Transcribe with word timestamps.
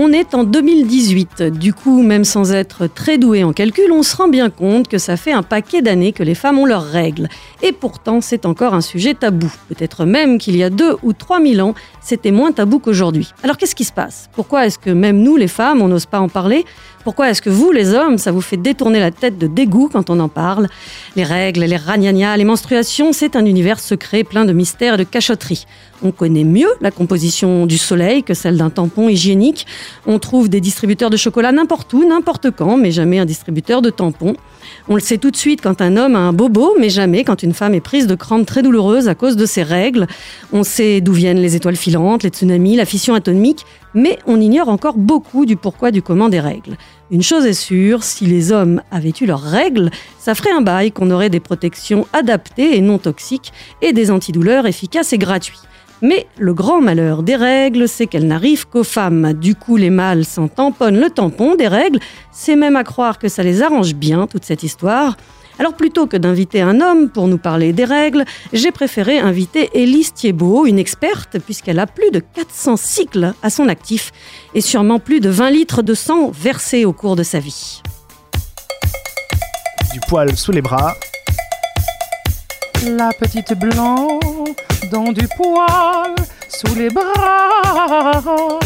On 0.00 0.12
est 0.12 0.32
en 0.32 0.44
2018. 0.44 1.42
Du 1.42 1.74
coup, 1.74 2.04
même 2.04 2.22
sans 2.22 2.52
être 2.52 2.86
très 2.86 3.18
doué 3.18 3.42
en 3.42 3.52
calcul, 3.52 3.90
on 3.90 4.04
se 4.04 4.14
rend 4.14 4.28
bien 4.28 4.48
compte 4.48 4.86
que 4.86 4.96
ça 4.96 5.16
fait 5.16 5.32
un 5.32 5.42
paquet 5.42 5.82
d'années 5.82 6.12
que 6.12 6.22
les 6.22 6.36
femmes 6.36 6.60
ont 6.60 6.66
leurs 6.66 6.84
règles. 6.84 7.28
Et 7.64 7.72
pourtant, 7.72 8.20
c'est 8.20 8.46
encore 8.46 8.74
un 8.74 8.80
sujet 8.80 9.14
tabou. 9.14 9.52
Peut-être 9.68 10.04
même 10.04 10.38
qu'il 10.38 10.56
y 10.56 10.62
a 10.62 10.70
deux 10.70 10.94
ou 11.02 11.14
trois 11.14 11.40
mille 11.40 11.60
ans, 11.60 11.74
c'était 12.00 12.30
moins 12.30 12.52
tabou 12.52 12.78
qu'aujourd'hui. 12.78 13.32
Alors 13.42 13.56
qu'est-ce 13.56 13.74
qui 13.74 13.82
se 13.82 13.92
passe? 13.92 14.30
Pourquoi 14.34 14.66
est-ce 14.66 14.78
que 14.78 14.90
même 14.90 15.20
nous, 15.20 15.36
les 15.36 15.48
femmes, 15.48 15.82
on 15.82 15.88
n'ose 15.88 16.06
pas 16.06 16.20
en 16.20 16.28
parler? 16.28 16.64
Pourquoi 17.08 17.30
est-ce 17.30 17.40
que 17.40 17.48
vous, 17.48 17.72
les 17.72 17.94
hommes, 17.94 18.18
ça 18.18 18.32
vous 18.32 18.42
fait 18.42 18.58
détourner 18.58 19.00
la 19.00 19.10
tête 19.10 19.38
de 19.38 19.46
dégoût 19.46 19.88
quand 19.90 20.10
on 20.10 20.20
en 20.20 20.28
parle 20.28 20.68
Les 21.16 21.24
règles, 21.24 21.64
les 21.64 21.78
ragnagnas, 21.78 22.36
les 22.36 22.44
menstruations, 22.44 23.14
c'est 23.14 23.34
un 23.34 23.46
univers 23.46 23.80
secret 23.80 24.24
plein 24.24 24.44
de 24.44 24.52
mystères 24.52 24.92
et 24.92 24.98
de 24.98 25.04
cachotteries. 25.04 25.64
On 26.02 26.12
connaît 26.12 26.44
mieux 26.44 26.68
la 26.82 26.90
composition 26.90 27.64
du 27.64 27.78
soleil 27.78 28.22
que 28.22 28.34
celle 28.34 28.58
d'un 28.58 28.68
tampon 28.68 29.08
hygiénique. 29.08 29.66
On 30.06 30.18
trouve 30.18 30.50
des 30.50 30.60
distributeurs 30.60 31.08
de 31.08 31.16
chocolat 31.16 31.50
n'importe 31.50 31.94
où, 31.94 32.06
n'importe 32.06 32.50
quand, 32.50 32.76
mais 32.76 32.90
jamais 32.90 33.18
un 33.18 33.24
distributeur 33.24 33.80
de 33.80 33.88
tampons. 33.88 34.36
On 34.88 34.94
le 34.94 35.00
sait 35.00 35.16
tout 35.16 35.30
de 35.30 35.36
suite 35.36 35.62
quand 35.62 35.80
un 35.80 35.96
homme 35.96 36.14
a 36.14 36.18
un 36.18 36.34
bobo, 36.34 36.76
mais 36.78 36.90
jamais 36.90 37.24
quand 37.24 37.42
une 37.42 37.54
femme 37.54 37.74
est 37.74 37.80
prise 37.80 38.06
de 38.06 38.14
crampes 38.14 38.46
très 38.46 38.62
douloureuses 38.62 39.08
à 39.08 39.14
cause 39.14 39.36
de 39.36 39.46
ses 39.46 39.62
règles. 39.62 40.06
On 40.52 40.62
sait 40.62 41.00
d'où 41.00 41.14
viennent 41.14 41.40
les 41.40 41.56
étoiles 41.56 41.76
filantes, 41.76 42.22
les 42.22 42.28
tsunamis, 42.28 42.76
la 42.76 42.84
fission 42.84 43.14
atomique, 43.14 43.64
mais 43.94 44.18
on 44.26 44.40
ignore 44.40 44.68
encore 44.68 44.98
beaucoup 44.98 45.46
du 45.46 45.56
pourquoi 45.56 45.90
du 45.90 46.02
comment 46.02 46.28
des 46.28 46.40
règles. 46.40 46.76
Une 47.10 47.22
chose 47.22 47.46
est 47.46 47.54
sûre, 47.54 48.02
si 48.02 48.26
les 48.26 48.52
hommes 48.52 48.82
avaient 48.90 49.14
eu 49.18 49.24
leurs 49.24 49.40
règles, 49.40 49.90
ça 50.18 50.34
ferait 50.34 50.52
un 50.52 50.60
bail 50.60 50.92
qu'on 50.92 51.10
aurait 51.10 51.30
des 51.30 51.40
protections 51.40 52.06
adaptées 52.12 52.76
et 52.76 52.82
non 52.82 52.98
toxiques 52.98 53.52
et 53.80 53.94
des 53.94 54.10
antidouleurs 54.10 54.66
efficaces 54.66 55.14
et 55.14 55.18
gratuits. 55.18 55.60
Mais 56.02 56.26
le 56.38 56.52
grand 56.52 56.82
malheur 56.82 57.22
des 57.22 57.34
règles, 57.34 57.88
c'est 57.88 58.06
qu'elles 58.06 58.26
n'arrivent 58.26 58.68
qu'aux 58.68 58.84
femmes. 58.84 59.32
Du 59.32 59.54
coup, 59.54 59.76
les 59.76 59.90
mâles 59.90 60.26
s'en 60.26 60.48
tamponnent 60.48 61.00
le 61.00 61.08
tampon 61.08 61.54
des 61.56 61.66
règles. 61.66 61.98
C'est 62.30 62.56
même 62.56 62.76
à 62.76 62.84
croire 62.84 63.18
que 63.18 63.28
ça 63.28 63.42
les 63.42 63.62
arrange 63.62 63.94
bien, 63.94 64.26
toute 64.26 64.44
cette 64.44 64.62
histoire. 64.62 65.16
Alors 65.58 65.74
plutôt 65.74 66.06
que 66.06 66.16
d'inviter 66.16 66.60
un 66.60 66.80
homme 66.80 67.10
pour 67.10 67.26
nous 67.26 67.38
parler 67.38 67.72
des 67.72 67.84
règles, 67.84 68.24
j'ai 68.52 68.70
préféré 68.70 69.18
inviter 69.18 69.70
Élise 69.74 70.12
Thiebaud, 70.14 70.66
une 70.66 70.78
experte, 70.78 71.38
puisqu'elle 71.40 71.80
a 71.80 71.86
plus 71.86 72.10
de 72.12 72.20
400 72.20 72.76
cycles 72.76 73.34
à 73.42 73.50
son 73.50 73.68
actif 73.68 74.12
et 74.54 74.60
sûrement 74.60 75.00
plus 75.00 75.20
de 75.20 75.28
20 75.28 75.50
litres 75.50 75.82
de 75.82 75.94
sang 75.94 76.30
versés 76.30 76.84
au 76.84 76.92
cours 76.92 77.16
de 77.16 77.24
sa 77.24 77.40
vie. 77.40 77.82
Du 79.92 80.00
poil 80.08 80.36
sous 80.36 80.52
les 80.52 80.62
bras. 80.62 80.94
La 82.86 83.10
petite 83.18 83.58
blanc 83.58 84.20
dans 84.92 85.12
du 85.12 85.26
poil 85.36 86.14
sous 86.48 86.74
les 86.76 86.90
bras. 86.90 88.58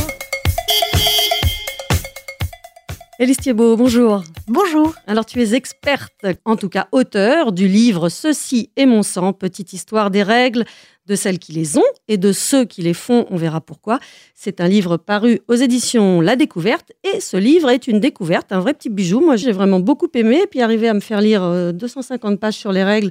Élise 3.19 3.37
Thiebaud, 3.37 3.77
bonjour. 3.77 4.25
Bonjour. 4.49 4.95
Alors 5.07 5.27
tu 5.27 5.43
es 5.43 5.55
experte, 5.55 6.25
en 6.47 6.57
tout 6.57 6.71
cas 6.71 6.89
auteur 6.93 7.53
du 7.53 7.69
livre 7.69 8.09
Ceci 8.09 8.71
est 8.75 8.87
mon 8.87 9.03
sang, 9.03 9.35
petite 9.35 9.75
histoire 9.75 10.11
des 10.11 10.23
règles, 10.23 10.65
de 11.07 11.15
celles 11.15 11.39
qui 11.39 11.53
les 11.53 11.77
ont 11.77 11.83
et 12.09 12.17
de 12.17 12.33
ceux 12.33 12.65
qui 12.65 12.81
les 12.81 12.95
font, 12.95 13.27
on 13.29 13.37
verra 13.37 13.61
pourquoi. 13.61 13.99
C'est 14.35 14.63
un 14.63 14.69
livre 14.69 14.97
paru 14.97 15.41
aux 15.47 15.55
éditions 15.55 16.23
La 16.23 16.37
Découverte 16.37 16.93
et 17.05 17.21
ce 17.21 17.37
livre 17.37 17.69
est 17.69 17.87
une 17.87 18.01
découverte, 18.01 18.51
un 18.51 18.61
vrai 18.61 18.73
petit 18.73 18.89
bijou. 18.89 19.21
Moi 19.21 19.37
j'ai 19.37 19.53
vraiment 19.53 19.81
beaucoup 19.81 20.09
aimé, 20.15 20.47
puis 20.51 20.63
arriver 20.63 20.89
à 20.89 20.95
me 20.95 21.01
faire 21.01 21.21
lire 21.21 21.73
250 21.75 22.33
euh, 22.33 22.37
pages 22.39 22.55
sur 22.55 22.73
les 22.73 22.83
règles, 22.83 23.11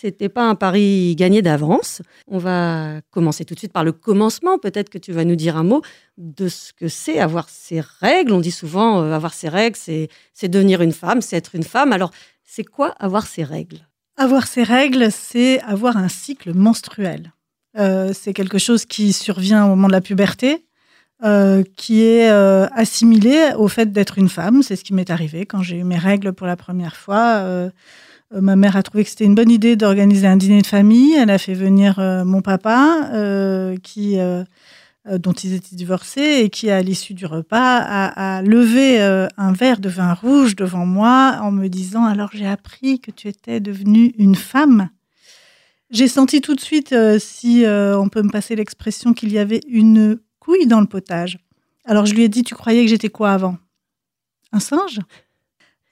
c'était 0.00 0.30
pas 0.30 0.48
un 0.48 0.54
pari 0.54 1.14
gagné 1.14 1.42
d'avance. 1.42 2.00
On 2.26 2.38
va 2.38 3.02
commencer 3.10 3.44
tout 3.44 3.52
de 3.52 3.58
suite 3.58 3.72
par 3.72 3.84
le 3.84 3.92
commencement. 3.92 4.56
Peut-être 4.58 4.88
que 4.88 4.96
tu 4.96 5.12
vas 5.12 5.26
nous 5.26 5.36
dire 5.36 5.58
un 5.58 5.62
mot 5.62 5.82
de 6.16 6.48
ce 6.48 6.72
que 6.72 6.88
c'est 6.88 7.18
avoir 7.18 7.50
ses 7.50 7.82
règles. 8.00 8.32
On 8.32 8.40
dit 8.40 8.50
souvent 8.50 9.02
euh, 9.02 9.12
avoir 9.12 9.34
ses 9.34 9.50
règles, 9.50 9.76
c'est 9.76 10.48
devenir 10.48 10.80
une 10.80 10.92
femme, 10.92 11.20
c'est 11.20 11.36
être 11.36 11.54
une 11.54 11.64
femme. 11.64 11.92
Alors, 11.92 12.12
c'est 12.44 12.64
quoi 12.64 12.94
avoir 12.98 13.26
ses 13.26 13.44
règles? 13.44 13.86
Avoir 14.16 14.46
ses 14.46 14.62
règles, 14.62 15.08
c'est 15.12 15.60
avoir 15.60 15.98
un 15.98 16.08
cycle 16.08 16.54
menstruel. 16.54 17.34
Euh, 17.78 18.12
c'est 18.14 18.32
quelque 18.32 18.58
chose 18.58 18.86
qui 18.86 19.12
survient 19.12 19.66
au 19.66 19.68
moment 19.68 19.88
de 19.88 19.92
la 19.92 20.00
puberté, 20.00 20.64
euh, 21.24 21.62
qui 21.76 22.04
est 22.04 22.28
assimilé 22.28 23.50
au 23.58 23.68
fait 23.68 23.92
d'être 23.92 24.16
une 24.16 24.30
femme. 24.30 24.62
C'est 24.62 24.76
ce 24.76 24.84
qui 24.84 24.94
m'est 24.94 25.10
arrivé 25.10 25.44
quand 25.44 25.62
j'ai 25.62 25.76
eu 25.76 25.84
mes 25.84 25.98
règles 25.98 26.32
pour 26.32 26.46
la 26.46 26.56
première 26.56 26.96
fois. 26.96 27.70
Euh, 28.32 28.40
ma 28.40 28.56
mère 28.56 28.76
a 28.76 28.82
trouvé 28.82 29.04
que 29.04 29.10
c'était 29.10 29.24
une 29.24 29.34
bonne 29.34 29.50
idée 29.50 29.76
d'organiser 29.76 30.26
un 30.26 30.36
dîner 30.36 30.62
de 30.62 30.66
famille. 30.66 31.14
Elle 31.14 31.30
a 31.30 31.38
fait 31.38 31.54
venir 31.54 31.98
euh, 31.98 32.24
mon 32.24 32.42
papa, 32.42 33.10
euh, 33.12 33.76
qui, 33.82 34.18
dont 35.06 35.32
ils 35.32 35.54
étaient 35.54 35.76
divorcés, 35.76 36.42
et 36.42 36.50
qui, 36.50 36.70
à 36.70 36.82
l'issue 36.82 37.14
du 37.14 37.26
repas, 37.26 37.78
a, 37.78 38.42
levé 38.42 39.00
un 39.00 39.52
verre 39.52 39.80
de 39.80 39.88
vin 39.88 40.14
rouge 40.14 40.56
devant 40.56 40.86
moi 40.86 41.38
en 41.42 41.50
me 41.50 41.68
disant 41.68 42.04
Alors 42.04 42.30
j'ai 42.32 42.46
appris 42.46 43.00
que 43.00 43.10
tu 43.10 43.28
étais 43.28 43.60
devenue 43.60 44.14
une 44.18 44.34
femme. 44.34 44.90
J'ai 45.90 46.06
senti 46.06 46.40
tout 46.40 46.54
de 46.54 46.60
suite, 46.60 46.94
si 47.18 47.64
on 47.66 48.08
peut 48.08 48.22
me 48.22 48.30
passer 48.30 48.54
l'expression, 48.54 49.14
qu'il 49.14 49.32
y 49.32 49.38
avait 49.38 49.60
une 49.68 50.20
couille 50.38 50.66
dans 50.66 50.80
le 50.80 50.86
potage. 50.86 51.38
Alors 51.86 52.06
je 52.06 52.14
lui 52.14 52.22
ai 52.22 52.28
dit 52.28 52.44
Tu 52.44 52.54
croyais 52.54 52.84
que 52.84 52.90
j'étais 52.90 53.08
quoi 53.08 53.32
avant? 53.32 53.56
Un 54.52 54.60
singe? 54.60 55.00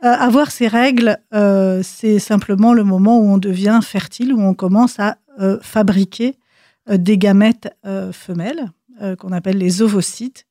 Euh, 0.04 0.08
avoir 0.08 0.52
ces 0.52 0.68
règles, 0.68 1.18
euh, 1.34 1.80
c'est 1.82 2.20
simplement 2.20 2.72
le 2.72 2.84
moment 2.84 3.18
où 3.18 3.24
on 3.32 3.38
devient 3.38 3.80
fertile, 3.82 4.32
où 4.32 4.40
on 4.40 4.54
commence 4.54 5.00
à 5.00 5.18
euh, 5.40 5.58
fabriquer 5.60 6.36
des 6.88 7.18
gamètes 7.18 7.68
femelles, 8.12 8.72
qu'on 9.18 9.30
appelle 9.30 9.58
les 9.58 9.82
ovocytes. 9.82 10.46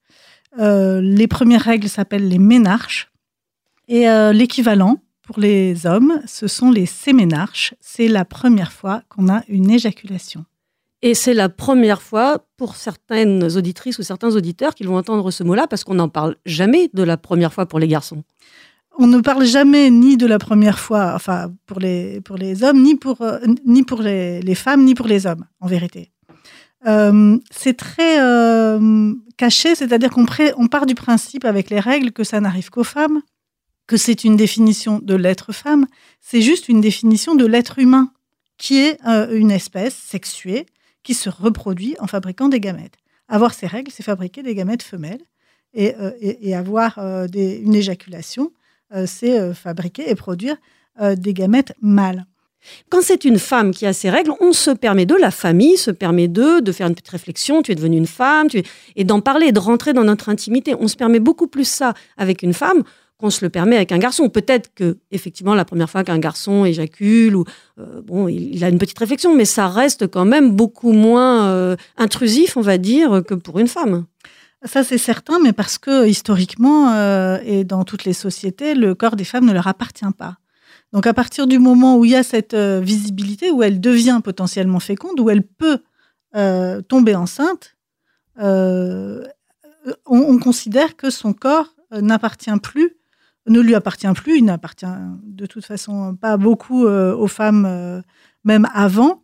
les 0.56 1.28
premières 1.28 1.64
règles 1.64 1.90
s'appellent 1.90 2.30
les 2.30 2.38
ménarches. 2.38 3.12
Et 3.88 4.06
l'équivalent 4.34 5.00
pour 5.24 5.40
les 5.40 5.88
hommes, 5.88 6.22
ce 6.28 6.48
sont 6.48 6.70
les 6.70 6.86
séménarches. 6.86 7.74
C'est 7.82 8.08
la 8.08 8.24
première 8.24 8.72
fois 8.72 9.02
qu'on 9.10 9.30
a 9.30 9.42
une 9.48 9.72
éjaculation. 9.72 10.46
Et 11.02 11.16
c'est 11.16 11.34
la 11.34 11.50
première 11.50 12.04
fois 12.04 12.46
pour 12.56 12.76
certaines 12.76 13.58
auditrices 13.58 13.98
ou 13.98 14.04
certains 14.04 14.36
auditeurs 14.36 14.76
qu'ils 14.76 14.88
vont 14.88 14.98
entendre 14.98 15.32
ce 15.32 15.44
mot-là, 15.44 15.66
parce 15.66 15.84
qu'on 15.84 15.96
n'en 15.96 16.10
parle 16.10 16.36
jamais 16.46 16.92
de 16.94 17.02
la 17.02 17.18
première 17.18 17.52
fois 17.52 17.66
pour 17.66 17.80
les 17.80 17.88
garçons 17.88 18.24
on 18.98 19.08
ne 19.08 19.22
parle 19.22 19.46
jamais 19.46 19.90
ni 19.90 20.18
de 20.18 20.26
la 20.26 20.40
première 20.40 20.80
fois, 20.80 21.14
enfin 21.16 21.54
pour 21.66 21.80
les, 21.80 22.20
hommes, 22.64 22.82
ni 22.82 22.96
pour, 22.96 23.22
euh, 23.22 23.40
les, 23.46 24.56
femmes, 24.56 24.84
ni 24.84 24.96
pour 24.96 25.08
les 25.08 25.26
hommes, 25.26 25.46
en 25.60 25.68
vérité. 25.68 26.12
Euh, 26.88 27.38
c'est 27.52 27.78
très 27.78 28.20
euh, 28.22 29.14
caché, 29.38 29.76
c'est-à-dire 29.76 30.10
qu'on 30.10 30.26
on 30.58 30.68
part 30.68 30.86
du 30.86 30.96
principe 30.96 31.46
avec 31.46 31.70
les 31.70 31.80
règles 31.80 32.12
que 32.12 32.24
ça 32.24 32.40
n'arrive 32.40 32.70
qu'aux 32.70 32.84
femmes, 32.84 33.22
que 33.86 33.98
c'est 33.98 34.24
une 34.24 34.36
définition 34.36 35.00
de 35.00 35.16
l'être 35.16 35.54
femme, 35.54 35.86
c'est 36.20 36.42
juste 36.42 36.68
une 36.68 36.82
définition 36.82 37.36
de 37.36 37.46
l'être 37.46 37.80
humain, 37.80 38.12
qui 38.58 38.80
est 38.80 39.00
une 39.06 39.52
espèce 39.52 39.96
sexuée 39.96 40.66
qui 41.04 41.14
se 41.14 41.30
reproduit 41.30 41.96
en 42.00 42.08
fabriquant 42.08 42.50
des 42.50 42.60
gamètes. 42.60 42.96
Avoir 43.30 43.54
ces 43.54 43.68
règles, 43.68 43.92
c'est 43.92 44.04
fabriquer 44.04 44.42
des 44.42 44.56
gamètes 44.56 44.82
femelles 44.82 45.22
et, 45.74 45.94
et, 46.20 46.56
avoir 46.56 46.98
une 46.98 47.76
éjaculation 47.76 48.52
c'est 49.06 49.40
euh, 49.40 49.54
fabriquer 49.54 50.10
et 50.10 50.16
produire 50.16 50.56
euh, 51.02 51.16
des 51.16 51.34
gamètes 51.34 51.74
mâles. 51.82 52.26
Quand 52.90 53.02
c'est 53.02 53.24
une 53.24 53.40
femme 53.40 53.72
qui 53.72 53.86
a 53.86 53.94
ses 53.94 54.10
règles, 54.10 54.32
on 54.42 54.52
se 54.52 54.72
permet 54.72 55.06
de, 55.06 55.16
la 55.16 55.32
famille 55.32 55.78
se 55.78 55.92
permet 55.92 56.28
de, 56.28 56.60
de 56.60 56.72
faire 56.72 56.88
une 56.88 56.96
petite 56.96 57.10
réflexion, 57.10 57.62
tu 57.62 57.72
es 57.72 57.76
devenue 57.76 57.98
une 57.98 58.08
femme, 58.08 58.48
et 58.96 59.04
d'en 59.04 59.22
parler, 59.22 59.52
de 59.52 59.60
rentrer 59.60 59.94
dans 59.94 60.04
notre 60.04 60.28
intimité. 60.28 60.76
On 60.78 60.88
se 60.88 60.98
permet 60.98 61.20
beaucoup 61.20 61.48
plus 61.48 61.68
ça 61.68 61.94
avec 62.18 62.44
une 62.44 62.54
femme 62.54 62.84
qu'on 63.20 63.30
se 63.30 63.44
le 63.44 63.50
permet 63.50 63.78
avec 63.78 63.92
un 63.92 64.00
garçon. 64.00 64.28
Peut-être 64.30 64.74
que, 64.76 64.98
effectivement, 65.12 65.56
la 65.56 65.66
première 65.66 65.90
fois 65.90 66.04
qu'un 66.04 66.20
garçon 66.20 66.66
éjacule, 66.66 67.36
ou, 67.36 67.46
bon, 68.04 68.28
il, 68.28 68.64
a 68.64 68.70
une 68.70 68.78
petite 68.78 69.00
réflexion, 69.00 69.34
mais 69.34 69.46
ça 69.46 69.68
reste 69.68 70.08
quand 70.08 70.26
même 70.26 70.52
beaucoup 70.52 70.92
moins 70.92 71.76
intrusif, 71.98 72.58
on 72.58 72.62
va 72.62 72.78
dire, 72.78 73.22
que 73.26 73.34
pour 73.34 73.60
une 73.60 73.68
femme. 73.68 74.06
Ça, 74.64 74.84
c'est 74.84 74.98
certain, 74.98 75.40
mais 75.40 75.54
parce 75.54 75.78
que 75.78 76.08
historiquement 76.08 76.92
euh, 76.92 77.38
et 77.44 77.64
dans 77.64 77.84
toutes 77.84 78.06
les 78.06 78.14
sociétés, 78.14 78.74
le 78.74 78.96
corps 78.96 79.16
des 79.16 79.24
femmes 79.24 79.46
ne 79.46 79.54
leur 79.54 79.68
appartient 79.68 80.06
pas. 80.18 80.38
Donc, 80.94 81.06
à 81.06 81.14
partir 81.14 81.46
du 81.46 81.60
moment 81.60 81.98
où 81.98 82.06
il 82.06 82.12
y 82.12 82.16
a 82.16 82.24
cette 82.24 82.56
euh, 82.56 82.80
visibilité, 82.80 83.52
où 83.52 83.62
elle 83.62 83.80
devient 83.80 84.20
potentiellement 84.24 84.80
féconde, 84.80 85.20
où 85.20 85.30
elle 85.30 85.44
peut 85.44 85.80
euh, 86.36 86.82
tomber 86.82 87.14
enceinte, 87.14 87.76
on, 88.40 89.24
considère 90.40 90.96
que 90.96 91.10
son 91.10 91.34
corps 91.34 91.74
n'appartient 91.92 92.60
plus, 92.62 92.96
ne 93.48 93.60
lui 93.60 93.74
appartient 93.74 94.12
plus. 94.14 94.38
Il 94.38 94.46
n'appartient 94.46 94.86
de 95.24 95.46
toute 95.46 95.66
façon 95.66 96.16
pas 96.16 96.38
beaucoup 96.38 96.86
aux 96.86 97.28
femmes, 97.28 98.04
même 98.44 98.68
avant. 98.74 99.24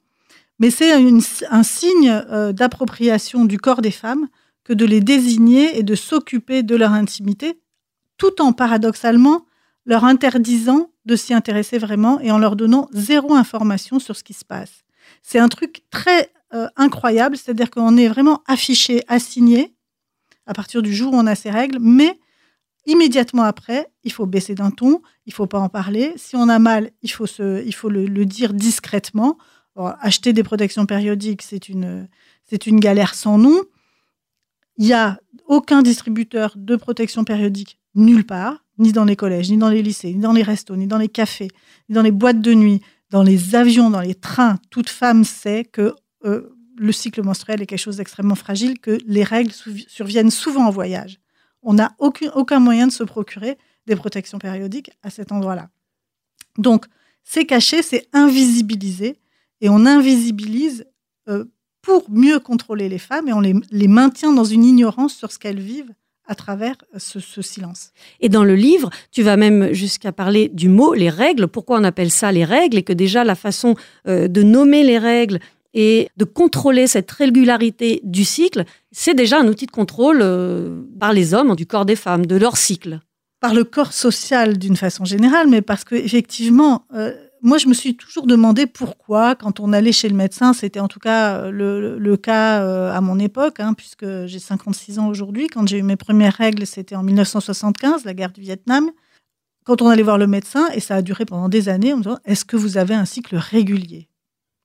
Mais 0.58 0.72
c'est 0.72 0.92
un 0.92 1.64
signe 1.64 2.24
d'appropriation 2.54 3.46
du 3.46 3.60
corps 3.60 3.84
des 3.84 3.92
femmes 3.92 4.28
que 4.64 4.74
de 4.74 4.86
les 4.86 5.02
désigner 5.02 5.78
et 5.78 5.84
de 5.84 5.96
s'occuper 5.96 6.64
de 6.64 6.76
leur 6.76 6.92
intimité, 6.92 7.60
tout 8.18 8.42
en 8.42 8.54
paradoxalement 8.54 9.46
leur 9.86 10.06
interdisant 10.06 10.92
de 11.06 11.16
s'y 11.16 11.34
intéresser 11.34 11.78
vraiment 11.78 12.20
et 12.22 12.32
en 12.32 12.38
leur 12.38 12.56
donnant 12.56 12.88
zéro 12.94 13.34
information 13.34 14.00
sur 14.00 14.16
ce 14.16 14.24
qui 14.24 14.34
se 14.34 14.46
passe. 14.46 14.84
C'est 15.22 15.40
un 15.40 15.50
truc 15.50 15.84
très 15.90 16.32
euh, 16.54 16.68
incroyable, 16.78 17.36
c'est-à-dire 17.36 17.70
qu'on 17.70 17.98
est 17.98 18.08
vraiment 18.08 18.42
affiché, 18.48 19.04
assigné 19.08 19.74
à 20.46 20.54
partir 20.54 20.82
du 20.82 20.94
jour 20.94 21.14
où 21.14 21.18
on 21.18 21.28
a 21.28 21.36
ses 21.36 21.50
règles, 21.50 21.80
mais 21.80 22.20
immédiatement 22.86 23.44
après, 23.44 23.90
il 24.04 24.12
faut 24.12 24.26
baisser 24.26 24.56
d'un 24.56 24.72
ton, 24.72 25.02
il 25.26 25.34
faut 25.34 25.48
pas 25.48 25.60
en 25.60 25.70
parler. 25.70 26.14
Si 26.18 26.36
on 26.36 26.50
a 26.50 26.60
mal, 26.60 26.92
il 27.02 27.10
faut, 27.12 27.26
se, 27.26 27.66
il 27.66 27.74
faut 27.74 27.90
le, 27.90 28.26
dire 28.26 28.54
discrètement. 28.54 29.38
acheter 30.02 30.34
des 30.34 30.44
protections 30.44 30.86
périodiques, 30.86 31.42
c'est 31.42 31.70
une, 31.70 32.08
c'est 32.44 32.68
une 32.68 32.80
galère 32.80 33.16
sans 33.16 33.38
nom. 33.38 33.62
Il 34.78 34.86
n'y 34.86 34.94
a 34.94 35.20
aucun 35.48 35.82
distributeur 35.82 36.54
de 36.56 36.76
protection 36.76 37.24
périodique 37.24 37.80
nulle 37.96 38.26
part, 38.26 38.66
ni 38.80 38.92
dans 38.92 39.06
les 39.06 39.16
collèges, 39.16 39.52
ni 39.52 39.58
dans 39.58 39.70
les 39.70 39.84
lycées, 39.84 40.14
ni 40.14 40.20
dans 40.20 40.34
les 40.34 40.44
restos, 40.44 40.76
ni 40.76 40.88
dans 40.88 40.98
les 40.98 41.10
cafés, 41.10 41.50
ni 41.90 41.96
dans 41.96 42.02
les 42.02 42.12
boîtes 42.12 42.42
de 42.42 42.54
nuit, 42.54 42.82
dans 43.12 43.24
les 43.24 43.56
avions, 43.56 43.90
dans 43.90 44.02
les 44.02 44.16
trains. 44.16 44.58
Toute 44.72 44.90
femme 44.90 45.24
sait 45.24 45.66
que 45.66 45.94
euh, 46.26 46.50
le 46.76 46.92
cycle 46.92 47.22
menstruel 47.22 47.62
est 47.62 47.66
quelque 47.66 47.80
chose 47.80 47.98
d'extrêmement 47.98 48.36
fragile, 48.36 48.80
que 48.80 48.98
les 49.06 49.24
règles 49.24 49.52
surviennent 49.88 50.32
souvent 50.32 50.66
en 50.66 50.72
voyage. 50.72 51.20
On 51.62 51.76
n'a 51.76 51.96
aucun, 52.00 52.60
moyen 52.60 52.88
de 52.88 52.92
se 52.92 53.04
procurer 53.04 53.58
des 53.86 53.96
protections 53.96 54.40
périodiques 54.40 54.92
à 55.04 55.10
cet 55.10 55.32
endroit-là. 55.32 55.70
Donc, 56.58 56.86
c'est 57.24 57.46
caché, 57.46 57.82
c'est 57.84 58.08
invisibilisé, 58.12 59.20
et 59.62 59.70
on 59.70 59.86
invisibilise 59.86 60.86
euh, 61.30 61.46
pour 61.84 62.10
mieux 62.10 62.40
contrôler 62.40 62.90
les 62.90 62.98
femmes, 62.98 63.28
et 63.28 63.34
on 63.34 63.42
les, 63.42 63.54
les 63.70 63.88
maintient 63.88 64.34
dans 64.34 64.46
une 64.46 64.64
ignorance 64.64 65.14
sur 65.14 65.32
ce 65.32 65.38
qu'elles 65.38 65.60
vivent 65.60 65.94
à 66.26 66.36
travers 66.36 66.76
ce, 66.98 67.20
ce, 67.20 67.42
silence. 67.42 67.92
Et 68.22 68.30
dans 68.30 68.46
le 68.46 68.56
livre, 68.56 68.90
tu 69.12 69.22
vas 69.24 69.36
même 69.36 69.74
jusqu'à 69.74 70.14
parler 70.14 70.50
du 70.50 70.70
mot, 70.70 70.94
les 70.94 71.10
règles, 71.10 71.48
pourquoi 71.48 71.80
on 71.80 71.84
appelle 71.84 72.12
ça 72.12 72.32
les 72.32 72.46
règles, 72.46 72.78
et 72.78 72.84
que 72.84 72.94
déjà 72.94 73.26
la 73.26 73.36
façon 73.36 73.76
euh, 74.08 74.30
de 74.30 74.42
nommer 74.42 74.84
les 74.84 74.98
règles 74.98 75.40
et 75.74 76.08
de 76.16 76.24
contrôler 76.24 76.88
cette 76.88 77.12
régularité 77.12 78.00
du 78.04 78.24
cycle, 78.24 78.64
c'est 78.92 79.16
déjà 79.16 79.40
un 79.40 79.48
outil 79.48 79.66
de 79.66 79.72
contrôle 79.72 80.20
euh, 80.22 80.82
par 81.00 81.12
les 81.12 81.34
hommes 81.34 81.56
du 81.56 81.66
corps 81.66 81.86
des 81.86 81.98
femmes, 81.98 82.26
de 82.26 82.38
leur 82.38 82.56
cycle. 82.56 83.00
Par 83.42 83.54
le 83.54 83.66
corps 83.66 83.92
social 83.92 84.58
d'une 84.58 84.78
façon 84.78 85.04
générale, 85.04 85.48
mais 85.50 85.62
parce 85.62 85.84
que 85.84 85.96
effectivement, 85.96 86.86
euh, 86.94 87.14
moi 87.44 87.58
je 87.58 87.68
me 87.68 87.74
suis 87.74 87.96
toujours 87.96 88.26
demandé 88.26 88.66
pourquoi, 88.66 89.36
quand 89.36 89.60
on 89.60 89.74
allait 89.74 89.92
chez 89.92 90.08
le 90.08 90.16
médecin, 90.16 90.54
c'était 90.54 90.80
en 90.80 90.88
tout 90.88 91.00
cas 91.00 91.52
le, 91.52 92.00
le 92.00 92.18
cas 92.18 92.64
euh, 92.64 92.92
à 92.92 93.02
mon 93.02 93.20
époque, 93.20 93.60
hein, 93.60 93.74
puisque 93.74 94.26
j'ai 94.26 94.40
56 94.40 94.98
ans 94.98 95.08
aujourd'hui. 95.08 95.48
Quand 95.48 95.68
j'ai 95.68 95.78
eu 95.78 95.84
mes 95.84 95.98
premières 95.98 96.34
règles, 96.34 96.66
c'était 96.66 96.96
en 96.96 97.04
1975, 97.04 98.06
la 98.06 98.14
guerre 98.14 98.32
du 98.32 98.42
Vietnam. 98.42 98.90
Quand 99.66 99.82
on 99.82 99.90
allait 99.90 100.04
voir 100.04 100.18
le 100.18 100.28
médecin, 100.28 100.68
et 100.74 100.80
ça 100.80 100.96
a 100.96 101.02
duré 101.02 101.26
pendant 101.26 101.50
des 101.50 101.70
années, 101.70 101.94
on 101.94 101.98
me 101.98 102.04
disait 102.04 102.16
Est-ce 102.26 102.46
que 102.46 102.56
vous 102.56 102.78
avez 102.78 102.96
un 102.96 103.06
cycle 103.06 103.36
régulier? 103.36 104.08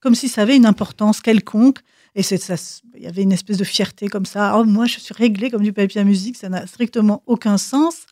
Comme 0.00 0.14
si 0.14 0.28
ça 0.28 0.42
avait 0.42 0.56
une 0.56 0.66
importance 0.66 1.20
quelconque. 1.20 1.80
Et 2.14 2.22
il 2.22 3.02
y 3.02 3.06
avait 3.06 3.22
une 3.22 3.32
espèce 3.32 3.58
de 3.58 3.64
fierté 3.64 4.08
comme 4.08 4.26
ça. 4.26 4.58
Oh, 4.58 4.64
moi, 4.64 4.86
je 4.86 4.98
suis 4.98 5.14
réglée 5.14 5.50
comme 5.50 5.62
du 5.62 5.72
papier 5.72 6.00
à 6.00 6.04
musique. 6.04 6.36
Ça 6.36 6.48
n'a 6.48 6.66
strictement 6.66 7.22
aucun 7.26 7.58
sens 7.58 8.06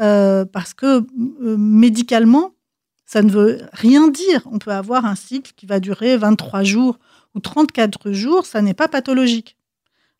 euh, 0.00 0.46
parce 0.46 0.72
que 0.72 1.06
euh, 1.42 1.56
médicalement, 1.58 2.53
ça 3.06 3.22
ne 3.22 3.30
veut 3.30 3.62
rien 3.72 4.08
dire. 4.08 4.42
On 4.50 4.58
peut 4.58 4.72
avoir 4.72 5.04
un 5.04 5.14
cycle 5.14 5.52
qui 5.56 5.66
va 5.66 5.80
durer 5.80 6.16
23 6.16 6.62
jours 6.62 6.98
ou 7.34 7.40
34 7.40 8.12
jours. 8.12 8.46
Ça 8.46 8.62
n'est 8.62 8.74
pas 8.74 8.88
pathologique. 8.88 9.56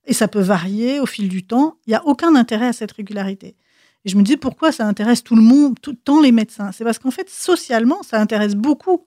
Et 0.07 0.13
ça 0.13 0.29
peut 0.29 0.41
varier 0.41 1.01
au 1.01 1.07
fil 1.07 1.29
du 1.29 1.47
temps. 1.47 1.79
Il 1.87 1.91
n'y 1.91 1.97
a 1.97 2.05
aucun 2.07 2.35
intérêt 2.35 2.67
à 2.67 2.73
cette 2.73 2.93
régularité. 2.93 3.57
Et 4.05 4.11
je 4.11 4.17
me 4.17 4.23
dis 4.23 4.37
pourquoi 4.37 4.71
ça 4.71 4.87
intéresse 4.87 5.25
tout 5.25 5.37
le 5.37 5.43
monde, 5.43 5.81
tout, 5.81 5.95
tant 5.95 6.21
les 6.21 6.33
médecins? 6.33 6.73
C'est 6.73 6.85
parce 6.85 6.99
qu'en 6.99 7.11
fait, 7.11 7.31
socialement, 7.31 8.03
ça 8.03 8.21
intéresse 8.21 8.55
beaucoup 8.55 9.07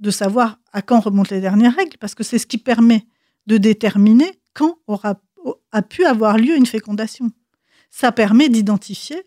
de 0.00 0.10
savoir 0.10 0.58
à 0.72 0.82
quand 0.82 1.00
remontent 1.00 1.34
les 1.34 1.40
dernières 1.40 1.76
règles, 1.76 1.98
parce 1.98 2.14
que 2.14 2.24
c'est 2.24 2.38
ce 2.38 2.46
qui 2.46 2.58
permet 2.58 3.06
de 3.46 3.58
déterminer 3.58 4.40
quand 4.54 4.78
aura 4.86 5.20
a 5.72 5.82
pu 5.82 6.04
avoir 6.06 6.38
lieu 6.38 6.56
une 6.56 6.66
fécondation. 6.66 7.30
Ça 7.90 8.12
permet 8.12 8.48
d'identifier, 8.48 9.22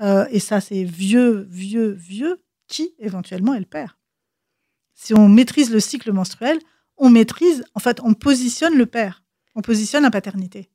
euh, 0.00 0.26
et 0.30 0.40
ça 0.40 0.60
c'est 0.60 0.82
vieux, 0.82 1.46
vieux, 1.48 1.90
vieux, 1.92 2.41
qui 2.72 2.94
éventuellement 2.98 3.52
est 3.52 3.60
le 3.60 3.66
père. 3.66 3.98
Si 4.94 5.12
on 5.14 5.28
maîtrise 5.28 5.70
le 5.70 5.78
cycle 5.78 6.10
menstruel, 6.10 6.58
on 6.96 7.10
maîtrise, 7.10 7.64
en 7.74 7.80
fait, 7.80 7.98
on 8.02 8.14
positionne 8.14 8.76
le 8.76 8.86
père, 8.86 9.22
on 9.54 9.60
positionne 9.60 10.04
la 10.04 10.10
paternité. 10.10 10.70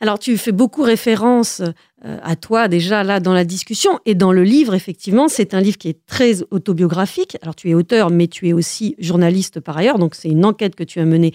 Alors, 0.00 0.18
tu 0.18 0.38
fais 0.38 0.52
beaucoup 0.52 0.82
référence 0.82 1.60
euh, 2.04 2.18
à 2.22 2.36
toi 2.36 2.68
déjà 2.68 3.02
là 3.02 3.20
dans 3.20 3.34
la 3.34 3.44
discussion 3.44 3.98
et 4.06 4.14
dans 4.14 4.32
le 4.32 4.44
livre, 4.44 4.74
effectivement, 4.74 5.28
c'est 5.28 5.52
un 5.52 5.60
livre 5.60 5.76
qui 5.76 5.88
est 5.88 6.06
très 6.06 6.42
autobiographique. 6.50 7.36
Alors, 7.42 7.54
tu 7.54 7.68
es 7.68 7.74
auteur, 7.74 8.10
mais 8.10 8.28
tu 8.28 8.48
es 8.48 8.52
aussi 8.54 8.94
journaliste 8.98 9.60
par 9.60 9.76
ailleurs, 9.76 9.98
donc 9.98 10.14
c'est 10.14 10.28
une 10.28 10.44
enquête 10.44 10.74
que 10.74 10.84
tu 10.84 11.00
as 11.00 11.04
menée 11.04 11.34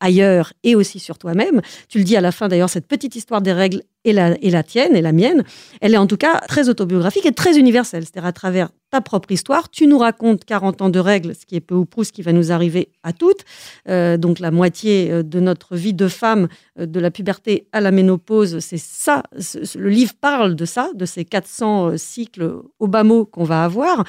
ailleurs 0.00 0.52
et 0.62 0.74
aussi 0.74 0.98
sur 0.98 1.18
toi-même. 1.18 1.60
Tu 1.88 1.98
le 1.98 2.04
dis 2.04 2.16
à 2.16 2.20
la 2.20 2.32
fin 2.32 2.48
d'ailleurs, 2.48 2.70
cette 2.70 2.86
petite 2.86 3.16
histoire 3.16 3.42
des 3.42 3.52
règles 3.52 3.82
et 4.04 4.12
la, 4.12 4.36
et 4.42 4.50
la 4.50 4.62
tienne 4.62 4.96
et 4.96 5.02
la 5.02 5.12
mienne, 5.12 5.44
elle 5.80 5.94
est 5.94 5.98
en 5.98 6.06
tout 6.06 6.16
cas 6.16 6.40
très 6.48 6.68
autobiographique 6.68 7.26
et 7.26 7.32
très 7.32 7.58
universelle. 7.58 8.04
C'est-à-dire 8.04 8.26
à 8.26 8.32
travers 8.32 8.70
ta 8.90 9.00
propre 9.00 9.32
histoire, 9.32 9.68
tu 9.70 9.86
nous 9.86 9.98
racontes 9.98 10.44
40 10.44 10.82
ans 10.82 10.88
de 10.88 10.98
règles, 10.98 11.34
ce 11.34 11.44
qui 11.44 11.56
est 11.56 11.60
peu 11.60 11.74
ou 11.74 11.84
prou 11.84 12.04
ce 12.04 12.12
qui 12.12 12.22
va 12.22 12.32
nous 12.32 12.52
arriver 12.52 12.88
à 13.02 13.12
toutes. 13.12 13.44
Euh, 13.88 14.16
donc 14.16 14.38
la 14.38 14.50
moitié 14.50 15.10
euh, 15.10 15.22
de 15.22 15.40
notre 15.40 15.76
vie 15.76 15.92
de 15.92 16.08
femme, 16.08 16.48
euh, 16.78 16.86
de 16.86 16.98
la 16.98 17.10
puberté 17.10 17.68
à 17.72 17.80
la 17.80 17.90
ménopause, 17.90 18.60
c'est 18.60 18.78
ça. 18.78 19.22
Le 19.74 19.90
livre 19.90 20.14
parle 20.18 20.54
de 20.54 20.64
ça, 20.64 20.90
de 20.94 21.04
ces 21.04 21.24
400 21.24 21.98
cycles 21.98 22.62
au 22.78 22.86
bas 22.86 23.04
mot 23.04 23.26
qu'on 23.26 23.44
va 23.44 23.64
avoir. 23.64 24.04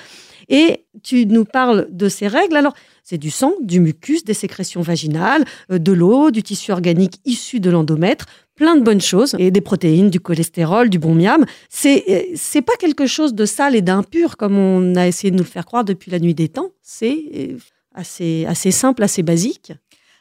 Et 0.48 0.86
tu 1.04 1.26
nous 1.26 1.46
parles 1.46 1.88
de 1.92 2.08
ces 2.08 2.28
règles. 2.28 2.56
Alors, 2.56 2.74
c'est 3.04 3.18
du 3.18 3.32
sang, 3.32 3.54
du 3.62 3.80
mucus, 3.80 4.24
des 4.24 4.34
sécrétions 4.34 4.82
vaginales, 4.82 5.44
de 5.70 5.92
l'eau, 5.92 6.32
du 6.32 6.44
tissu 6.44 6.72
organique 6.72 7.20
issu 7.26 7.60
de 7.60 7.70
l'endomètre, 7.70 8.28
plein 8.60 8.76
de 8.76 8.84
bonnes 8.84 9.00
choses, 9.00 9.38
et 9.40 9.52
des 9.52 9.62
protéines, 9.62 10.10
du 10.10 10.20
cholestérol, 10.20 10.90
du 10.90 11.00
bon 11.00 11.16
miam. 11.16 11.46
C'est, 11.70 12.04
euh, 12.10 12.22
c'est 12.36 12.62
pas 12.62 12.76
quelque 12.78 13.06
chose 13.08 13.34
de 13.34 13.46
sale 13.46 13.74
et 13.74 13.82
d'impur 13.82 14.36
comme 14.36 14.58
on 14.58 14.98
a 14.98 15.08
essayé 15.08 15.32
de 15.32 15.38
nous 15.38 15.44
le 15.44 15.50
faire 15.50 15.66
croire 15.66 15.86
depuis 15.86 16.12
la 16.12 16.20
nuit 16.20 16.36
des 16.36 16.50
temps. 16.50 16.72
C'est 16.82 17.24
euh, 17.36 17.58
assez, 17.96 18.46
assez 18.46 18.72
simple, 18.72 19.02
assez 19.02 19.24
basique. 19.24 19.72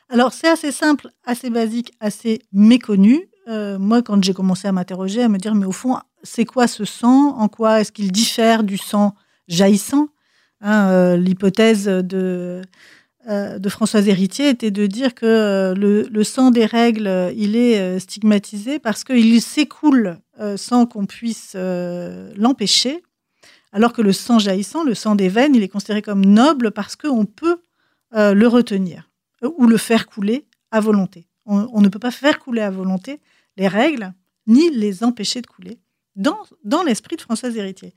Alors, 0.08 0.32
c'est 0.32 0.46
assez 0.46 0.70
simple, 0.70 1.08
assez 1.26 1.50
basique, 1.50 1.93
assez 1.99 2.40
méconnu. 2.52 3.29
moi, 3.49 4.02
quand 4.02 4.23
j'ai 4.23 4.35
commencé 4.35 4.69
à 4.69 4.73
m'interroger, 4.73 5.23
à 5.23 5.29
me 5.29 5.38
dire, 5.38 5.56
mais 5.56 5.67
au 5.67 5.73
fond, 5.73 5.96
c'est 6.23 6.44
quoi 6.44 6.69
ce 6.69 6.85
sang? 6.85 7.35
En 7.38 7.49
quoi 7.49 7.81
est-ce 7.81 7.90
qu'il 7.90 8.12
diffère 8.12 8.62
du 8.62 8.79
sang 8.79 9.14
jaillissant? 9.49 10.08
Hein, 10.61 10.88
euh, 10.90 11.17
l'hypothèse 11.17 11.85
de, 11.85 12.02
euh, 12.14 12.62
de 13.28 13.69
Françoise 13.69 14.08
Héritier 14.08 14.48
était 14.48 14.70
de 14.70 14.86
dire 14.86 15.14
que 15.14 15.26
euh, 15.26 15.75
le, 15.75 16.25
sang 16.25 16.50
des 16.50 16.64
règles, 16.64 17.32
il 17.36 17.56
est 17.56 17.99
stigmatisé 17.99 18.78
parce 18.78 19.04
qu'il 19.04 19.40
s'écoule 19.42 20.18
sans 20.56 20.87
qu'on 20.87 21.04
puisse 21.04 21.54
l'empêcher, 21.54 23.02
alors 23.73 23.92
que 23.92 24.02
le 24.02 24.12
sang 24.12 24.38
jaillissant, 24.38 24.85
le 24.85 24.94
sang 24.94 25.14
des 25.14 25.28
veines, 25.28 25.54
il 25.54 25.62
est 25.62 25.68
considéré 25.68 26.00
comme 26.00 26.25
noble 26.25 26.70
parce 26.70 26.97
qu'on 26.97 27.26
peut 27.26 27.61
le 28.12 28.47
retenir 28.47 29.11
ou 29.42 29.66
le 29.66 29.76
faire 29.76 30.06
couler 30.06 30.47
à 30.70 30.80
volonté. 30.80 31.26
On, 31.47 31.80
ne 31.80 31.88
peut 31.88 31.99
pas 31.99 32.11
faire 32.11 32.38
couler 32.38 32.61
à 32.61 32.70
volonté 32.70 33.20
les 33.56 33.68
règles 33.68 34.12
ni 34.47 34.70
les 34.70 35.02
empêcher 35.02 35.40
de 35.40 35.47
couler 35.47 35.78
dans, 36.14 36.38
dans 36.64 36.82
l'esprit 36.82 37.16
de 37.16 37.23
Françoise 37.23 37.56
Héritier. 37.56 37.94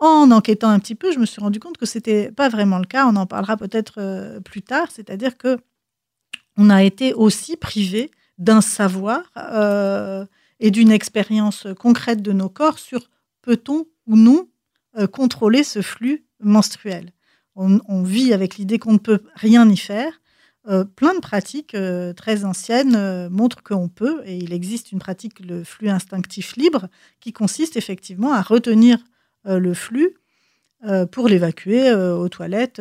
En 0.00 0.30
enquêtant 0.30 0.70
un 0.70 0.78
petit 0.78 0.94
peu, 0.94 1.12
je 1.12 1.18
me 1.18 1.26
suis 1.26 1.42
rendu 1.42 1.60
compte 1.60 1.76
que 1.76 1.84
c'était 1.84 2.32
pas 2.32 2.48
vraiment 2.48 2.78
le 2.78 2.86
cas. 2.86 3.06
On 3.06 3.16
en 3.16 3.26
parlera 3.26 3.58
peut-être 3.58 3.94
euh, 3.98 4.40
plus 4.40 4.62
tard. 4.62 4.88
C'est-à-dire 4.90 5.36
que 5.36 5.58
on 6.56 6.70
a 6.70 6.82
été 6.82 7.12
aussi 7.12 7.56
privé 7.56 8.10
d'un 8.38 8.62
savoir 8.62 9.30
euh, 9.36 10.24
et 10.58 10.70
d'une 10.70 10.90
expérience 10.90 11.66
concrète 11.78 12.22
de 12.22 12.32
nos 12.32 12.48
corps 12.48 12.78
sur 12.78 13.10
peut-on 13.42 13.84
ou 14.06 14.16
non 14.16 14.48
euh, 14.98 15.06
contrôler 15.06 15.62
ce 15.64 15.82
flux 15.82 16.24
menstruel. 16.40 17.12
On, 17.56 18.02
vit 18.02 18.32
avec 18.32 18.56
l'idée 18.56 18.78
qu'on 18.78 18.94
ne 18.94 18.98
peut 18.98 19.20
rien 19.34 19.68
y 19.68 19.76
faire. 19.76 20.22
plein 20.96 21.12
de 21.14 21.20
pratiques 21.20 21.76
très 22.16 22.44
anciennes 22.46 23.28
montrent 23.28 23.62
qu'on 23.62 23.90
peut, 23.90 24.22
et 24.24 24.38
il 24.38 24.54
existe 24.54 24.92
une 24.92 24.98
pratique, 24.98 25.40
le 25.40 25.62
flux 25.62 25.90
instinctif 25.90 26.56
libre, 26.56 26.88
qui 27.18 27.34
consiste 27.34 27.76
effectivement 27.76 28.32
à 28.32 28.40
retenir 28.40 29.04
le 29.44 29.74
flux 29.74 30.16
euh, 30.86 31.04
pour 31.04 31.28
l'évacuer 31.28 31.90
euh, 31.90 32.16
aux 32.16 32.30
toilettes. 32.30 32.80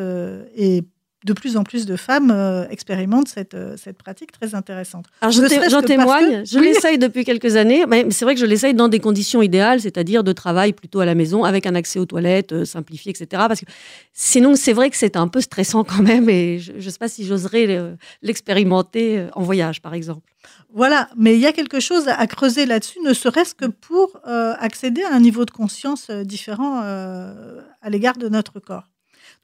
et 0.55 0.83
de 1.25 1.33
plus 1.33 1.57
en 1.57 1.63
plus 1.63 1.85
de 1.85 1.95
femmes 1.95 2.67
expérimentent 2.69 3.27
cette, 3.27 3.57
cette 3.77 3.97
pratique 3.97 4.31
très 4.31 4.55
intéressante. 4.55 5.05
Alors 5.21 5.33
j'en 5.69 5.81
témoigne, 5.81 6.43
je 6.45 6.59
l'essaye 6.59 6.97
depuis 6.97 7.25
quelques 7.25 7.55
années, 7.55 7.85
mais 7.87 8.09
c'est 8.11 8.25
vrai 8.25 8.35
que 8.35 8.41
je 8.41 8.45
l'essaye 8.45 8.73
dans 8.73 8.87
des 8.87 8.99
conditions 8.99 9.41
idéales, 9.41 9.81
c'est-à-dire 9.81 10.23
de 10.23 10.31
travail 10.31 10.73
plutôt 10.73 10.99
à 10.99 11.05
la 11.05 11.15
maison, 11.15 11.43
avec 11.43 11.65
un 11.65 11.75
accès 11.75 11.99
aux 11.99 12.05
toilettes 12.05 12.63
simplifié, 12.63 13.11
etc. 13.11 13.27
Parce 13.47 13.59
que 13.61 13.65
sinon, 14.13 14.55
c'est 14.55 14.73
vrai 14.73 14.89
que 14.89 14.97
c'est 14.97 15.17
un 15.17 15.27
peu 15.27 15.41
stressant 15.41 15.83
quand 15.83 16.01
même, 16.01 16.29
et 16.29 16.59
je 16.59 16.73
ne 16.73 16.79
sais 16.79 16.97
pas 16.97 17.09
si 17.09 17.25
j'oserais 17.25 17.95
l'expérimenter 18.21 19.25
en 19.33 19.43
voyage, 19.43 19.81
par 19.81 19.93
exemple. 19.93 20.29
Voilà, 20.71 21.09
mais 21.15 21.33
il 21.33 21.39
y 21.39 21.47
a 21.47 21.51
quelque 21.51 21.79
chose 21.79 22.07
à 22.07 22.27
creuser 22.27 22.65
là-dessus, 22.65 22.99
ne 23.01 23.13
serait-ce 23.13 23.55
que 23.55 23.65
pour 23.65 24.19
euh, 24.27 24.53
accéder 24.59 25.03
à 25.03 25.13
un 25.13 25.19
niveau 25.19 25.45
de 25.45 25.51
conscience 25.51 26.09
euh, 26.09 26.23
différent 26.23 26.81
euh, 26.83 27.61
à 27.81 27.89
l'égard 27.89 28.17
de 28.17 28.29
notre 28.29 28.59
corps. 28.59 28.87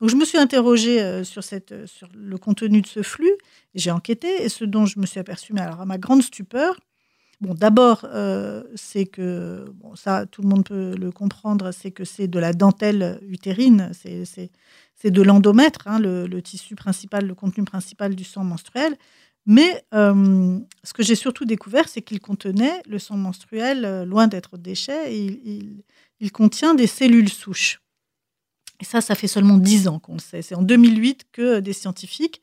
Donc 0.02 0.10
je 0.10 0.16
me 0.16 0.26
suis 0.26 0.38
interrogée 0.38 1.24
sur, 1.24 1.44
cette, 1.44 1.86
sur 1.86 2.10
le 2.14 2.38
contenu 2.38 2.82
de 2.82 2.88
ce 2.88 3.02
flux, 3.02 3.32
j'ai 3.76 3.92
enquêté, 3.92 4.44
et 4.44 4.50
ce 4.50 4.66
dont 4.66 4.86
je 4.86 5.00
me 5.00 5.06
suis 5.06 5.20
aperçue, 5.20 5.54
mais 5.54 5.62
alors 5.62 5.80
à 5.82 5.86
ma 5.86 5.98
grande 5.98 6.22
stupeur, 6.22 6.76
Bon, 7.42 7.54
d'abord, 7.54 8.06
euh, 8.06 8.64
c'est 8.76 9.06
que, 9.06 9.66
bon, 9.76 9.96
ça, 9.96 10.26
tout 10.26 10.42
le 10.42 10.48
monde 10.48 10.64
peut 10.64 10.96
le 10.98 11.12
comprendre, 11.12 11.72
c'est 11.72 11.92
que 11.92 12.06
c'est 12.06 12.28
de 12.28 12.40
la 12.40 12.54
dentelle 12.54 13.20
utérine, 13.28 13.92
c'est 13.94 15.12
de 15.12 15.22
l'endomètre, 15.22 15.88
hein, 15.88 16.00
le, 16.00 16.42
tissu 16.42 16.76
principal, 16.76 17.26
le 17.26 17.36
contenu 17.36 17.66
principal 17.66 18.16
du 18.16 18.24
sang 18.24 18.44
menstruel. 18.44 18.96
Mais 19.46 19.84
euh, 19.94 20.60
ce 20.84 20.94
que 20.94 21.04
j'ai 21.04 21.16
surtout 21.16 21.46
découvert, 21.46 21.88
c'est 21.90 22.02
qu'il 22.02 22.20
contenait, 22.20 22.82
le 22.88 23.00
sang 23.00 23.18
menstruel, 23.18 23.86
euh, 23.86 24.06
loin 24.06 24.28
d'être 24.28 24.58
déchet, 24.58 25.16
il, 25.16 25.84
il, 26.20 26.32
contient 26.32 26.74
des 26.74 26.88
cellules 26.88 27.30
souches. 27.30 27.82
Et 28.80 28.86
ça, 28.86 29.02
ça 29.02 29.16
fait 29.16 29.28
seulement 29.28 29.58
10 29.58 29.88
ans 29.88 30.00
qu'on 30.00 30.14
le 30.14 30.20
sait. 30.20 30.42
C'est 30.42 30.56
en 30.56 30.62
2008 30.62 31.26
que 31.32 31.60
des 31.60 31.74
scientifiques 31.74 32.42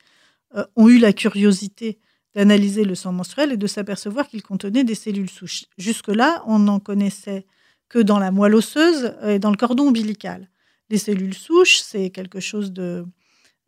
euh, 0.57 0.65
ont 0.77 0.89
eu 0.89 0.99
la 0.99 1.13
curiosité 1.13 1.99
d'analyser 2.35 2.85
le 2.85 2.95
sang 2.95 3.13
menstruel 3.13 3.53
et 3.53 3.57
de 3.57 3.67
s'apercevoir 3.67 4.29
qu'il 4.29 4.43
contenait 4.43 4.85
des 4.85 4.95
cellules 4.95 5.31
souches. 5.31 5.65
Jusque-là, 5.77 6.43
on 6.47 6.59
n'en 6.59 6.81
connaissait 6.81 7.47
que 7.89 7.99
dans 7.99 8.19
la 8.19 8.31
moelle 8.31 8.55
osseuse 8.55 9.15
et 9.23 9.39
dans 9.39 9.51
le 9.51 9.57
cordon 9.57 9.89
ombilical. 9.89 10.49
Les 10.89 10.99
cellules 10.99 11.35
souches, 11.35 11.81
c'est 11.81 12.09
quelque 12.09 12.41
chose 12.41 12.73
de, 12.73 13.05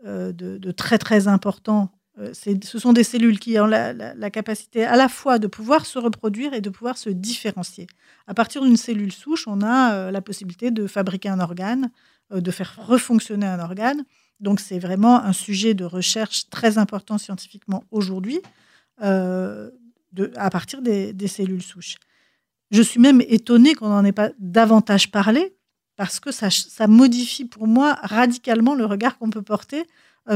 de, 0.02 0.71
très 0.71 0.97
très 0.97 1.28
important 1.28 1.92
euh, 2.18 2.33
ce 2.33 2.78
sont 2.78 2.92
des 2.92 3.02
cellules 3.02 3.40
qui 3.40 3.59
ont 3.59 3.66
la, 3.66 4.30
capacité 4.30 4.85
à 4.85 4.97
la 4.97 5.09
fois 5.09 5.38
de 5.38 5.47
pouvoir 5.47 5.85
se 5.85 5.99
reproduire 5.99 6.54
et 6.54 6.61
de 6.61 6.71
pouvoir 6.71 6.97
se 6.97 7.11
différencier. 7.11 7.87
À 8.26 8.35
partir 8.35 8.62
d'une 8.62 8.76
cellule 8.76 9.12
souche, 9.12 9.49
on 9.49 9.62
a 9.62 9.94
euh, 9.94 10.11
la 10.11 10.21
possibilité 10.21 10.71
de 10.71 10.87
fabriquer 10.87 11.28
un 11.28 11.40
organe, 11.40 11.85
euh, 11.85 11.88
de 12.41 12.50
faire 12.50 12.75
refonctionner 12.87 13.47
un 13.47 13.61
organe. 13.61 14.05
Donc 14.41 14.61
c'est 14.61 14.79
vraiment 14.79 15.23
un 15.23 15.33
sujet 15.33 15.75
de 15.75 15.85
recherche 15.85 16.49
très 16.50 16.79
important 16.79 17.19
scientifiquement 17.19 17.85
aujourd'hui 17.91 18.41
à 19.00 20.50
partir 20.50 20.81
des, 20.83 21.29
cellules 21.29 21.62
souches. 21.62 21.97
Je 22.71 22.83
suis 22.83 23.00
même 23.00 23.21
étonnée 23.26 23.75
qu'on 23.75 23.88
n'en 23.88 24.05
ait 24.05 24.12
pas 24.12 24.31
davantage 24.38 25.11
parlé 25.11 25.57
parce 25.97 26.21
que 26.21 26.31
ça, 26.31 26.49
modifie 26.87 27.45
pour 27.45 27.67
moi 27.67 27.99
radicalement 28.03 28.75
le 28.75 28.85
regard 28.85 29.19
qu'on 29.19 29.31
peut 29.31 29.43
porter 29.43 29.85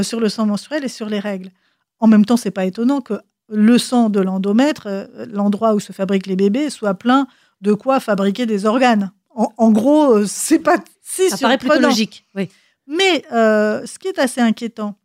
sur 0.01 0.19
le 0.19 0.29
sang 0.29 0.45
menstruel 0.45 0.83
et 0.83 0.89
sur 0.89 1.07
les 1.07 1.19
règles. 1.19 1.51
En 1.99 2.07
même 2.07 2.25
temps, 2.25 2.37
c'est 2.37 2.51
pas 2.51 2.65
étonnant 2.65 3.01
que 3.01 3.15
le 3.49 3.77
sang 3.77 4.09
de 4.09 4.19
l'endomètre, 4.19 4.87
euh, 4.87 5.25
l'endroit 5.31 5.73
où 5.73 5.79
se 5.79 5.91
fabriquent 5.91 6.27
les 6.27 6.35
bébés, 6.35 6.69
soit 6.69 6.93
plein 6.93 7.27
de 7.61 7.73
quoi 7.73 7.99
fabriquer 7.99 8.45
des 8.45 8.65
organes. 8.65 9.11
En, 9.35 9.71
gros, 9.71 10.17
euh, 10.17 10.25
c'est 10.27 10.59
pas 10.59 10.77
Ça 11.09 11.37
paraît 11.37 11.57
plutôt 11.57 11.79
logique. 11.79 12.25
Oui. 12.35 12.49
Mais 12.87 13.23
euh, 13.31 13.85
ce 13.85 13.99
qui 13.99 14.07
est 14.07 14.19
assez 14.19 14.41
inquiétant 14.41 14.95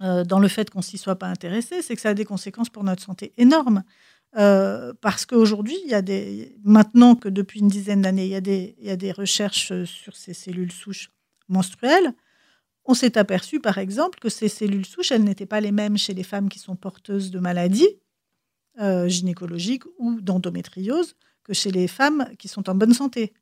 dans 0.00 0.38
le 0.38 0.46
fait 0.46 0.70
qu'on 0.70 0.80
s'y 0.80 0.96
soit 0.96 1.16
pas 1.16 1.26
intéressé, 1.26 1.82
c'est 1.82 1.96
que 1.96 2.00
ça 2.00 2.10
a 2.10 2.14
des 2.14 2.24
conséquences 2.24 2.68
pour 2.68 2.84
notre 2.84 3.02
santé 3.02 3.32
énormes. 3.36 3.82
parce 4.32 5.26
qu'aujourd'hui, 5.26 5.76
il 5.84 5.90
y 5.90 5.94
a 5.94 6.02
des, 6.02 6.56
maintenant 6.62 7.16
que 7.16 7.28
depuis 7.28 7.58
une 7.58 7.66
dizaine 7.66 8.02
d'années, 8.02 8.26
il, 8.26 8.30
y 8.30 8.36
a 8.36 8.40
des, 8.40 8.76
il 8.78 8.86
y 8.86 8.90
a 8.90 8.96
des 8.96 9.10
recherches 9.10 9.72
sur 9.86 10.14
ces 10.14 10.34
cellules 10.34 10.70
souches 10.70 11.10
menstruelles, 11.48 12.14
on 12.88 12.94
s'est 12.94 13.18
aperçu, 13.18 13.60
par 13.60 13.76
exemple, 13.76 14.18
que 14.18 14.30
ces 14.30 14.48
cellules 14.48 14.86
souches, 14.86 15.12
elles 15.12 15.22
n'étaient 15.22 15.46
pas 15.46 15.60
les 15.60 15.72
mêmes 15.72 15.98
chez 15.98 16.14
les 16.14 16.22
femmes 16.22 16.48
qui 16.48 16.58
sont 16.58 16.74
porteuses 16.74 17.30
de 17.30 17.38
maladies 17.38 18.00
euh, 18.80 19.08
gynécologiques 19.08 19.84
ou 19.98 20.22
d'endométriose 20.22 21.14
que 21.44 21.52
chez 21.52 21.70
les 21.70 21.86
femmes 21.86 22.30
qui 22.38 22.48
sont 22.48 22.70
en 22.70 22.74
bonne 22.74 22.94
santé. 22.94 23.34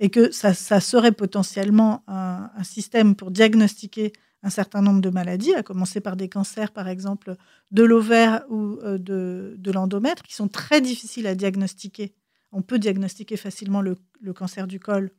Et 0.00 0.10
que 0.10 0.30
ça, 0.32 0.52
serait 0.54 1.12
potentiellement 1.12 2.02
un, 2.08 2.50
système 2.64 3.14
pour 3.14 3.30
diagnostiquer 3.30 4.12
un 4.42 4.50
certain 4.50 4.82
nombre 4.82 5.00
de 5.00 5.08
maladies, 5.08 5.54
à 5.54 5.62
commencer 5.62 6.00
par 6.00 6.16
des 6.16 6.28
cancers, 6.28 6.72
par 6.72 6.88
exemple, 6.88 7.36
de 7.70 7.82
l'ovaire 7.82 8.44
ou 8.50 8.78
euh, 8.82 8.98
de, 8.98 9.70
l'endomètre, 9.70 10.22
qui 10.22 10.34
sont 10.34 10.48
très 10.48 10.80
difficiles 10.80 11.26
à 11.26 11.34
diagnostiquer. 11.34 12.14
On 12.52 12.60
peut 12.60 12.78
diagnostiquer 12.78 13.36
facilement 13.36 13.80
le 13.80 13.96
cancer 14.34 14.66
du 14.66 14.78
col 14.80 15.10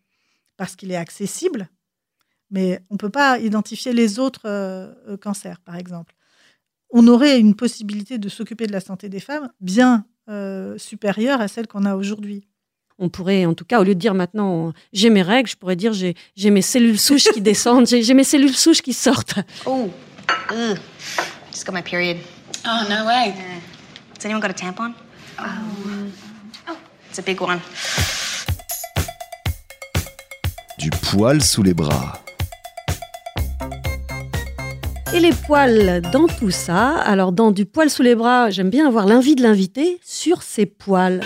parce 0.57 0.75
qu'il 0.75 0.91
est 0.91 0.95
accessible, 0.95 1.69
mais 2.51 2.81
on 2.89 2.95
ne 2.95 2.99
peut 2.99 3.09
pas 3.09 3.39
identifier 3.39 3.93
les 3.93 4.19
autres 4.19 4.45
euh, 4.45 4.93
euh, 5.07 5.17
cancers, 5.17 5.59
par 5.61 5.75
exemple. 5.75 6.15
On 6.89 7.07
aurait 7.07 7.39
une 7.39 7.55
possibilité 7.55 8.17
de 8.17 8.29
s'occuper 8.29 8.67
de 8.67 8.71
la 8.71 8.79
santé 8.79 9.09
des 9.09 9.19
femmes 9.19 9.51
bien 9.59 10.05
supérieure 10.77 11.39
à 11.39 11.47
celle 11.47 11.67
qu'on 11.67 11.85
a 11.85 11.95
aujourd'hui. 11.95 12.47
On 12.97 13.09
pourrait, 13.09 13.45
en 13.45 13.53
tout 13.53 13.65
cas, 13.65 13.81
au 13.81 13.83
lieu 13.83 13.93
de 13.93 13.99
dire 13.99 14.13
maintenant 14.13 14.71
j'ai 14.93 15.09
mes 15.09 15.21
règles, 15.21 15.49
je 15.49 15.55
pourrais 15.55 15.75
dire 15.75 15.93
j'ai 15.93 16.49
mes 16.49 16.61
cellules 16.61 16.97
souches 16.97 17.25
qui 17.33 17.41
descendent, 17.41 17.87
j'ai 17.87 18.13
mes 18.13 18.23
cellules 18.23 18.55
souches 18.55 18.81
qui 18.81 18.93
sortent. 18.93 19.35
Oh, 19.65 19.89
ugh. 20.51 20.77
just 21.51 21.65
got 21.65 21.73
my 21.73 21.81
period. 21.81 22.17
Oh, 22.65 22.85
no 22.89 23.05
way. 23.05 23.33
Has 24.17 24.25
anyone 24.25 24.41
got 24.41 24.51
a 24.51 24.53
tampon? 24.53 24.93
Oh. 25.39 25.43
oh, 26.69 26.77
it's 27.09 27.19
a 27.19 27.21
big 27.21 27.41
one. 27.41 27.59
Du 30.77 30.89
poil 30.89 31.41
sous 31.41 31.63
les 31.63 31.73
bras. 31.73 32.21
Et 35.13 35.19
les 35.21 35.31
poils 35.31 36.01
dans 36.11 36.27
tout 36.27 36.51
ça? 36.51 36.97
Alors, 36.99 37.31
dans 37.31 37.51
du 37.51 37.65
poil 37.65 37.89
sous 37.89 38.03
les 38.03 38.15
bras, 38.15 38.49
j'aime 38.49 38.69
bien 38.69 38.85
avoir 38.85 39.07
l'envie 39.07 39.35
de 39.35 39.43
l'inviter 39.43 39.99
sur 40.03 40.43
ses 40.43 40.65
poils. 40.65 41.21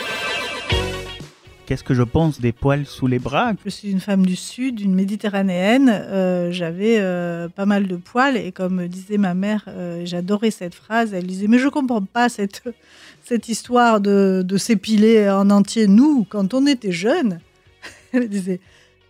Qu'est-ce 1.70 1.84
que 1.84 1.94
je 1.94 2.02
pense 2.02 2.42
des 2.42 2.52
poils 2.52 2.88
sous 2.88 3.06
les 3.06 3.20
bras? 3.20 3.54
Je 3.64 3.70
suis 3.70 3.92
une 3.92 4.00
femme 4.00 4.26
du 4.26 4.36
Sud, 4.36 4.80
une 4.80 4.96
méditerranéenne. 4.96 5.88
Euh, 5.88 6.52
j'avais 6.52 6.98
euh, 6.98 7.48
pas 7.48 7.68
mal 7.68 7.86
de 7.86 7.96
poils 7.96 8.38
et 8.38 8.52
comme 8.52 8.88
disait 8.88 9.20
ma 9.20 9.36
mère, 9.36 9.66
euh, 9.68 10.02
j'adorais 10.04 10.50
cette 10.50 10.74
phrase. 10.74 11.14
Elle 11.14 11.28
disait 11.28 11.46
Mais 11.46 11.60
je 11.60 11.68
comprends 11.68 12.02
pas 12.02 12.28
cette, 12.28 12.64
cette 13.24 13.50
histoire 13.50 14.02
de, 14.02 14.44
s'épiler 14.58 15.30
en 15.30 15.52
entier. 15.52 15.86
Nous, 15.86 16.26
quand 16.28 16.56
on 16.56 16.66
était 16.66 16.92
jeunes, 16.92 17.40
elle 18.14 18.30
disait 18.30 18.60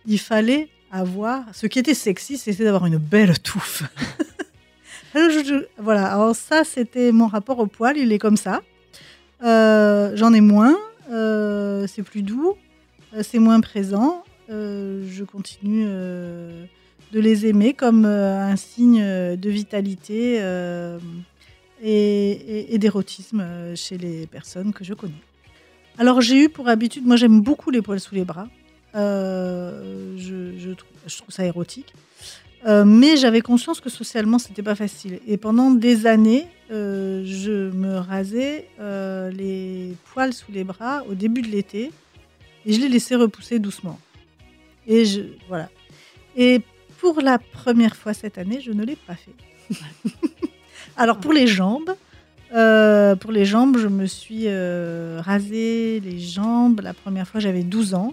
Il 0.04 0.18
fallait 0.20 0.68
avoir. 0.92 1.44
Ce 1.54 1.66
qui 1.66 1.78
était 1.78 1.94
sexy, 1.94 2.36
c'était 2.36 2.64
d'avoir 2.64 2.84
une 2.84 2.98
belle 2.98 3.38
touffe. 3.38 3.84
voilà, 5.78 6.12
alors 6.12 6.36
ça, 6.36 6.64
c'était 6.64 7.10
mon 7.10 7.26
rapport 7.26 7.58
au 7.58 7.66
poil, 7.66 7.96
il 7.96 8.12
est 8.12 8.18
comme 8.18 8.36
ça. 8.36 8.60
J'en 9.42 10.34
ai 10.34 10.42
moins, 10.42 10.76
euh, 11.10 11.86
c'est 11.86 12.02
plus 12.02 12.22
doux, 12.22 12.56
euh, 13.14 13.22
c'est 13.22 13.38
moins 13.38 13.60
présent. 13.60 14.24
je 14.48 15.24
continue 15.24 15.84
de 15.84 17.20
les 17.20 17.46
aimer 17.46 17.74
comme 17.74 18.04
un 18.04 18.56
signe 18.56 19.00
de 19.00 19.50
vitalité 19.50 20.40
et, 21.82 22.78
d'érotisme 22.78 23.44
chez 23.74 23.98
les 23.98 24.26
personnes 24.26 24.72
que 24.72 24.84
je 24.84 24.94
connais. 24.94 25.22
Alors 25.98 26.20
j'ai 26.20 26.44
eu 26.44 26.48
pour 26.48 26.68
habitude, 26.68 27.06
moi 27.06 27.16
j'aime 27.16 27.40
beaucoup 27.40 27.70
les 27.70 27.82
poils 27.82 28.00
sous 28.00 28.14
les 28.14 28.24
bras. 28.24 28.48
je, 28.94 30.74
trouve, 30.74 31.30
ça 31.30 31.44
érotique. 31.44 31.94
Euh, 32.66 32.84
mais 32.84 33.16
j'avais 33.16 33.40
conscience 33.40 33.80
que 33.80 33.88
socialement, 33.88 34.38
c'était 34.38 34.62
pas 34.62 34.74
facile. 34.74 35.20
Et 35.26 35.36
pendant 35.36 35.70
des 35.70 36.06
années, 36.06 36.46
euh, 36.70 37.22
je 37.24 37.70
me 37.70 37.98
rasais 37.98 38.68
euh, 38.80 39.30
les 39.30 39.94
poils 40.12 40.34
sous 40.34 40.52
les 40.52 40.64
bras 40.64 41.02
au 41.08 41.14
début 41.14 41.42
de 41.42 41.48
l'été 41.48 41.90
et 42.66 42.72
je 42.72 42.80
les 42.80 42.88
laissais 42.88 43.14
repousser 43.14 43.58
doucement. 43.58 43.98
Et 44.86 45.04
je, 45.04 45.22
voilà. 45.48 45.70
Et 46.36 46.60
pour 46.98 47.20
la 47.20 47.38
première 47.38 47.96
fois 47.96 48.12
cette 48.12 48.36
année, 48.36 48.60
je 48.60 48.72
ne 48.72 48.84
l'ai 48.84 48.96
pas 48.96 49.14
fait. 49.14 49.34
Alors 50.96 51.18
pour 51.18 51.32
les 51.32 51.46
jambes, 51.46 51.94
pour 52.50 53.32
les 53.32 53.44
jambes, 53.44 53.78
je 53.78 53.88
me 53.88 54.04
suis 54.06 54.48
rasé 55.18 56.00
les 56.00 56.18
jambes. 56.18 56.80
La 56.82 56.92
première 56.92 57.26
fois, 57.26 57.40
j'avais 57.40 57.62
12 57.62 57.94
ans. 57.94 58.12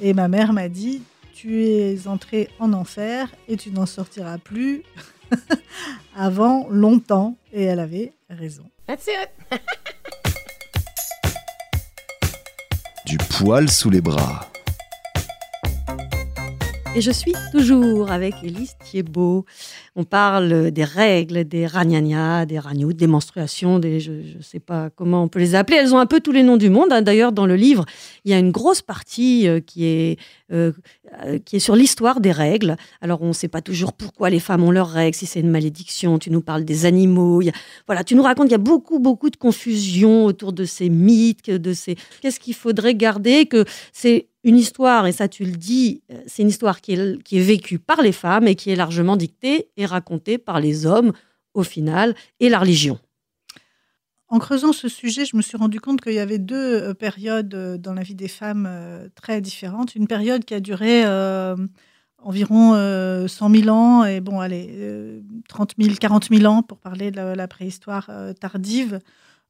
Et 0.00 0.12
ma 0.12 0.28
mère 0.28 0.52
m'a 0.52 0.68
dit, 0.68 1.02
tu 1.34 1.64
es 1.64 2.06
entré 2.06 2.48
en 2.58 2.72
enfer 2.72 3.28
et 3.48 3.56
tu 3.56 3.70
n'en 3.70 3.86
sortiras 3.86 4.38
plus 4.38 4.84
avant 6.16 6.68
longtemps. 6.70 7.36
Et 7.52 7.64
elle 7.64 7.80
avait 7.80 8.12
raison. 8.30 8.70
That's 8.86 9.06
it. 9.06 9.60
du 13.06 13.18
poil 13.18 13.68
sous 13.70 13.90
les 13.90 14.00
bras. 14.00 14.48
Et 16.96 17.00
je 17.00 17.10
suis 17.10 17.34
toujours 17.50 18.12
avec 18.12 18.34
Élise 18.44 18.76
Thiebaud. 18.84 19.44
On 19.96 20.04
parle 20.04 20.70
des 20.70 20.84
règles, 20.84 21.44
des 21.44 21.66
ragnagnas, 21.66 22.46
des 22.46 22.60
ragnout, 22.60 22.92
des 22.92 23.08
menstruations, 23.08 23.80
des, 23.80 23.98
je 23.98 24.12
ne 24.12 24.42
sais 24.42 24.60
pas 24.60 24.90
comment 24.90 25.24
on 25.24 25.28
peut 25.28 25.40
les 25.40 25.56
appeler. 25.56 25.78
Elles 25.78 25.92
ont 25.92 25.98
un 25.98 26.06
peu 26.06 26.20
tous 26.20 26.30
les 26.30 26.44
noms 26.44 26.56
du 26.56 26.70
monde. 26.70 26.92
Hein. 26.92 27.02
D'ailleurs, 27.02 27.32
dans 27.32 27.46
le 27.46 27.56
livre, 27.56 27.84
il 28.24 28.30
y 28.30 28.34
a 28.34 28.38
une 28.38 28.52
grosse 28.52 28.80
partie 28.80 29.48
euh, 29.48 29.58
qui 29.58 29.86
est, 29.86 30.20
euh, 30.52 30.70
euh, 31.24 31.40
qui 31.40 31.56
est 31.56 31.60
sur 31.60 31.74
l'histoire 31.74 32.20
des 32.20 32.30
règles. 32.30 32.76
Alors, 33.00 33.22
on 33.22 33.28
ne 33.28 33.32
sait 33.32 33.48
pas 33.48 33.60
toujours 33.60 33.92
pourquoi 33.92 34.30
les 34.30 34.38
femmes 34.38 34.62
ont 34.62 34.70
leurs 34.70 34.90
règles, 34.90 35.16
si 35.16 35.26
c'est 35.26 35.40
une 35.40 35.50
malédiction. 35.50 36.20
Tu 36.20 36.30
nous 36.30 36.42
parles 36.42 36.64
des 36.64 36.86
animaux. 36.86 37.42
voilà, 37.86 38.04
tu 38.04 38.14
nous 38.14 38.22
racontes 38.22 38.46
qu'il 38.46 38.52
y 38.52 38.54
a 38.54 38.58
beaucoup, 38.58 39.00
beaucoup 39.00 39.30
de 39.30 39.36
confusion 39.36 40.26
autour 40.26 40.52
de 40.52 40.64
ces 40.64 40.90
mythes, 40.90 41.50
de 41.50 41.72
ces. 41.72 41.96
Qu'est-ce 42.20 42.38
qu'il 42.38 42.54
faudrait 42.54 42.94
garder 42.94 43.46
Que 43.46 43.64
c'est 43.92 44.28
une 44.44 44.56
histoire, 44.56 45.06
et 45.06 45.12
ça 45.12 45.28
tu 45.28 45.44
le 45.44 45.52
dis, 45.52 46.02
euh, 46.12 46.22
c'est 46.26 46.42
une 46.42 46.48
histoire 46.48 46.80
qui 46.80 46.92
est, 46.92 47.40
vécue 47.40 47.78
par 47.78 48.02
les 48.02 48.12
femmes 48.12 48.46
et 48.46 48.54
qui 48.54 48.70
est 48.70 48.76
largement 48.76 49.16
dictée 49.16 49.68
et 49.76 49.86
racontée 49.86 50.38
par 50.38 50.60
les 50.60 50.86
hommes 50.86 51.12
au 51.54 51.62
final 51.62 52.14
et 52.40 52.48
la 52.48 52.58
religion. 52.58 52.98
en 54.28 54.38
creusant 54.38 54.72
ce 54.72 54.88
sujet, 54.88 55.24
je 55.24 55.36
me 55.36 55.42
suis 55.42 55.56
rendu 55.56 55.80
compte 55.80 56.00
qu'il 56.00 56.14
y 56.14 56.18
avait 56.18 56.38
deux 56.38 56.82
euh, 56.82 56.94
périodes 56.94 57.54
euh, 57.54 57.78
dans 57.78 57.94
la 57.94 58.02
vie 58.02 58.16
des 58.16 58.28
femmes 58.28 58.68
très 59.14 59.40
différentes. 59.40 59.94
Une 59.94 60.06
période 60.06 60.44
qui 60.44 60.54
a 60.54 60.60
duré 60.60 61.04
environ 62.24 62.74
euh, 62.74 63.28
100 63.28 63.50
000 63.50 63.68
ans, 63.68 64.04
et 64.04 64.20
bon, 64.20 64.40
allez, 64.40 64.68
euh, 64.72 65.20
30 65.48 65.74
000, 65.78 65.94
40 66.00 66.28
000 66.30 66.52
ans 66.52 66.62
pour 66.62 66.78
parler 66.78 67.10
de 67.10 67.20
la, 67.20 67.48
préhistoire 67.48 68.10
tardive, 68.40 68.98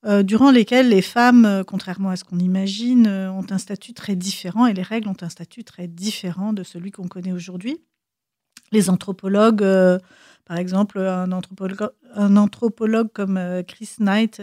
euh, 0.07 0.23
durant 0.23 0.51
lesquelles 0.51 0.91
les 0.91 1.01
femmes, 1.01 1.47
euh, 1.47 1.65
contrairement 1.65 2.11
à 2.11 2.17
ce 2.17 2.25
qu'on 2.25 2.39
imagine, 2.39 3.07
euh, 3.07 3.31
ont 3.31 3.47
un 3.51 3.57
statut 3.57 3.95
très 3.95 4.17
différent 4.17 4.67
et 4.67 4.75
les 4.75 4.83
règles 4.83 5.09
ont 5.09 5.17
un 5.23 5.31
statut 5.31 5.65
très 5.65 5.89
différent 5.89 6.53
de 6.53 6.63
celui 6.63 6.91
qu'on 6.91 7.09
connaît 7.09 7.33
aujourd'hui. 7.33 7.79
Les 8.71 8.91
anthropologues, 8.91 9.65
par 10.47 10.57
exemple, 10.57 10.99
un 10.99 11.31
anthropologue, 11.31 13.13
comme 13.13 13.63
Chris 13.69 13.91
Knight 14.01 14.43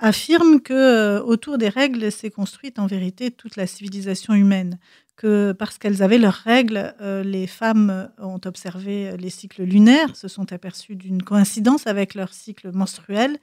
affirme 0.00 0.60
que 0.60 1.20
autour 1.20 1.56
des 1.56 1.68
règles 1.68 2.10
s'est 2.10 2.30
construite 2.30 2.80
en 2.80 2.86
vérité 2.86 3.30
toute 3.30 3.54
la 3.54 3.68
civilisation 3.68 4.34
humaine. 4.34 4.78
Que 5.14 5.52
parce 5.52 5.78
qu'elles 5.78 6.02
avaient 6.02 6.18
leurs 6.18 6.32
règles, 6.32 6.94
les 7.00 7.46
femmes 7.46 8.10
ont 8.18 8.40
observé 8.44 9.16
les 9.18 9.30
cycles 9.30 9.62
lunaires, 9.62 10.16
se 10.16 10.26
sont 10.26 10.52
aperçues 10.52 10.96
d'une 10.96 11.22
coïncidence 11.22 11.86
avec 11.86 12.14
leur 12.14 12.32
cycle 12.32 12.72
menstruel 12.72 13.38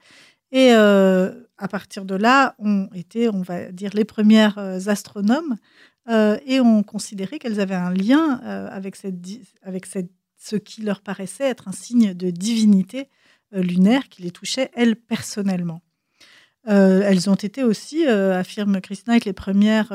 et 0.50 0.72
euh, 0.72 1.32
à 1.58 1.68
partir 1.68 2.04
de 2.04 2.14
là, 2.14 2.54
ont 2.58 2.88
été, 2.94 3.28
on 3.28 3.42
va 3.42 3.70
dire, 3.70 3.90
les 3.94 4.04
premières 4.04 4.58
euh, 4.58 4.78
astronomes 4.86 5.56
euh, 6.08 6.38
et 6.46 6.60
ont 6.60 6.82
considéré 6.82 7.38
qu'elles 7.38 7.60
avaient 7.60 7.74
un 7.74 7.92
lien 7.92 8.40
avec, 8.70 8.96
cette, 8.96 9.16
avec 9.62 9.84
cette, 9.86 10.10
ce 10.36 10.56
qui 10.56 10.82
leur 10.82 11.00
paraissait 11.00 11.48
être 11.48 11.68
un 11.68 11.72
signe 11.72 12.14
de 12.14 12.30
divinité 12.30 13.08
lunaire 13.52 14.08
qui 14.08 14.22
les 14.22 14.30
touchait, 14.30 14.70
elles, 14.74 14.96
personnellement. 14.96 15.82
Elles 16.64 17.30
ont 17.30 17.34
été 17.34 17.62
aussi, 17.62 18.06
affirme 18.06 18.80
Chris 18.80 19.02
les 19.24 19.32
premières 19.32 19.92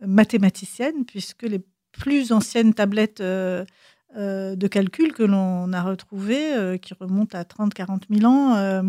mathématiciennes, 0.00 1.04
puisque 1.06 1.42
les 1.42 1.60
plus 1.92 2.32
anciennes 2.32 2.74
tablettes 2.74 3.22
de 3.22 4.66
calcul 4.68 5.12
que 5.12 5.22
l'on 5.22 5.72
a 5.72 5.82
retrouvées, 5.82 6.78
qui 6.80 6.94
remontent 6.94 7.38
à 7.38 7.42
30-40 7.42 8.02
000 8.10 8.30
ans, 8.30 8.82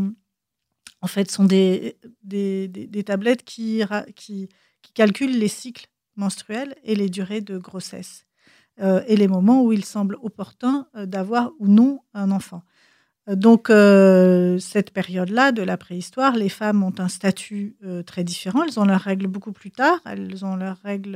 en 1.02 1.08
fait, 1.08 1.32
sont 1.32 1.46
des, 1.46 1.98
des, 2.24 2.68
des- 2.68 3.04
tablettes 3.04 3.44
qui, 3.44 3.84
qui, 4.16 4.50
qui 4.82 4.94
calculent 4.94 5.38
les 5.40 5.48
cycles 5.48 5.88
menstruels 6.16 6.76
et 6.84 6.96
les 6.96 7.10
durées 7.10 7.42
de 7.42 7.58
grossesse 7.58 8.26
euh, 8.82 9.02
et 9.08 9.16
les 9.18 9.28
moments 9.28 9.64
où 9.64 9.74
il 9.74 9.86
semble 9.86 10.18
opportun 10.22 10.88
euh, 10.96 11.06
d'avoir 11.06 11.52
ou 11.60 11.68
non 11.68 12.02
un 12.14 12.32
enfant. 12.32 12.64
Euh, 13.30 13.36
Donc, 13.36 13.68
cette 14.62 14.92
période-là 14.92 15.52
de 15.52 15.62
la 15.64 15.78
préhistoire, 15.78 16.36
les 16.36 16.50
femmes 16.50 16.84
ont 16.84 16.94
un 17.00 17.10
statut 17.10 17.78
très 18.06 18.24
différent. 18.24 18.64
Elles 18.64 18.80
ont 18.80 18.86
leurs 18.86 19.02
règles 19.02 19.28
beaucoup 19.28 19.52
plus 19.54 19.72
tard. 19.72 20.00
Elles 20.06 20.44
ont 20.46 20.56
leurs 20.56 20.78
règles 20.84 21.16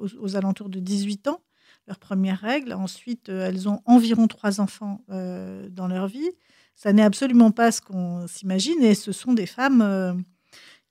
aux, 0.00 0.08
aux 0.20 0.36
alentours 0.36 0.68
de 0.70 0.80
18 0.80 1.28
ans, 1.28 1.40
leurs 1.86 1.98
premières 1.98 2.40
règles. 2.40 2.72
Ensuite, 2.72 3.28
elles 3.28 3.68
ont 3.68 3.80
environ 3.86 4.26
trois 4.28 4.60
enfants 4.60 5.04
dans 5.08 5.88
leur 5.88 6.06
vie. 6.08 6.30
Ça 6.74 6.92
n'est 6.92 7.02
absolument 7.02 7.50
pas 7.50 7.72
ce 7.72 7.80
qu'on 7.80 8.26
s'imagine 8.26 8.82
et 8.82 8.94
ce 8.94 9.12
sont 9.12 9.32
des 9.32 9.46
femmes 9.46 9.80
euh, 9.80 10.12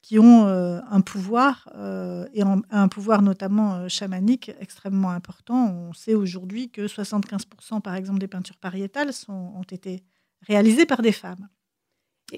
qui 0.02 0.18
ont 0.18 0.48
euh, 0.48 0.80
un 0.90 1.02
pouvoir 1.02 1.70
euh, 1.75 2.25
et 2.34 2.42
un 2.42 2.88
pouvoir 2.88 3.22
notamment 3.22 3.88
chamanique 3.90 4.52
extrêmement 4.60 5.12
important. 5.12 5.72
On 5.72 5.94
sait 5.94 6.13
aujourd'hui 6.13 6.70
que 6.70 6.88
75% 6.88 7.82
par 7.82 7.96
exemple 7.96 8.20
des 8.20 8.28
peintures 8.28 8.58
pariétales 8.58 9.12
ont 9.28 9.63
été 9.70 10.04
réalisées 10.42 10.86
par 10.86 11.02
des 11.02 11.12
femmes. 11.12 11.48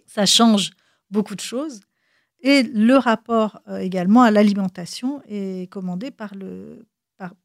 Ça 0.06 0.26
change 0.26 0.72
beaucoup 1.10 1.36
de 1.36 1.42
choses. 1.42 1.82
Et 2.42 2.64
le 2.64 2.96
rapport 2.98 3.62
également 3.80 4.22
à 4.22 4.30
l'alimentation 4.30 5.24
est 5.28 5.72
commandé 5.72 6.12
par, 6.12 6.36
le, 6.36 6.86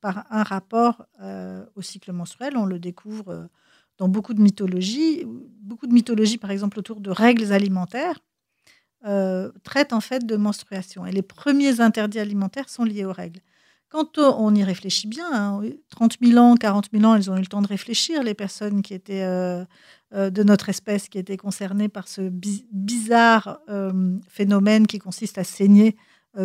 par, 0.00 0.26
un 0.30 0.42
rapport 0.42 1.06
au 1.74 1.80
cycle 1.80 2.12
menstruel. 2.12 2.56
On 2.58 2.66
le 2.66 2.78
découvre 2.78 3.48
dans 4.00 4.08
beaucoup 4.08 4.34
de 4.34 4.40
mythologies. 4.42 5.24
Beaucoup 5.62 5.86
de 5.86 5.92
mythologies, 5.92 6.38
par 6.38 6.50
exemple, 6.50 6.78
autour 6.80 7.00
de 7.00 7.10
règles 7.10 7.52
alimentaires, 7.52 8.18
euh, 9.06 9.52
traitent 9.62 9.92
en 9.92 10.00
fait 10.00 10.26
de 10.26 10.36
menstruation. 10.36 11.06
Et 11.06 11.12
les 11.12 11.22
premiers 11.22 11.80
interdits 11.80 12.18
alimentaires 12.18 12.68
sont 12.68 12.84
liés 12.84 13.04
aux 13.04 13.12
règles. 13.12 13.40
Quand 13.90 14.18
on 14.18 14.54
y 14.54 14.64
réfléchit 14.64 15.08
bien, 15.08 15.26
hein, 15.32 15.62
30 15.90 16.16
000 16.22 16.38
ans, 16.38 16.56
40 16.56 16.88
000 16.92 17.04
ans, 17.04 17.14
elles 17.14 17.30
ont 17.30 17.36
eu 17.36 17.40
le 17.40 17.46
temps 17.46 17.62
de 17.62 17.66
réfléchir, 17.66 18.22
les 18.22 18.34
personnes 18.34 18.82
qui 18.82 18.94
étaient 18.94 19.22
euh, 19.24 19.64
euh, 20.14 20.30
de 20.30 20.42
notre 20.44 20.68
espèce, 20.68 21.08
qui 21.08 21.18
étaient 21.18 21.36
concernées 21.36 21.88
par 21.88 22.08
ce 22.08 22.22
bi- 22.22 22.66
bizarre 22.72 23.58
euh, 23.68 24.16
phénomène 24.28 24.86
qui 24.86 24.98
consiste 24.98 25.38
à 25.38 25.44
saigner 25.44 25.96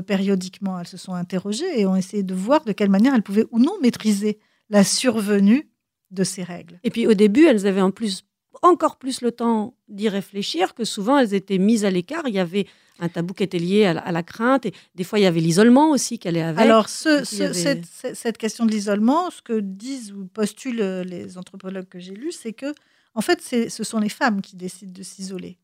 périodiquement. 0.08 0.80
Elles 0.80 0.88
se 0.88 0.98
sont 0.98 1.14
interrogées 1.14 1.80
et 1.80 1.86
ont 1.86 1.96
essayé 1.96 2.24
de 2.24 2.34
voir 2.34 2.66
de 2.66 2.72
quelle 2.72 2.90
manière 2.90 3.14
elles 3.14 3.22
pouvaient 3.22 3.46
ou 3.52 3.60
non 3.60 3.74
maîtriser 3.84 4.40
la 4.72 4.84
survenue 4.84 5.70
de 6.16 6.24
ces 6.24 6.44
règles. 6.44 6.80
Et 6.84 6.90
puis 6.90 7.06
au 7.08 7.14
début, 7.14 7.46
elles 7.46 7.68
avaient 7.68 7.82
en 7.82 7.92
plus 7.92 8.24
encore 8.62 8.96
plus 8.98 9.22
le 9.22 9.32
temps 9.32 9.76
d'y 9.90 10.10
réfléchir 10.10 10.74
que 10.74 10.86
souvent 10.86 11.18
elles 11.20 11.34
étaient 11.34 11.58
mises 11.60 11.86
à 11.86 11.92
l'écart. 11.92 12.24
Il 12.28 12.34
y 12.34 12.40
avait 12.40 12.66
un 13.00 13.10
tabou 13.10 13.34
qui 13.34 13.44
était 13.44 13.60
lié 13.60 13.86
à 13.86 13.94
la, 13.94 14.02
à 14.02 14.12
la 14.14 14.24
crainte 14.24 14.66
et 14.66 14.74
des 14.96 15.04
fois 15.04 15.20
il 15.20 15.24
y 15.24 15.26
avait 15.26 15.42
l'isolement 15.42 15.92
aussi 15.92 16.18
qu'elle 16.18 16.38
est 16.38 16.42
avec. 16.42 16.60
Alors, 16.62 16.88
ce- 16.90 17.44
avait- 17.44 17.82
cette, 18.14 18.38
question 18.38 18.66
de 18.66 18.72
l'isolement, 18.72 19.30
ce 19.30 19.42
que 19.42 19.60
disent 19.60 20.14
ou 20.14 20.26
postulent 20.26 20.82
euh, 20.82 21.04
les 21.04 21.38
anthropologues 21.38 21.90
que 21.90 22.00
j'ai 22.00 22.14
lus, 22.16 22.32
c'est 22.32 22.54
que, 22.54 22.74
en 23.14 23.22
fait, 23.22 23.42
ce 23.70 23.84
sont 23.84 24.00
les 24.00 24.10
femmes 24.10 24.42
qui 24.42 24.56
décident 24.56 24.94
de 24.94 25.04
s'isoler. 25.04 25.58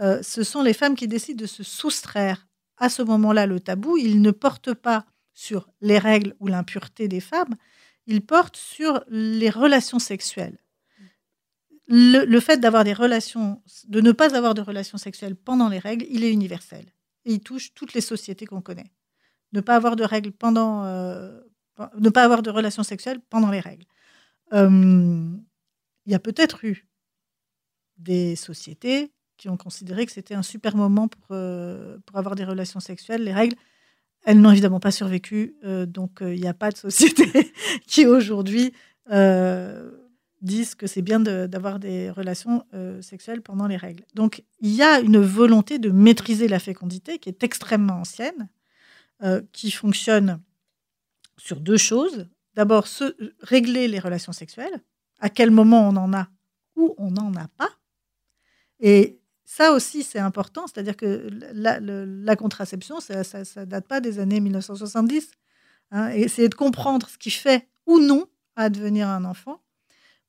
Euh, 0.00 0.20
ce 0.22 0.42
sont 0.42 0.62
les 0.62 0.72
femmes 0.72 0.96
qui 0.96 1.06
décident 1.06 1.40
de 1.40 1.46
se 1.46 1.62
soustraire 1.62 2.48
à 2.78 2.88
ce 2.88 3.02
moment-là 3.02 3.46
le 3.46 3.60
tabou. 3.60 3.96
Il 3.98 4.22
ne 4.22 4.30
porte 4.30 4.72
pas 4.74 5.04
sur 5.34 5.68
les 5.82 5.98
règles 5.98 6.34
ou 6.40 6.46
l'impureté 6.48 7.06
des 7.08 7.20
femmes, 7.20 7.54
il 8.06 8.24
porte 8.24 8.56
sur 8.56 9.02
les 9.08 9.50
relations 9.50 9.98
sexuelles. 9.98 10.58
Le, 11.86 12.40
fait 12.40 12.58
d'avoir 12.58 12.84
des 12.84 12.94
relations, 12.94 13.62
de 13.88 14.00
ne 14.00 14.12
pas 14.12 14.34
avoir 14.34 14.54
de 14.54 14.62
relations 14.62 14.96
sexuelles 14.96 15.36
pendant 15.36 15.68
les 15.68 15.78
règles, 15.78 16.06
il 16.08 16.24
est 16.24 16.32
universel. 16.32 16.86
Il 17.26 17.40
touche 17.40 17.74
toutes 17.74 17.92
les 17.92 18.00
sociétés 18.00 18.46
qu'on 18.46 18.62
connaît 18.62 18.90
ne 19.54 19.60
pas 19.60 19.76
avoir 19.76 19.96
de 19.96 20.04
règles 20.04 20.32
pendant, 20.32 20.84
euh, 20.84 21.40
ne 21.98 22.10
pas 22.10 22.24
avoir 22.24 22.42
de 22.42 22.50
relations 22.50 22.82
sexuelles 22.82 23.20
pendant 23.30 23.50
les 23.50 23.60
règles. 23.60 23.86
Euh, 24.52 25.36
Il 26.06 26.12
y 26.12 26.14
a 26.14 26.18
peut-être 26.18 26.64
eu 26.64 26.86
des 27.96 28.36
sociétés 28.36 29.12
qui 29.38 29.48
ont 29.48 29.56
considéré 29.56 30.04
que 30.04 30.12
c'était 30.12 30.34
un 30.34 30.42
super 30.42 30.76
moment 30.76 31.08
pour, 31.08 31.28
euh, 31.30 31.98
pour 32.04 32.18
avoir 32.18 32.34
des 32.34 32.44
relations 32.44 32.80
sexuelles. 32.80 33.24
Les 33.24 33.32
règles, 33.32 33.56
elles 34.24 34.40
n'ont 34.40 34.50
évidemment 34.50 34.80
pas 34.80 34.90
survécu, 34.90 35.54
euh, 35.64 35.86
donc 35.86 36.22
euh, 36.22 36.34
il 36.34 36.40
n'y 36.40 36.48
a 36.48 36.54
pas 36.54 36.70
de 36.70 36.76
société 36.76 37.52
qui 37.86 38.06
aujourd'hui 38.06 38.72
euh, 39.10 39.90
disent 40.40 40.74
que 40.74 40.86
c'est 40.86 41.02
bien 41.02 41.20
d'avoir 41.20 41.78
des 41.78 42.10
relations 42.10 42.66
sexuelles 43.00 43.40
pendant 43.40 43.66
les 43.66 43.78
règles. 43.78 44.04
Donc 44.14 44.44
il 44.60 44.74
y 44.74 44.82
a 44.82 45.00
une 45.00 45.18
volonté 45.18 45.78
de 45.78 45.88
maîtriser 45.88 46.48
la 46.48 46.58
fécondité 46.58 47.18
qui 47.18 47.30
est 47.30 47.42
extrêmement 47.42 48.00
ancienne 48.00 48.50
qui 49.52 49.70
fonctionne 49.70 50.42
sur 51.38 51.60
deux 51.60 51.78
choses. 51.78 52.28
D'abord, 52.56 52.86
régler 53.40 53.88
les 53.88 53.98
relations 53.98 54.32
sexuelles, 54.32 54.82
à 55.18 55.30
quel 55.30 55.50
moment 55.50 55.88
on 55.88 55.96
en 55.96 56.12
a 56.12 56.28
ou 56.76 56.94
on 56.98 57.10
n'en 57.10 57.34
a 57.36 57.48
pas. 57.56 57.70
Et 58.80 59.18
ça 59.44 59.72
aussi, 59.72 60.02
c'est 60.02 60.18
important, 60.18 60.66
c'est-à-dire 60.66 60.96
que 60.96 61.28
la, 61.52 62.36
contraception, 62.36 63.00
ça 63.00 63.20
ne 63.20 63.64
date 63.64 63.86
pas 63.86 64.00
des 64.00 64.18
années 64.18 64.40
1970. 64.40 65.30
hein, 65.90 66.10
et 66.12 66.22
essayer 66.22 66.48
de 66.48 66.54
comprendre 66.54 67.08
ce 67.08 67.18
qui 67.18 67.30
fait 67.30 67.68
ou 67.86 68.00
non 68.00 68.26
advenir 68.56 69.08
un 69.08 69.24
enfant. 69.24 69.60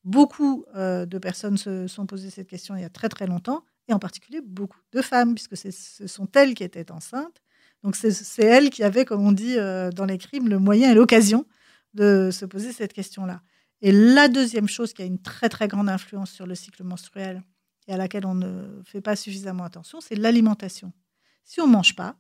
Beaucoup 0.04 0.66
euh, 0.76 1.06
de 1.06 1.18
personnes 1.18 1.58
se 1.58 1.88
sont 1.88 2.06
posées 2.06 2.30
cette 2.30 2.48
question 2.48 2.76
il 2.76 2.82
y 2.82 2.86
a 2.86 2.90
très 2.90 3.10
très 3.10 3.26
longtemps, 3.26 3.64
et 3.88 3.94
en 3.94 4.00
particulier 4.00 4.42
beaucoup 4.42 4.80
de 4.92 5.02
femmes, 5.02 5.34
puisque 5.34 5.56
ce 5.58 6.08
sont 6.08 6.28
elles 6.36 6.54
qui 6.54 6.64
étaient 6.64 6.92
enceintes. 6.92 7.42
Donc 7.84 7.96
c'est 7.96 8.12
c'est 8.12 8.44
elles 8.44 8.70
qui 8.70 8.84
avaient, 8.84 9.06
comme 9.06 9.26
on 9.26 9.32
dit 9.32 9.58
euh, 9.58 9.92
dans 9.92 10.06
les 10.06 10.18
crimes, 10.18 10.50
le 10.50 10.60
moyen 10.60 10.92
et 10.92 10.96
l'occasion 10.96 11.46
de 11.94 12.30
se 12.32 12.46
poser 12.46 12.74
cette 12.74 12.94
question-là. 12.94 13.42
Et 13.82 13.92
la 13.92 14.28
deuxième 14.28 14.68
chose 14.68 14.94
qui 14.94 15.02
a 15.02 15.06
une 15.06 15.22
très 15.22 15.50
très 15.50 15.68
grande 15.68 15.90
influence 15.90 16.32
sur 16.32 16.46
le 16.46 16.56
cycle 16.56 16.84
menstruel 16.84 17.44
et 17.88 17.94
à 17.94 17.98
laquelle 17.98 18.26
on 18.26 18.36
ne 18.36 18.82
fait 18.86 19.02
pas 19.02 19.16
suffisamment 19.16 19.64
attention, 19.64 20.02
c'est 20.02 20.16
l'alimentation. 20.16 20.92
Si 21.44 21.62
on 21.62 21.68
ne 21.68 21.72
mange 21.74 21.96
pas, 21.96 22.16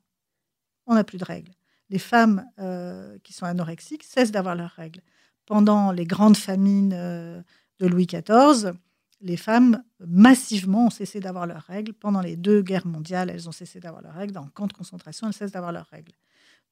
on 0.85 0.93
n'a 0.95 1.03
plus 1.03 1.17
de 1.17 1.25
règles. 1.25 1.51
Les 1.89 1.99
femmes 1.99 2.45
euh, 2.59 3.17
qui 3.23 3.33
sont 3.33 3.45
anorexiques 3.45 4.03
cessent 4.03 4.31
d'avoir 4.31 4.55
leurs 4.55 4.71
règles. 4.71 5.01
Pendant 5.45 5.91
les 5.91 6.05
grandes 6.05 6.37
famines 6.37 6.93
euh, 6.95 7.41
de 7.79 7.87
Louis 7.87 8.05
XIV, 8.07 8.73
les 9.21 9.37
femmes 9.37 9.83
massivement 9.99 10.87
ont 10.87 10.89
cessé 10.89 11.19
d'avoir 11.19 11.47
leurs 11.47 11.61
règles. 11.63 11.93
Pendant 11.93 12.21
les 12.21 12.35
deux 12.35 12.61
guerres 12.61 12.85
mondiales, 12.87 13.29
elles 13.29 13.47
ont 13.47 13.51
cessé 13.51 13.79
d'avoir 13.79 14.01
leurs 14.01 14.13
règles. 14.13 14.33
Dans 14.33 14.43
le 14.43 14.49
camp 14.51 14.67
de 14.67 14.73
concentration, 14.73 15.27
elles 15.27 15.33
cessent 15.33 15.51
d'avoir 15.51 15.71
leurs 15.71 15.87
règles. 15.87 16.11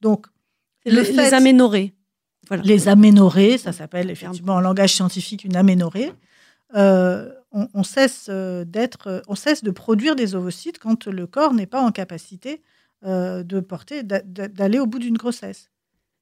Donc, 0.02 0.28
le 0.86 1.04
fait- 1.04 1.14
les 1.14 1.34
aménorrhées. 1.34 1.94
Voilà. 2.50 2.64
les 2.64 2.90
aménorrhées, 2.90 3.58
ça 3.58 3.72
s'appelle 3.72 4.12
effectivement 4.12 4.56
en 4.56 4.60
langage 4.60 4.94
scientifique 4.94 5.46
une 5.46 5.56
aménorrhée, 5.56 6.12
euh, 6.76 7.32
on, 7.74 7.84
cesse 7.84 8.28
euh, 8.30 8.66
d'être, 8.66 9.08
euh, 9.08 9.22
on 9.28 9.36
cesse 9.36 9.64
de 9.64 9.72
produire 9.72 10.16
des 10.16 10.36
ovocytes 10.36 10.80
quand 10.80 11.08
le 11.08 11.28
corps 11.28 11.54
n'est 11.54 11.68
pas 11.68 11.82
en 11.82 11.92
capacité 11.92 12.62
euh, 13.06 13.44
de 13.44 13.60
porter, 13.60 14.04
d'a- 14.04 14.22
d'a- 14.22 14.48
d'aller 14.48 14.80
au 14.80 14.88
bout 14.88 15.00
d'une 15.00 15.18
grossesse. 15.18 15.70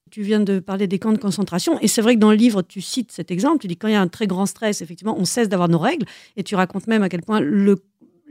Tu 0.10 0.24
viens 0.24 0.42
de 0.42 0.60
parler 0.60 0.88
des 0.88 1.00
camps 1.00 1.14
de 1.14 1.18
concentration. 1.18 1.80
Et 1.80 1.88
c'est 1.88 2.02
vrai 2.02 2.16
que 2.16 2.20
dans 2.20 2.32
le 2.32 2.36
livre, 2.38 2.62
tu 2.64 2.82
cites 2.82 3.12
cet 3.14 3.32
exemple. 3.32 3.60
Tu 3.60 3.68
dis 3.68 3.78
quand 3.78 3.88
il 3.88 3.94
y 3.94 3.96
a 3.96 4.02
un 4.02 4.10
très 4.10 4.28
grand 4.28 4.46
stress, 4.46 4.82
effectivement, 4.82 5.16
on 5.18 5.24
cesse 5.26 5.48
d'avoir 5.48 5.70
nos 5.70 5.80
règles. 5.80 6.06
Et 6.36 6.44
tu 6.44 6.56
racontes 6.56 6.88
même 6.88 7.02
à 7.04 7.08
quel 7.08 7.22
point 7.22 7.40
le- 7.40 7.82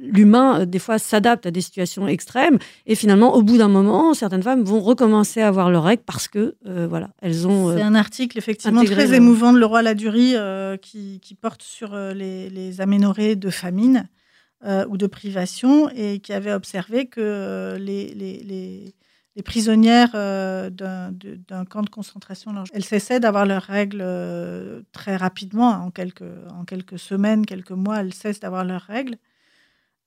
l'humain, 0.01 0.61
euh, 0.61 0.65
des 0.65 0.79
fois, 0.79 0.99
s'adapte 0.99 1.47
à 1.47 1.51
des 1.51 1.61
situations 1.61 2.09
extrêmes. 2.09 2.59
Et 2.87 2.95
finalement, 2.95 3.35
au 3.35 3.43
bout 3.43 3.59
d'un 3.59 3.69
moment, 3.69 4.15
certaines 4.15 4.43
femmes 4.43 4.65
vont 4.65 4.81
recommencer 4.81 5.41
à 5.43 5.49
avoir 5.49 5.71
leurs 5.71 5.85
règles 5.85 6.03
parce 6.07 6.27
que, 6.29 6.55
euh, 6.67 6.87
voilà, 6.89 7.11
elles 7.21 7.47
ont. 7.47 7.71
euh, 7.71 7.77
C'est 7.77 7.83
un 7.83 7.95
article 7.95 8.39
effectivement 8.39 8.85
très 8.85 9.07
le- 9.09 9.15
émouvant 9.15 9.53
de 9.53 9.59
Leroy 9.59 9.83
Ladurie 9.83 10.33
euh, 10.37 10.77
qui, 10.77 11.21
qui 11.21 11.35
porte 11.35 11.63
sur 11.63 11.95
euh, 11.95 12.15
les, 12.15 12.49
les 12.51 12.81
aménorrhées 12.81 13.37
de 13.37 13.51
famine 13.51 14.09
euh, 14.65 14.85
ou 14.89 14.97
de 14.97 15.07
privation 15.07 15.89
et 15.95 16.19
qui 16.21 16.33
avait 16.33 16.53
observé 16.53 17.07
que 17.07 17.21
euh, 17.21 17.79
les, 17.79 18.09
les- 18.15 18.43
les- 18.43 18.95
les 19.37 19.43
prisonnières 19.43 20.11
euh, 20.17 20.71
d'un 20.71 21.65
camp 21.65 21.83
de 21.83 21.89
concentration, 21.89 22.53
elles 22.75 22.85
cessaient 22.85 23.21
d'avoir 23.21 23.47
leurs 23.47 23.63
règles 23.63 24.01
euh, 24.03 24.81
très 24.91 25.15
rapidement, 25.17 25.69
en 25.71 25.91
quelques, 25.93 26.25
en 26.53 26.65
quelques 26.65 26.99
semaines, 26.99 27.47
quelques 27.47 27.71
mois, 27.71 28.01
elles 28.01 28.13
cessent 28.13 28.41
d'avoir 28.41 28.65
leurs 28.65 28.83
règles. 28.83 29.15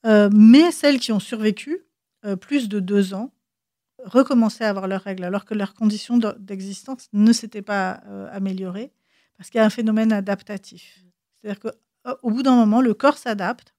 Euh, 0.06 0.30
mais 0.34 0.72
celles 0.72 1.00
qui 1.00 1.12
ont 1.12 1.20
survécu 1.20 1.80
euh, 2.26 2.36
plus 2.36 2.68
de 2.70 2.80
deux 2.80 3.14
ans 3.14 3.34
recommençaient 4.04 4.66
à 4.66 4.70
avoir 4.70 4.88
leurs 4.88 5.02
règles 5.04 5.24
alors 5.24 5.46
que 5.46 5.54
leurs 5.54 5.74
conditions 5.74 6.18
de- 6.18 6.36
d'existence 6.40 7.08
ne 7.14 7.32
s'étaient 7.32 7.62
pas 7.62 8.02
euh, 8.08 8.28
améliorées 8.32 8.92
parce 9.38 9.50
qu'il 9.50 9.60
y 9.60 9.62
a 9.62 9.66
un 9.66 9.70
phénomène 9.70 10.12
adaptatif. 10.12 11.04
C'est-à-dire 11.42 11.60
qu'au 11.62 12.30
bout 12.30 12.44
d'un 12.44 12.56
moment, 12.56 12.82
le 12.82 12.94
corps 12.94 13.18
s'adapte. 13.18 13.74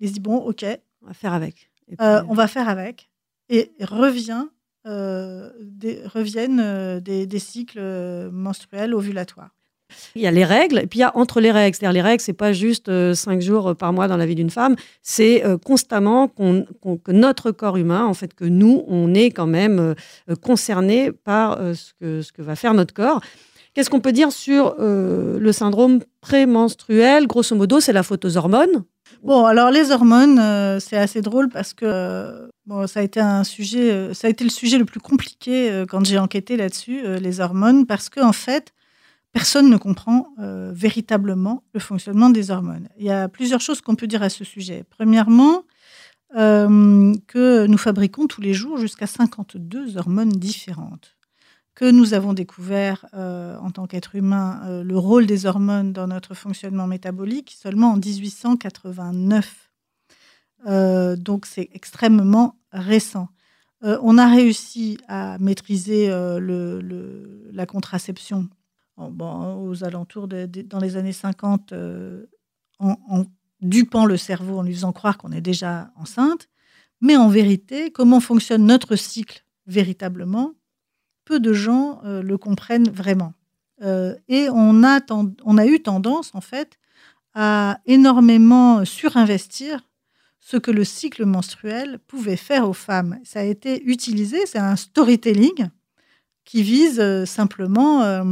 Il 0.00 0.08
se 0.08 0.14
dit 0.14 0.20
bon, 0.20 0.36
ok, 0.36 0.64
on 1.02 1.06
va 1.06 1.14
faire 1.14 1.32
avec. 1.32 1.70
Puis, 1.86 1.96
on 2.28 2.34
va 2.34 2.46
faire 2.48 2.68
avec 2.68 3.10
et 3.48 3.72
revient, 3.80 4.46
des, 4.86 6.06
reviennent 6.06 7.00
des, 7.00 7.26
des 7.26 7.38
cycles 7.38 8.30
menstruels 8.30 8.94
ovulatoires. 8.94 9.54
Il 10.14 10.22
y 10.22 10.26
a 10.26 10.30
les 10.30 10.44
règles, 10.44 10.78
et 10.78 10.86
puis 10.86 10.98
il 10.98 11.02
y 11.02 11.04
a 11.04 11.16
entre 11.16 11.40
les 11.40 11.50
règles. 11.50 11.76
C'est-à-dire 11.76 11.92
les 11.92 12.02
règles, 12.02 12.20
c'est 12.20 12.32
pas 12.32 12.52
juste 12.52 12.88
euh, 12.88 13.14
cinq 13.14 13.40
jours 13.40 13.68
euh, 13.70 13.74
par 13.74 13.92
mois 13.92 14.08
dans 14.08 14.16
la 14.16 14.26
vie 14.26 14.34
d'une 14.34 14.50
femme, 14.50 14.76
c'est 15.02 15.44
euh, 15.44 15.58
constamment 15.58 16.28
qu'on- 16.28 16.66
que 17.04 17.12
notre 17.12 17.50
corps 17.50 17.76
humain, 17.76 18.04
en 18.04 18.14
fait, 18.14 18.34
que 18.34 18.44
nous, 18.44 18.84
on 18.88 19.14
est 19.14 19.30
quand 19.30 19.46
même 19.46 19.78
euh, 19.80 20.34
concerné 20.42 21.12
par 21.12 21.58
ce, 21.74 21.92
que, 22.00 22.22
ce 22.22 22.32
que 22.32 22.42
va 22.42 22.56
faire 22.56 22.74
notre 22.74 22.94
corps. 22.94 23.20
Qu'est-ce 23.74 23.90
qu'on 23.90 24.00
peut 24.00 24.12
dire 24.12 24.30
sur 24.30 24.76
le 24.78 25.50
syndrome 25.52 25.98
prémenstruel? 26.20 27.26
Grosso 27.26 27.56
modo, 27.56 27.80
c'est 27.80 27.92
la 27.92 28.02
faute 28.04 28.24
aux 28.24 28.36
hormones. 28.36 28.84
Bon, 29.22 29.44
alors 29.46 29.70
les 29.70 29.90
hormones, 29.90 30.40
c'est 30.80 30.96
assez 30.96 31.22
drôle 31.22 31.48
parce 31.48 31.74
que 31.74 32.48
bon, 32.66 32.86
ça 32.86 33.00
a 33.00 33.02
été 33.02 33.18
un 33.20 33.42
sujet, 33.42 34.14
ça 34.14 34.28
a 34.28 34.30
été 34.30 34.44
le 34.44 34.50
sujet 34.50 34.78
le 34.78 34.84
plus 34.84 35.00
compliqué 35.00 35.84
quand 35.88 36.04
j'ai 36.04 36.18
enquêté 36.18 36.56
là-dessus, 36.56 37.02
les 37.20 37.40
hormones, 37.40 37.84
parce 37.86 38.08
que 38.10 38.20
en 38.20 38.32
fait, 38.32 38.72
personne 39.34 39.68
ne 39.68 39.76
comprend 39.76 40.28
euh, 40.38 40.70
véritablement 40.72 41.64
le 41.74 41.80
fonctionnement 41.80 42.30
des 42.30 42.50
hormones. 42.50 42.88
Il 42.96 43.04
y 43.04 43.10
a 43.10 43.28
plusieurs 43.28 43.60
choses 43.60 43.82
qu'on 43.82 43.96
peut 43.96 44.06
dire 44.06 44.22
à 44.22 44.30
ce 44.30 44.44
sujet. 44.44 44.84
Premièrement, 44.88 45.64
euh, 46.36 47.14
que 47.28 47.66
nous 47.66 47.78
fabriquons 47.78 48.26
tous 48.26 48.40
les 48.40 48.54
jours 48.54 48.78
jusqu'à 48.78 49.06
52 49.06 49.98
hormones 49.98 50.32
différentes 50.32 51.16
que 51.76 51.88
nous 51.88 52.14
avons 52.14 52.32
découvert 52.32 53.06
euh, 53.14 53.56
en 53.58 53.70
tant 53.70 53.86
qu'être 53.86 54.14
humain 54.16 54.82
le 54.82 54.98
rôle 54.98 55.26
des 55.26 55.46
hormones 55.46 55.92
dans 55.92 56.06
notre 56.06 56.34
fonctionnement 56.34 56.86
métabolique 56.86 57.56
seulement 57.60 57.92
en 57.92 57.96
1889. 57.96 59.70
Euh, 60.66 61.16
donc 61.16 61.46
c'est 61.46 61.68
extrêmement 61.72 62.56
récent. 62.72 63.28
On 63.82 64.16
a 64.16 64.26
réussi 64.26 64.96
à 65.08 65.36
maîtriser 65.38 66.08
la 66.08 67.66
contraception 67.66 68.48
bon, 68.96 69.68
aux 69.68 69.84
alentours 69.84 70.28
de, 70.28 70.46
dans 70.46 70.78
les 70.78 70.96
années 70.96 71.12
50 71.12 71.72
euh, 71.72 72.26
en, 72.78 73.24
dupant 73.60 74.04
le 74.04 74.16
cerveau, 74.16 74.58
en 74.58 74.62
lui 74.62 74.74
faisant 74.74 74.92
croire 74.92 75.16
qu'on 75.16 75.32
est 75.32 75.40
déjà 75.40 75.90
enceinte. 75.96 76.48
Mais 77.00 77.16
en 77.16 77.28
vérité, 77.28 77.90
comment 77.90 78.20
fonctionne 78.20 78.66
notre 78.66 78.96
cycle 78.96 79.44
véritablement 79.66 80.52
peu 81.24 81.40
de 81.40 81.54
gens 81.54 82.00
euh, 82.04 82.22
le 82.22 82.36
comprennent 82.36 82.90
vraiment. 82.90 83.32
Euh, 83.82 84.14
et 84.28 84.48
on 84.50 84.84
a, 84.84 85.00
on 85.10 85.58
a 85.58 85.66
eu 85.66 85.80
tendance, 85.80 86.30
en 86.34 86.42
fait, 86.42 86.78
à 87.32 87.80
énormément 87.86 88.84
surinvestir 88.84 89.80
ce 90.38 90.58
que 90.58 90.70
le 90.70 90.84
cycle 90.84 91.24
menstruel 91.24 91.98
pouvait 92.06 92.36
faire 92.36 92.68
aux 92.68 92.74
femmes. 92.74 93.18
Ça 93.24 93.40
a 93.40 93.44
été 93.44 93.82
utilisé, 93.84 94.44
c'est 94.44 94.58
un 94.58 94.76
storytelling 94.76 95.70
qui 96.44 96.62
vise 96.62 97.24
simplement 97.24 98.22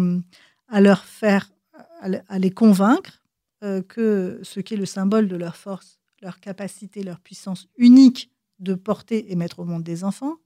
à 0.73 0.81
leur 0.81 1.05
faire, 1.05 1.53
à, 2.01 2.09
le- 2.09 2.23
à 2.29 2.39
les 2.39 2.51
convaincre 2.51 3.23
euh, 3.63 3.83
que 3.83 4.41
ce 4.43 4.59
qui 4.61 4.75
est 4.75 4.79
le 4.79 4.87
symbole 4.87 5.29
de 5.29 5.37
leur 5.37 5.55
force, 5.55 6.01
leur 6.23 6.41
capacité, 6.41 7.03
leur 7.05 7.21
puissance 7.21 7.69
unique 7.77 8.33
de 8.59 8.75
porter 8.75 9.31
et 9.31 9.37
mettre 9.37 9.61
au 9.61 9.65
monde 9.65 9.85
des 9.85 10.03
enfants, 10.03 10.37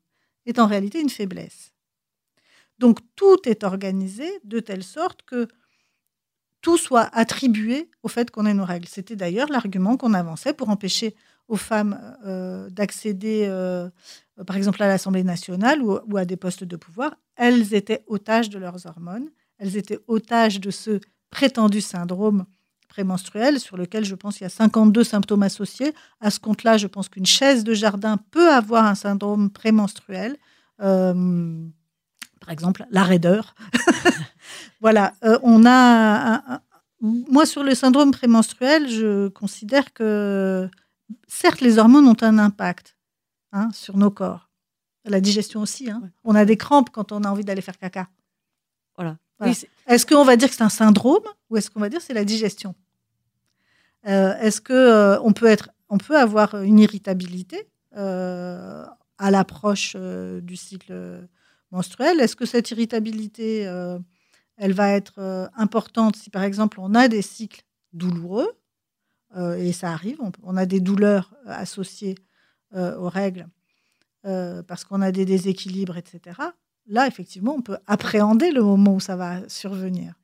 est 0.45 0.59
en 0.59 0.67
réalité 0.67 1.01
une 1.01 1.11
faiblesse. 1.11 1.73
Donc 2.79 2.99
tout 3.15 3.39
est 3.47 3.65
organisé 3.65 4.27
de 4.45 4.61
telle 4.61 4.83
sorte 4.85 5.23
que 5.23 5.49
tout 6.61 6.77
soit 6.77 7.09
attribué 7.13 7.89
au 8.03 8.09
fait 8.09 8.31
qu'on 8.31 8.47
ait 8.47 8.55
nos 8.55 8.65
règles. 8.65 8.89
C'était 8.89 9.17
d'ailleurs 9.17 9.49
l'argument 9.49 9.97
qu'on 9.97 10.15
avançait 10.15 10.53
pour 10.53 10.69
empêcher 10.71 11.15
aux 11.49 11.57
femmes 11.57 11.97
euh, 12.27 12.69
d'accéder, 12.71 13.47
euh, 13.49 13.89
par 14.47 14.57
exemple, 14.57 14.83
à 14.83 14.89
l'Assemblée 14.89 15.23
nationale 15.23 15.81
ou 15.83 16.17
à 16.17 16.25
des 16.25 16.37
postes 16.37 16.65
de 16.65 16.77
pouvoir. 16.77 17.15
Elles 17.37 17.73
étaient 17.75 18.03
otages 18.09 18.51
de 18.51 18.59
leurs 18.59 18.87
hormones, 18.87 19.31
elles 19.59 19.77
étaient 19.77 19.99
otages 20.09 20.61
de 20.61 20.71
ce 20.71 21.01
prétendu 21.31 21.81
syndrome 21.81 22.45
prémenstruel 22.89 23.61
sur 23.61 23.77
lequel 23.77 24.05
je 24.05 24.15
pense 24.15 24.35
qu'il 24.39 24.45
y 24.45 24.47
a 24.47 24.51
52 24.51 25.05
symptômes 25.05 25.43
associés. 25.43 25.93
À 26.21 26.31
ce 26.31 26.41
compte-là, 26.41 26.79
je 26.79 26.87
pense 26.87 27.09
qu'une 27.09 27.27
chaise 27.27 27.63
de 27.65 27.75
jardin 27.75 28.17
peut 28.31 28.51
avoir 28.51 28.85
un 28.87 28.95
syndrome 28.95 29.51
prémenstruel. 29.51 30.37
Euh, 30.81 31.67
par 32.41 32.51
exemple, 32.51 32.87
la 32.91 33.03
raideur. 33.03 33.55
voilà, 34.81 35.13
euh, 35.25 35.39
on 35.43 35.65
a. 35.67 35.71
un- 35.71 36.43
un- 36.55 36.61
moi, 37.01 37.45
sur 37.45 37.63
le 37.63 37.75
syndrome 37.75 38.11
prémenstruel, 38.11 38.89
je 38.89 39.29
considère 39.29 39.93
que, 39.93 40.69
certes, 41.29 41.61
les 41.61 41.79
hormones 41.79 42.07
ont 42.09 42.17
un 42.23 42.39
impact 42.39 42.97
hein, 43.53 43.69
sur 43.75 43.99
nos 43.99 44.11
corps. 44.11 44.49
La 45.05 45.21
digestion 45.21 45.61
aussi. 45.61 45.91
hein. 45.91 46.03
On 46.25 46.35
a 46.35 46.47
des 46.47 46.57
crampes 46.57 46.89
quand 46.91 47.13
on 47.13 47.23
a 47.25 47.29
envie 47.29 47.45
d'aller 47.45 47.61
faire 47.61 47.77
caca. 47.79 48.09
Voilà. 48.97 49.19
Est-ce 49.41 50.07
qu'on 50.07 50.25
va 50.25 50.37
dire 50.37 50.49
que 50.49 50.55
c'est 50.55 50.63
un 50.63 50.69
syndrome 50.69 51.25
ou 51.51 51.57
est-ce 51.57 51.71
qu'on 51.71 51.81
va 51.81 51.89
dire 51.89 51.99
que 51.99 52.05
c'est 52.05 52.15
la 52.15 52.25
digestion? 52.25 52.75
Euh, 54.07 54.37
Est-ce 54.39 54.61
que 54.61 54.73
euh, 54.73 55.99
peut 55.99 56.17
avoir 56.17 56.63
une 56.63 56.79
irritabilité 56.79 57.69
euh, 57.97 58.85
à 59.19 59.31
l'approche 59.31 59.97
du 59.97 60.57
cycle 60.57 61.29
menstruel? 61.71 62.21
Est-ce 62.21 62.37
que 62.37 62.47
cette 62.47 62.71
irritabilité, 62.71 63.63
elle 64.57 64.73
va 64.73 64.91
être 64.91 65.51
importante 65.57 66.17
si 66.17 66.31
par 66.31 66.43
exemple 66.43 66.81
on 66.81 66.95
a 66.95 67.09
des 67.09 67.23
cycles 67.23 67.63
douloureux 67.93 68.53
et 69.59 69.73
ça 69.73 69.91
arrive, 69.91 70.19
on, 70.43 70.57
a 70.57 70.67
des 70.67 70.81
douleurs 70.81 71.35
associées 71.47 72.17
aux 72.75 73.09
règles 73.09 73.47
parce 74.23 74.85
qu'on 74.85 75.01
a 75.01 75.13
des 75.13 75.25
déséquilibres, 75.25 75.97
etc. 75.97 76.41
Là, 76.89 77.07
effectivement, 77.07 77.55
on 77.57 77.63
peut 77.63 77.79
appréhender 77.87 78.51
le 78.51 78.63
moment 78.63 78.95
où 78.95 79.01
ça 79.01 79.17
va 79.17 79.41
survenir. 79.49 80.15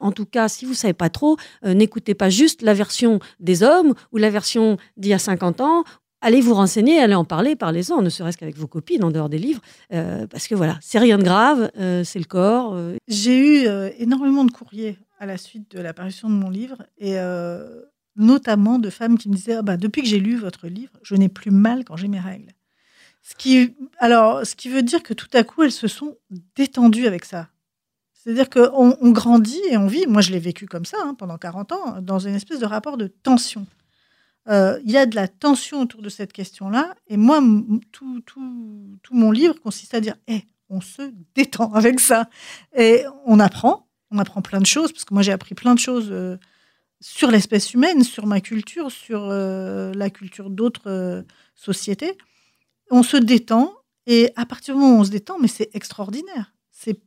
En 0.00 0.12
tout 0.12 0.24
cas, 0.24 0.48
si 0.48 0.64
vous 0.64 0.72
ne 0.72 0.76
savez 0.76 0.94
pas 0.94 1.10
trop, 1.10 1.36
euh, 1.64 1.74
n'écoutez 1.74 2.14
pas 2.14 2.30
juste 2.30 2.62
la 2.62 2.74
version 2.74 3.20
des 3.38 3.62
hommes 3.62 3.94
ou 4.12 4.16
la 4.16 4.30
version 4.30 4.78
d'il 4.96 5.10
y 5.10 5.14
a 5.14 5.18
50 5.18 5.60
ans. 5.60 5.84
Allez 6.22 6.40
vous 6.40 6.54
renseigner, 6.54 6.98
allez 7.00 7.14
en 7.14 7.24
parler, 7.24 7.54
parlez-en, 7.54 8.02
ne 8.02 8.10
serait-ce 8.10 8.36
qu'avec 8.36 8.56
vos 8.56 8.66
copines 8.66 9.04
en 9.04 9.10
dehors 9.10 9.28
des 9.28 9.38
livres, 9.38 9.62
euh, 9.92 10.26
parce 10.26 10.48
que 10.48 10.54
voilà, 10.54 10.78
c'est 10.82 10.98
rien 10.98 11.16
de 11.16 11.22
grave, 11.22 11.70
euh, 11.78 12.04
c'est 12.04 12.18
le 12.18 12.26
corps. 12.26 12.76
J'ai 13.08 13.38
eu 13.38 13.68
énormément 13.98 14.44
de 14.44 14.50
courriers 14.50 14.98
à 15.18 15.24
la 15.26 15.38
suite 15.38 15.70
de 15.70 15.80
l'apparition 15.80 16.28
de 16.28 16.34
mon 16.34 16.50
livre, 16.50 16.82
et 16.98 17.16
notamment 18.16 18.78
de 18.78 18.90
femmes 18.90 19.16
qui 19.16 19.30
me 19.30 19.34
disaient 19.34 19.54
Ah 19.54 19.62
bah, 19.62 19.76
Depuis 19.78 20.02
que 20.02 20.08
j'ai 20.08 20.20
lu 20.20 20.36
votre 20.36 20.66
livre, 20.66 20.92
je 21.02 21.14
n'ai 21.14 21.30
plus 21.30 21.50
mal 21.50 21.84
quand 21.84 21.96
j'ai 21.96 22.08
mes 22.08 22.20
règles. 22.20 22.52
Ce 23.22 23.34
qui, 23.34 23.74
alors, 23.98 24.46
ce 24.46 24.54
qui 24.54 24.68
veut 24.68 24.82
dire 24.82 25.02
que 25.02 25.14
tout 25.14 25.28
à 25.34 25.44
coup, 25.44 25.62
elles 25.62 25.72
se 25.72 25.88
sont 25.88 26.16
détendues 26.56 27.06
avec 27.06 27.24
ça. 27.24 27.48
C'est-à-dire 28.12 28.50
qu'on 28.50 28.96
on 29.00 29.10
grandit 29.10 29.60
et 29.70 29.78
on 29.78 29.86
vit, 29.86 30.06
moi 30.06 30.20
je 30.20 30.30
l'ai 30.30 30.38
vécu 30.38 30.66
comme 30.66 30.84
ça 30.84 30.98
hein, 31.02 31.14
pendant 31.14 31.38
40 31.38 31.72
ans, 31.72 32.02
dans 32.02 32.18
une 32.18 32.34
espèce 32.34 32.58
de 32.58 32.66
rapport 32.66 32.98
de 32.98 33.06
tension. 33.06 33.66
Euh, 34.48 34.78
Il 34.84 34.90
y 34.90 34.98
a 34.98 35.06
de 35.06 35.14
la 35.14 35.26
tension 35.26 35.80
autour 35.80 36.02
de 36.02 36.08
cette 36.10 36.32
question-là, 36.32 36.94
et 37.06 37.16
moi, 37.16 37.40
tout, 37.92 38.20
tout, 38.22 38.98
tout 39.02 39.14
mon 39.14 39.30
livre 39.30 39.54
consiste 39.60 39.94
à 39.94 40.00
dire 40.00 40.16
Eh, 40.28 40.42
on 40.68 40.80
se 40.80 41.12
détend 41.34 41.72
avec 41.74 41.98
ça. 41.98 42.28
Et 42.76 43.04
on 43.24 43.40
apprend, 43.40 43.88
on 44.10 44.18
apprend 44.18 44.42
plein 44.42 44.60
de 44.60 44.66
choses, 44.66 44.92
parce 44.92 45.04
que 45.04 45.14
moi 45.14 45.22
j'ai 45.22 45.32
appris 45.32 45.54
plein 45.54 45.74
de 45.74 45.80
choses 45.80 46.08
euh, 46.10 46.36
sur 47.00 47.30
l'espèce 47.30 47.72
humaine, 47.72 48.04
sur 48.04 48.26
ma 48.26 48.40
culture, 48.42 48.92
sur 48.92 49.28
euh, 49.30 49.92
la 49.94 50.10
culture 50.10 50.50
d'autres 50.50 51.24
sociétés. 51.54 52.18
On 52.90 53.02
se 53.02 53.16
détend 53.16 53.72
et 54.06 54.32
à 54.36 54.46
partir 54.46 54.74
du 54.74 54.80
moment 54.80 54.96
où 54.96 55.00
on 55.00 55.04
se 55.04 55.10
détend, 55.10 55.38
mais 55.38 55.48
c'est 55.48 55.70
extraordinaire. 55.74 56.52
C'est 56.70 57.00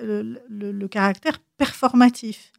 le, 0.00 0.86
caractère 0.86 1.38
performatif. 1.56 2.52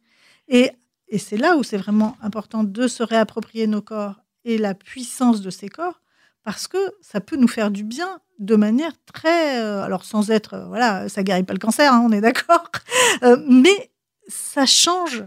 Et, 0.48 0.70
c'est 1.18 1.36
là 1.36 1.56
où 1.56 1.62
c'est 1.62 1.76
vraiment 1.76 2.16
important 2.20 2.64
de 2.64 2.88
se 2.88 3.02
réapproprier 3.02 3.66
nos 3.66 3.82
corps 3.82 4.22
et 4.44 4.58
la 4.58 4.74
puissance 4.74 5.40
de 5.40 5.50
ces 5.50 5.68
corps, 5.68 6.00
parce 6.42 6.66
que 6.66 6.78
ça 7.00 7.20
peut 7.20 7.36
nous 7.36 7.48
faire 7.48 7.70
du 7.70 7.84
bien 7.84 8.20
de 8.38 8.56
manière 8.56 8.92
très... 9.12 9.60
euh, 9.60 9.82
alors 9.82 10.04
sans 10.04 10.30
être... 10.30 10.54
euh, 10.54 10.66
voilà, 10.66 11.08
ça 11.08 11.22
guérit 11.22 11.44
pas 11.44 11.52
le 11.52 11.58
cancer, 11.58 11.92
hein, 11.92 12.02
on 12.04 12.12
est 12.12 12.20
d'accord, 12.20 12.70
Euh, 13.22 13.38
mais 13.48 13.92
ça 14.28 14.66
change 14.66 15.24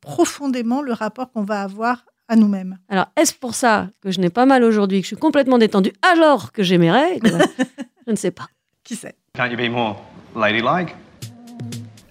profondément 0.00 0.82
le 0.82 0.92
rapport 0.92 1.32
qu'on 1.32 1.42
va 1.42 1.62
avoir 1.62 2.04
à 2.28 2.36
nous-mêmes. 2.36 2.78
Alors, 2.88 3.06
est-ce 3.16 3.34
pour 3.34 3.54
ça 3.54 3.88
que 4.00 4.10
je 4.10 4.20
n'ai 4.20 4.30
pas 4.30 4.46
mal 4.46 4.64
aujourd'hui, 4.64 5.00
que 5.00 5.04
je 5.04 5.08
suis 5.08 5.16
complètement 5.16 5.58
détendue 5.58 5.92
alors 6.02 6.52
que 6.52 6.62
j'ai 6.62 6.78
mes 6.78 6.90
règles? 6.90 7.38
Je 8.06 8.12
ne 8.12 8.16
sais 8.16 8.30
pas. 8.30 8.46
Qui 8.84 8.94
sait? 8.94 9.16
Can't 9.34 9.50
you 9.50 9.56
be 9.56 9.68
more 9.68 9.96
ladylike? 10.36 10.94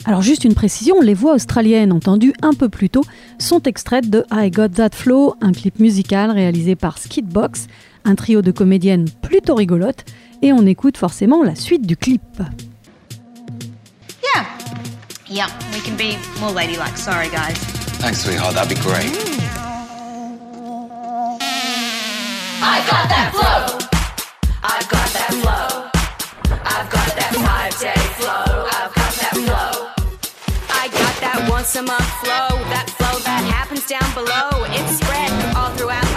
Alors 0.04 0.22
juste 0.22 0.44
une 0.44 0.54
précision, 0.54 1.00
les 1.02 1.14
voix 1.14 1.34
australiennes 1.34 1.92
entendues 1.92 2.34
un 2.44 2.54
peu 2.54 2.70
plus 2.70 2.90
tôt 2.90 3.04
sont 3.40 3.62
extraites 3.64 4.10
de 4.10 4.24
I 4.32 4.52
Got 4.52 4.70
That 4.70 4.90
Flow, 4.92 5.36
un 5.42 5.52
clip 5.52 5.80
musical 5.80 6.30
réalisé 6.32 6.76
par 6.76 6.98
Skidbox, 6.98 7.68
un 8.04 8.16
trio 8.16 8.42
de 8.42 8.52
comédiennes 8.52 9.06
plutôt 9.22 9.56
rigolotes, 9.56 10.06
et 10.42 10.54
on 10.54 10.66
écoute 10.66 10.98
forcément 10.98 11.44
la 11.44 11.56
suite 11.56 11.88
du 11.88 11.98
clip. 11.98 12.22
Yeah. 14.22 14.46
Yep, 15.30 15.50
we 15.74 15.82
can 15.82 15.96
be 15.96 16.18
more 16.40 16.54
ladylike. 16.54 16.98
Sorry, 16.98 17.30
guys. 17.30 17.58
Thanks, 18.00 18.24
sweetheart. 18.24 18.54
That'd 18.54 18.70
be 18.70 18.80
great. 18.82 19.45
I've 22.62 22.88
got 22.90 23.10
that 23.10 23.30
flow. 23.36 23.78
I've 24.64 24.88
got 24.90 25.10
that 25.12 25.32
flow. 25.44 25.92
I've 26.64 26.90
got 26.90 27.10
that 27.16 27.34
five 27.36 27.74
day 27.80 28.02
flow. 28.16 28.68
I've 28.72 28.94
got 28.96 29.14
that 29.20 29.36
flow. 29.44 29.92
I 30.70 30.88
got 30.88 31.16
that 31.22 31.48
once 31.50 31.76
a 31.76 31.82
month 31.82 32.10
flow, 32.24 32.56
that 32.72 32.90
flow 32.98 33.20
that 33.28 33.44
happens 33.44 33.86
down 33.88 34.08
below. 34.14 34.66
It's 34.72 34.98
spread 35.00 35.32
all 35.56 35.72
throughout 35.76 36.15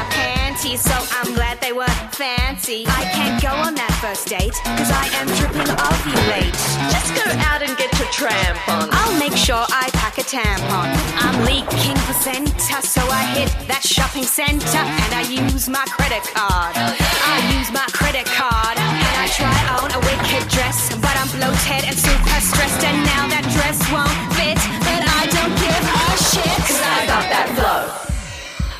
so 0.77 0.93
I'm 1.17 1.33
glad 1.33 1.61
they 1.61 1.73
were 1.73 1.89
fancy. 2.13 2.85
I 2.89 3.09
can't 3.17 3.41
go 3.41 3.49
on 3.49 3.75
that 3.81 3.95
first 4.05 4.29
date, 4.29 4.53
cause 4.77 4.93
I 4.93 5.09
am 5.17 5.25
dripping 5.41 5.71
ovulate. 5.71 6.53
Just 6.93 7.15
go 7.17 7.25
out 7.49 7.65
and 7.65 7.73
get 7.79 7.89
your 7.97 8.11
tramp 8.13 8.59
on. 8.69 8.93
I'll 8.93 9.17
make 9.17 9.33
sure 9.33 9.65
I 9.73 9.89
pack 9.97 10.19
a 10.19 10.27
tampon. 10.27 10.93
I'm 11.25 11.37
leaking 11.49 11.97
placenta, 12.05 12.85
so 12.85 13.01
I 13.09 13.25
hit 13.33 13.49
that 13.71 13.81
shopping 13.81 14.29
center 14.29 14.83
and 14.83 15.13
I 15.17 15.25
use 15.25 15.73
my 15.73 15.85
credit 15.97 16.27
card. 16.37 16.77
I 16.77 17.37
use 17.57 17.73
my 17.73 17.87
credit 17.97 18.27
card 18.29 18.77
and 18.77 19.15
I 19.17 19.27
try 19.33 19.57
on 19.81 19.89
a 19.89 20.01
wicked 20.05 20.53
dress, 20.53 20.93
but 21.01 21.15
I'm 21.17 21.31
bloated 21.33 21.89
and 21.89 21.97
super 21.97 22.41
stressed, 22.45 22.85
and 22.85 22.99
now 23.09 23.25
that 23.33 23.47
dress 23.57 23.79
won't 23.89 24.13
fit. 24.37 24.61
But 24.85 25.01
I 25.01 25.23
don't 25.33 25.55
give 25.57 25.85
a 25.87 26.09
shit, 26.29 26.61
Cause 26.69 26.83
I 26.83 27.09
got 27.09 27.25
that 27.33 27.49
flow. 27.57 27.81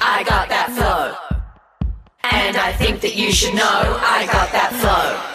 I 0.05 0.25
got 0.25 0.49
that 0.53 0.69
flow. 0.77 1.38
And 2.25 2.57
I 2.57 2.73
think 2.73 3.01
that 3.03 3.17
you 3.17 3.33
should 3.33 3.55
know 3.55 3.63
I 3.63 4.27
got 4.33 4.53
that 4.53 4.73
flow. 4.81 5.35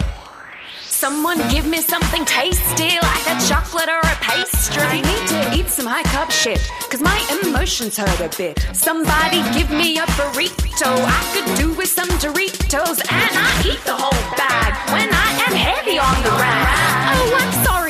Someone 0.80 1.38
give 1.50 1.66
me 1.66 1.78
something 1.78 2.24
tasty 2.24 2.96
like 2.96 3.26
a 3.28 3.36
chocolate 3.48 3.88
or 3.88 3.98
a 4.00 4.16
pastry. 4.24 4.82
I 4.82 5.00
need 5.00 5.24
to 5.28 5.58
eat 5.58 5.68
some 5.68 5.86
high 5.86 6.04
carb 6.04 6.30
shit, 6.30 6.60
cause 6.88 7.00
my 7.00 7.18
emotions 7.42 7.96
hurt 7.96 8.20
a 8.20 8.30
bit. 8.38 8.58
Somebody 8.72 9.42
give 9.52 9.70
me 9.70 9.98
a 9.98 10.06
burrito. 10.16 10.88
I 10.88 11.20
could 11.34 11.48
do 11.58 11.74
with 11.74 11.88
some 11.88 12.08
Doritos, 12.22 13.00
and 13.04 13.32
I 13.36 13.52
eat 13.68 13.82
the 13.84 13.96
whole 13.96 14.36
bag 14.36 14.72
when 14.92 15.08
I 15.12 15.28
am 15.44 15.54
heavy 15.54 15.98
on 15.98 16.16
the 16.24 16.30
rag. 16.40 16.68
Oh, 17.12 17.36
I'm 17.36 17.52
sorry 17.64 17.74
to 17.74 17.74
offend, 17.74 17.83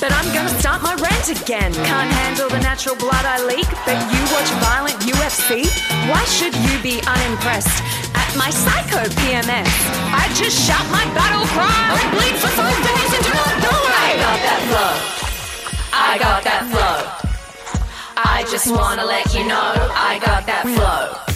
but 0.00 0.12
I'm 0.12 0.26
gonna 0.32 0.54
start 0.60 0.82
my 0.82 0.94
rant 0.94 1.28
again. 1.28 1.72
Can't 1.72 2.10
handle 2.10 2.48
the 2.48 2.60
natural 2.60 2.94
blood 2.96 3.24
I 3.24 3.42
leak, 3.46 3.66
but 3.84 3.98
you 4.12 4.20
watch 4.30 4.50
violent 4.62 4.98
UFC? 5.02 5.66
Why 6.10 6.22
should 6.24 6.54
you 6.54 6.74
be 6.82 7.02
unimpressed? 7.06 7.82
At 8.14 8.30
my 8.36 8.50
psycho 8.50 9.02
PMS, 9.20 9.70
I 10.14 10.24
just 10.34 10.56
shout 10.66 10.86
my 10.90 11.04
battle 11.14 11.46
cry 11.54 11.66
I 11.66 12.02
bleed 12.14 12.36
for 12.38 12.50
five 12.54 12.78
days 12.88 13.10
and 13.16 13.24
do 13.26 13.32
not 13.34 13.54
die. 13.58 13.78
I 13.98 14.14
got 14.26 14.38
that 14.48 14.60
flow. 14.68 14.92
I 15.92 16.18
got 16.18 16.40
that 16.44 16.62
flow. 16.70 16.98
I 18.16 18.44
just 18.50 18.70
wanna 18.70 19.04
let 19.04 19.34
you 19.34 19.44
know 19.46 19.72
I 19.94 20.18
got 20.24 20.46
that 20.46 20.64
flow. 20.74 21.28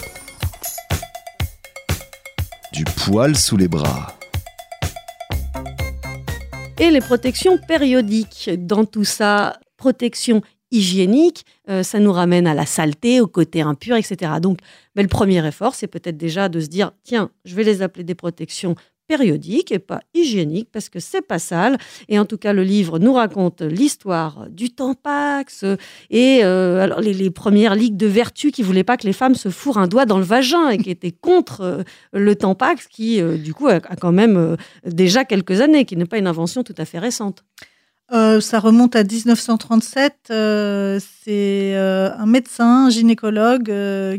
Du 2.72 2.84
poil 2.84 3.34
sous 3.34 3.56
les 3.56 3.68
bras. 3.68 4.21
Et 6.78 6.90
les 6.90 7.00
protections 7.00 7.58
périodiques. 7.58 8.50
Dans 8.58 8.84
tout 8.84 9.04
ça, 9.04 9.58
protection 9.76 10.42
hygiénique, 10.70 11.44
euh, 11.68 11.82
ça 11.82 11.98
nous 11.98 12.12
ramène 12.12 12.46
à 12.46 12.54
la 12.54 12.66
saleté, 12.66 13.20
au 13.20 13.26
côté 13.26 13.60
impur, 13.60 13.96
etc. 13.96 14.32
Donc, 14.40 14.58
ben, 14.96 15.02
le 15.02 15.08
premier 15.08 15.46
effort, 15.46 15.74
c'est 15.74 15.86
peut-être 15.86 16.16
déjà 16.16 16.48
de 16.48 16.60
se 16.60 16.66
dire, 16.66 16.92
tiens, 17.04 17.30
je 17.44 17.54
vais 17.54 17.62
les 17.62 17.82
appeler 17.82 18.04
des 18.04 18.14
protections 18.14 18.74
périodiques 19.12 19.72
et 19.72 19.78
pas 19.78 20.00
hygiéniques 20.14 20.70
parce 20.72 20.88
que 20.88 20.98
c'est 20.98 21.20
pas 21.20 21.38
sale. 21.38 21.76
Et 22.08 22.18
en 22.18 22.24
tout 22.24 22.38
cas, 22.38 22.54
le 22.54 22.62
livre 22.62 22.98
nous 22.98 23.12
raconte 23.12 23.60
l'histoire 23.60 24.46
du 24.48 24.70
Tampax 24.70 25.66
et 26.08 26.40
euh, 26.44 26.80
alors 26.80 27.00
les, 27.00 27.30
premières 27.30 27.74
ligues 27.74 27.98
de 27.98 28.06
vertu 28.06 28.52
qui 28.52 28.62
voulaient 28.62 28.84
pas 28.90 28.96
que 28.96 29.06
les 29.06 29.12
femmes 29.12 29.34
se 29.34 29.50
fourrent 29.50 29.76
un 29.76 29.86
doigt 29.86 30.06
dans 30.06 30.16
le 30.16 30.24
vagin 30.24 30.70
et 30.70 30.78
qui 30.78 30.90
étaient 30.90 31.12
contre 31.12 31.60
euh, 31.60 31.82
le 32.14 32.34
Tampax 32.34 32.86
qui, 32.88 33.20
euh, 33.20 33.36
du 33.36 33.52
coup, 33.52 33.68
a, 33.68 33.80
quand 33.80 34.12
même 34.12 34.56
déjà 34.86 35.26
quelques 35.26 35.60
années, 35.60 35.84
qui 35.84 35.96
n'est 35.96 36.06
pas 36.06 36.18
une 36.18 36.26
invention 36.26 36.62
tout 36.62 36.78
à 36.78 36.86
fait 36.86 36.98
récente. 36.98 37.44
Ça 38.10 38.60
remonte 38.60 38.94
à 38.94 39.04
1937. 39.04 40.28
euh, 40.30 41.00
c'est 41.24 41.74
un 41.74 42.26
médecin, 42.26 42.86
un 42.86 42.90
gynécologue, 42.90 43.72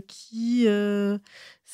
qui 0.08 0.68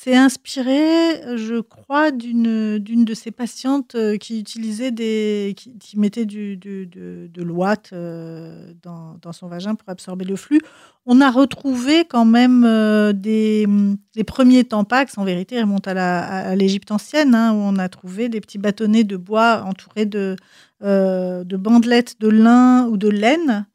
s'est 0.02 0.16
inspiré, 0.16 1.36
je 1.36 1.60
crois, 1.60 2.10
d'une 2.10 2.78
de 2.78 3.14
ses 3.14 3.30
patientes 3.30 3.96
euh, 3.96 4.16
qui 4.16 4.40
utilisait 4.40 4.92
des, 4.92 5.54
qui, 5.54 5.98
mettait 5.98 6.24
du, 6.24 6.56
de, 6.56 6.88
de 7.30 7.42
l'ouate 7.42 7.90
euh, 7.92 8.72
dans, 8.82 9.18
dans 9.20 9.32
son 9.32 9.46
vagin 9.46 9.74
pour 9.74 9.86
absorber 9.90 10.24
le 10.24 10.36
flux. 10.36 10.62
On 11.04 11.20
a 11.20 11.30
retrouvé 11.30 12.06
quand 12.06 12.24
même 12.24 12.64
euh, 12.64 13.12
des, 13.12 13.66
les 14.14 14.24
premiers 14.24 14.64
tampax, 14.64 15.18
en 15.18 15.24
vérité, 15.24 15.60
remontent 15.60 15.92
à 15.94 16.56
l'Égypte 16.56 16.90
ancienne, 16.92 17.34
hein, 17.34 17.52
où 17.52 17.58
on 17.58 17.76
a 17.76 17.90
trouvé 17.90 18.30
des 18.30 18.40
petits 18.40 18.58
bâtonnets 18.58 19.04
de 19.04 19.18
bois 19.18 19.64
entourés 19.66 20.06
de, 20.06 20.36
de 20.80 21.56
bandelettes 21.58 22.18
de 22.20 22.28
lin 22.28 22.86
ou 22.86 22.96
de 22.96 23.08
laine 23.08 23.66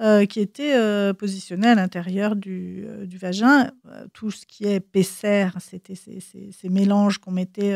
euh, 0.00 0.26
qui 0.26 0.40
étaient 0.40 0.74
euh, 0.76 1.14
positionnés 1.14 1.68
à 1.68 1.74
l'intérieur 1.74 2.36
du, 2.36 2.84
euh, 2.86 3.06
vagin. 3.18 3.70
Euh, 3.86 4.06
tout 4.12 4.30
ce 4.30 4.44
qui 4.46 4.64
est 4.64 4.80
PCR, 4.80 5.48
c'était 5.60 5.94
ces, 5.94 6.20
ces- 6.20 6.68
mélanges 6.68 7.18
qu'on 7.18 7.30
mettait 7.30 7.74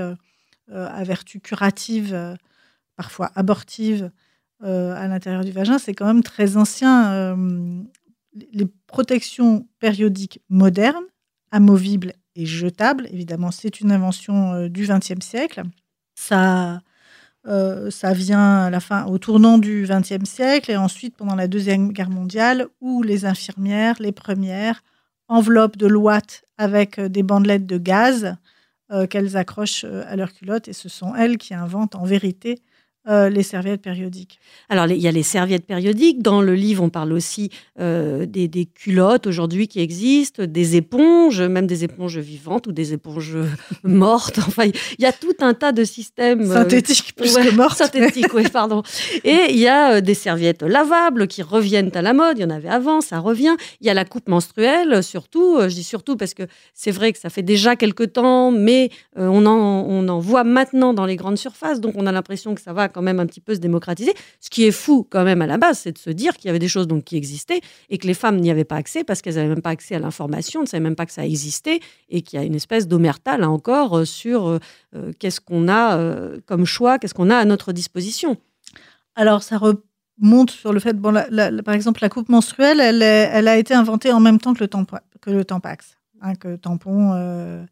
à 0.72 1.02
vertu 1.04 1.40
curative, 1.40 2.36
parfois 2.96 3.30
abortive, 3.34 4.10
à 4.60 5.08
l'intérieur 5.08 5.44
du 5.44 5.52
vagin. 5.52 5.78
C'est 5.78 5.94
quand 5.94 6.06
même 6.06 6.22
très 6.22 6.56
ancien. 6.56 7.34
les 8.52 8.66
protections 8.86 9.66
périodiques 9.78 10.40
modernes, 10.48 11.04
amovibles 11.50 12.12
et 12.36 12.46
jetables, 12.46 13.06
évidemment, 13.10 13.50
c'est 13.50 13.80
une 13.80 13.90
invention 13.90 14.68
du 14.68 14.86
XXe 14.86 15.24
siècle. 15.24 15.62
Ça, 16.14 16.80
euh, 17.46 17.90
ça 17.90 18.12
vient 18.12 18.64
à 18.64 18.70
la 18.70 18.80
fin, 18.80 19.06
au 19.06 19.18
tournant 19.18 19.58
du 19.58 19.86
XXe 19.88 20.28
siècle 20.28 20.70
et 20.70 20.76
ensuite 20.76 21.16
pendant 21.16 21.34
la 21.34 21.48
Deuxième 21.48 21.92
Guerre 21.92 22.10
mondiale, 22.10 22.66
où 22.80 23.02
les 23.02 23.24
infirmières, 23.24 23.96
les 23.98 24.12
premières, 24.12 24.82
enveloppent 25.28 25.78
de 25.78 25.86
l'ouate 25.86 26.44
avec 26.58 26.98
euh, 26.98 27.08
des 27.08 27.22
bandelettes 27.22 27.66
de 27.66 27.78
gaz 27.78 28.36
euh, 28.92 29.06
qu'elles 29.06 29.36
accrochent 29.36 29.84
à 29.84 30.16
leur 30.16 30.32
culotte 30.32 30.68
et 30.68 30.72
ce 30.72 30.88
sont 30.88 31.14
elles 31.14 31.38
qui 31.38 31.54
inventent 31.54 31.94
en 31.94 32.04
vérité 32.04 32.60
euh, 33.08 33.30
les 33.30 33.42
serviettes 33.42 33.80
périodiques. 33.80 34.38
Alors, 34.68 34.86
il 34.86 34.98
y 34.98 35.08
a 35.08 35.10
les 35.10 35.22
serviettes 35.22 35.64
périodiques. 35.64 36.20
Dans 36.20 36.42
le 36.42 36.54
livre, 36.54 36.82
on 36.84 36.90
parle 36.90 37.14
aussi 37.14 37.48
euh, 37.80 38.26
des, 38.26 38.46
des 38.46 38.66
culottes 38.66 39.26
aujourd'hui 39.26 39.68
qui 39.68 39.80
existent, 39.80 40.44
des 40.44 40.76
éponges, 40.76 41.40
même 41.40 41.66
des 41.66 41.82
éponges 41.82 42.18
vivantes 42.18 42.66
ou 42.66 42.72
des 42.72 42.92
éponges 42.92 43.38
mortes. 43.84 44.38
Enfin, 44.50 44.66
il 44.66 45.02
y 45.02 45.06
a 45.06 45.12
tout 45.12 45.32
un 45.40 45.54
tas 45.54 45.72
de 45.72 45.82
systèmes. 45.82 46.42
euh, 46.42 46.54
Synthétiques 46.54 47.14
plus 47.16 47.34
ouais, 47.36 47.46
que 47.46 47.54
mortes. 47.54 47.78
Synthétiques, 47.78 48.34
oui, 48.34 48.42
pardon. 48.52 48.82
Et 49.24 49.46
il 49.48 49.58
y 49.58 49.68
a 49.68 50.02
des 50.02 50.14
serviettes 50.14 50.62
lavables 50.62 51.26
qui 51.26 51.42
reviennent 51.42 51.90
à 51.94 52.02
la 52.02 52.12
mode. 52.12 52.36
Il 52.36 52.42
y 52.42 52.44
en 52.44 52.50
avait 52.50 52.68
avant, 52.68 53.00
ça 53.00 53.18
revient. 53.18 53.56
Il 53.80 53.86
y 53.86 53.90
a 53.90 53.94
la 53.94 54.04
coupe 54.04 54.28
menstruelle, 54.28 55.02
surtout. 55.02 55.58
Je 55.62 55.74
dis 55.74 55.84
surtout 55.84 56.16
parce 56.16 56.34
que 56.34 56.42
c'est 56.74 56.90
vrai 56.90 57.14
que 57.14 57.18
ça 57.18 57.30
fait 57.30 57.42
déjà 57.42 57.76
quelque 57.76 58.04
temps, 58.04 58.50
mais 58.50 58.90
on, 59.16 59.46
en, 59.46 59.86
on 59.88 60.06
en 60.08 60.18
voit 60.18 60.44
maintenant 60.44 60.92
dans 60.92 61.06
les 61.06 61.16
grandes 61.16 61.38
surfaces. 61.38 61.80
Donc, 61.80 61.94
on 61.96 62.06
a 62.06 62.12
l'impression 62.12 62.54
que 62.54 62.60
ça 62.60 62.74
va 62.74 62.89
quand 62.90 63.02
même 63.02 63.20
un 63.20 63.26
petit 63.26 63.40
peu 63.40 63.54
se 63.54 63.60
démocratiser. 63.60 64.12
Ce 64.40 64.50
qui 64.50 64.64
est 64.64 64.72
fou 64.72 65.06
quand 65.08 65.24
même 65.24 65.42
à 65.42 65.46
la 65.46 65.58
base, 65.58 65.80
c'est 65.80 65.92
de 65.92 65.98
se 65.98 66.10
dire 66.10 66.36
qu'il 66.36 66.46
y 66.46 66.50
avait 66.50 66.58
des 66.58 66.68
choses 66.68 66.86
donc 66.86 67.04
qui 67.04 67.16
existaient 67.16 67.60
et 67.88 67.98
que 67.98 68.06
les 68.06 68.14
femmes 68.14 68.38
n'y 68.38 68.50
avaient 68.50 68.64
pas 68.64 68.76
accès 68.76 69.04
parce 69.04 69.22
qu'elles 69.22 69.36
n'avaient 69.36 69.48
même 69.48 69.62
pas 69.62 69.70
accès 69.70 69.94
à 69.94 69.98
l'information, 69.98 70.62
ne 70.62 70.66
savaient 70.66 70.82
même 70.82 70.96
pas 70.96 71.06
que 71.06 71.12
ça 71.12 71.24
existait 71.24 71.80
et 72.08 72.22
qu'il 72.22 72.38
y 72.38 72.42
a 72.42 72.44
une 72.44 72.54
espèce 72.54 72.88
d'omerta 72.88 73.38
là 73.38 73.48
encore 73.48 73.98
euh, 73.98 74.04
sur 74.04 74.48
euh, 74.48 74.58
euh, 74.94 75.12
qu'est-ce 75.18 75.40
qu'on 75.40 75.68
a 75.68 75.98
comme 76.46 76.64
choix, 76.64 76.98
qu'est-ce 76.98 77.14
qu'on 77.14 77.30
a 77.30 77.36
à 77.36 77.44
notre 77.44 77.72
disposition. 77.72 78.36
Alors, 79.14 79.42
ça 79.42 79.58
remonte 79.58 80.50
sur 80.50 80.72
le 80.72 80.80
fait, 80.80 80.94
bon, 80.94 81.14
par 81.64 81.74
exemple, 81.74 82.00
la 82.02 82.08
coupe 82.08 82.28
menstruelle, 82.28 82.80
elle, 82.80 83.48
a 83.48 83.56
été 83.56 83.74
inventée 83.74 84.12
en 84.12 84.20
même 84.20 84.38
temps 84.38 84.54
que 84.54 84.60
le, 84.60 84.68
tampo- 84.68 85.00
que 85.20 85.30
le 85.30 85.44
Tampax, 85.44 85.96
hein, 86.22 86.34
que 86.34 86.48
le 86.48 86.58
tampon. 86.58 87.66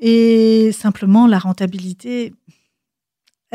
et 0.00 0.72
simplement, 0.72 1.26
la 1.26 1.38
rentabilité, 1.38 2.32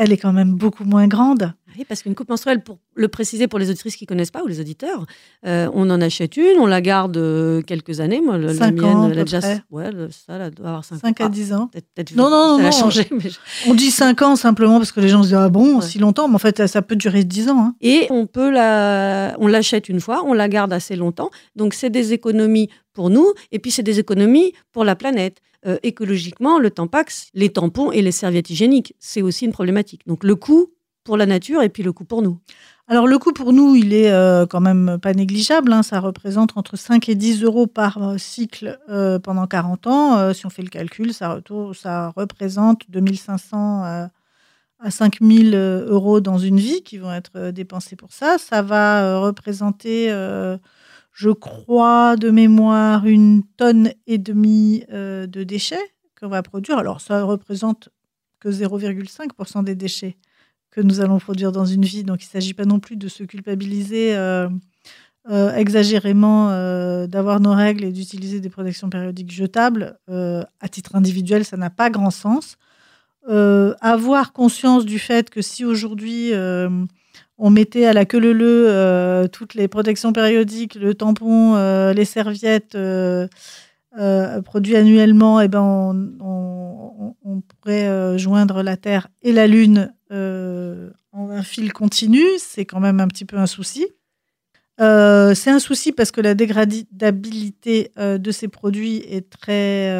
elle 0.00 0.12
est 0.12 0.16
quand 0.16 0.32
même 0.32 0.54
beaucoup 0.54 0.84
moins 0.84 1.06
grande. 1.08 1.52
Oui, 1.78 1.84
parce 1.88 2.02
qu'une 2.02 2.14
coupe 2.14 2.28
menstruelle, 2.28 2.62
pour 2.62 2.78
le 2.94 3.08
préciser 3.08 3.46
pour 3.48 3.58
les 3.58 3.70
auditrices 3.70 3.96
qui 3.96 4.06
connaissent 4.06 4.30
pas 4.30 4.42
ou 4.42 4.46
les 4.46 4.60
auditeurs, 4.60 5.06
euh, 5.46 5.68
on 5.72 5.88
en 5.90 6.00
achète 6.00 6.36
une, 6.36 6.58
on 6.58 6.66
la 6.66 6.80
garde 6.80 7.16
euh, 7.16 7.62
quelques 7.62 8.00
années. 8.00 8.20
Moi, 8.20 8.38
le- 8.38 8.52
la 8.52 8.70
mienne, 8.70 8.84
ans, 8.84 9.08
elle 9.10 9.18
a 9.18 9.24
déjà, 9.24 9.38
près. 9.40 9.62
ouais, 9.70 9.90
le- 9.92 10.10
ça, 10.10 10.34
elle 10.34 10.50
doit 10.54 10.68
avoir 10.68 10.84
5 10.84 10.96
ans. 10.96 11.00
5 11.02 11.20
à 11.20 11.24
Ah, 11.26 11.28
10 11.28 11.52
ans. 11.52 11.66
peut-être- 11.68 11.86
peut-être 11.94 12.14
Non, 12.16 12.28
non, 12.30 12.56
ça 12.56 12.62
non, 12.62 12.68
a 12.68 12.70
changé. 12.72 13.06
mais 13.10 13.30
On 13.68 13.74
dit 13.74 13.90
5 13.90 14.20
ans 14.22 14.36
simplement 14.36 14.78
parce 14.78 14.92
que 14.92 15.00
les 15.00 15.08
gens 15.08 15.22
se 15.22 15.28
disent 15.28 15.36
Ah 15.36 15.48
bon, 15.48 15.76
Ouais. 15.78 15.82
si 15.86 15.98
longtemps 15.98 16.28
Mais 16.28 16.34
en 16.34 16.38
fait, 16.38 16.66
ça 16.66 16.82
peut 16.82 16.96
durer 16.96 17.24
10 17.24 17.48
ans. 17.48 17.58
hein. 17.60 17.74
Et 17.80 18.06
on 18.10 18.26
peut 18.26 18.50
la, 18.50 19.36
on 19.38 19.46
l'achète 19.46 19.88
une 19.88 20.00
fois, 20.00 20.22
on 20.26 20.32
la 20.32 20.48
garde 20.48 20.72
assez 20.72 20.96
longtemps. 20.96 21.30
Donc 21.56 21.74
c'est 21.74 21.90
des 21.90 22.12
économies 22.12 22.68
pour 22.92 23.10
nous, 23.10 23.26
et 23.52 23.58
puis 23.58 23.70
c'est 23.70 23.82
des 23.84 23.98
économies 24.00 24.52
pour 24.72 24.84
la 24.84 24.96
planète. 24.96 25.38
Euh, 25.66 25.76
écologiquement, 25.82 26.58
le 26.58 26.70
Tampax, 26.70 27.28
les 27.34 27.50
tampons 27.50 27.92
et 27.92 28.00
les 28.00 28.12
serviettes 28.12 28.48
hygiéniques, 28.48 28.94
c'est 28.98 29.20
aussi 29.20 29.44
une 29.44 29.52
problématique. 29.52 30.00
Donc 30.06 30.24
le 30.24 30.34
coût 30.34 30.70
pour 31.10 31.16
la 31.16 31.26
nature 31.26 31.60
et 31.60 31.68
puis 31.70 31.82
le 31.82 31.92
coût 31.92 32.04
pour 32.04 32.22
nous. 32.22 32.38
Alors, 32.86 33.08
le 33.08 33.18
coût 33.18 33.32
pour 33.32 33.52
nous, 33.52 33.74
il 33.74 33.92
est 33.92 34.12
euh, 34.12 34.46
quand 34.46 34.60
même 34.60 34.96
pas 35.02 35.12
négligeable. 35.12 35.72
hein. 35.72 35.82
Ça 35.82 35.98
représente 35.98 36.56
entre 36.56 36.76
5 36.76 37.08
et 37.08 37.16
10 37.16 37.42
euros 37.42 37.66
par 37.66 38.00
euh, 38.00 38.16
cycle 38.16 38.78
euh, 38.88 39.18
pendant 39.18 39.48
40 39.48 39.88
ans. 39.88 40.32
Si 40.32 40.46
on 40.46 40.50
fait 40.50 40.62
le 40.62 40.68
calcul, 40.68 41.12
ça, 41.12 41.40
ça 41.74 42.12
représente 42.14 42.88
2500 42.90 43.84
euh, 43.84 44.06
à 44.78 44.90
5000 44.92 45.52
euh, 45.56 45.84
euros 45.88 46.20
dans 46.20 46.38
une 46.38 46.60
vie 46.60 46.84
qui 46.84 46.98
vont 46.98 47.12
être 47.12 47.50
dépensés 47.50 47.96
pour 47.96 48.12
ça. 48.12 48.38
Ça 48.38 48.62
va 48.62 49.18
représenter, 49.18 50.10
je 51.12 51.30
crois, 51.30 52.14
de 52.14 52.30
mémoire, 52.30 53.04
une 53.04 53.42
tonne 53.56 53.90
et 54.06 54.18
demie 54.18 54.84
de 54.88 55.42
déchets 55.42 55.92
qu'on 56.20 56.28
va 56.28 56.44
produire. 56.44 56.78
Alors, 56.78 57.00
ça 57.00 57.24
représente 57.24 57.88
que 58.38 58.48
0,5% 58.48 59.64
des 59.64 59.74
déchets 59.74 60.16
que 60.70 60.80
nous 60.80 61.00
allons 61.00 61.18
produire 61.18 61.52
dans 61.52 61.64
une 61.64 61.84
vie. 61.84 62.04
Donc, 62.04 62.22
il 62.22 62.26
ne 62.26 62.30
s'agit 62.30 62.54
pas 62.54 62.64
non 62.64 62.78
plus 62.78 62.96
de 62.96 63.08
se 63.08 63.24
culpabiliser 63.24 64.14
euh, 64.14 64.48
euh, 65.28 65.54
exagérément 65.54 66.50
euh, 66.50 67.06
d'avoir 67.06 67.40
nos 67.40 67.52
règles 67.52 67.84
et 67.84 67.92
d'utiliser 67.92 68.40
des 68.40 68.50
protections 68.50 68.88
périodiques 68.88 69.32
jetables. 69.32 69.98
À 70.08 70.68
titre 70.68 70.96
individuel, 70.96 71.44
ça 71.44 71.56
n'a 71.56 71.70
pas 71.70 71.90
grand 71.90 72.10
sens. 72.10 72.56
Avoir 73.28 74.32
conscience 74.32 74.84
du 74.84 74.98
fait 74.98 75.30
que 75.30 75.42
si 75.42 75.64
aujourd'hui 75.64 76.32
on 77.42 77.50
mettait 77.50 77.86
à 77.86 77.92
la 77.92 78.04
queue 78.04 78.18
leu 78.18 78.32
leu 78.32 79.28
toutes 79.28 79.54
les 79.54 79.68
protections 79.68 80.12
périodiques, 80.12 80.74
le 80.74 80.94
tampon, 80.94 81.92
les 81.92 82.04
serviettes 82.04 82.76
produits 84.44 84.76
annuellement, 84.76 85.40
eh 85.40 85.48
ben 85.48 85.60
on, 86.20 87.42
pourrait 87.60 88.18
joindre 88.18 88.62
la 88.62 88.76
Terre 88.76 89.08
et 89.22 89.32
la 89.32 89.46
Lune 89.46 89.92
euh, 90.10 90.90
en 91.12 91.30
un 91.30 91.42
fil 91.42 91.72
continu. 91.72 92.24
C'est 92.38 92.64
quand 92.64 92.80
même 92.80 93.00
un 93.00 93.08
petit 93.08 93.24
peu 93.24 93.36
un 93.36 93.46
souci. 93.46 93.86
Euh, 94.80 95.34
c'est 95.34 95.50
un 95.50 95.58
souci 95.58 95.92
parce 95.92 96.10
que 96.10 96.20
la 96.20 96.34
dégradabilité 96.34 97.92
euh, 97.98 98.18
de 98.18 98.30
ces 98.30 98.48
produits 98.48 98.96
est 98.96 99.28
très 99.28 99.90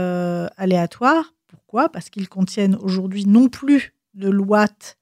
aléatoire. 0.56 1.34
Pourquoi? 1.46 1.88
Parce 1.90 2.10
qu'ils 2.10 2.28
contiennent 2.28 2.76
aujourd'hui 2.76 3.26
non 3.26 3.48
plus 3.48 3.94
de 4.14 4.28
l'ouate 4.28 4.96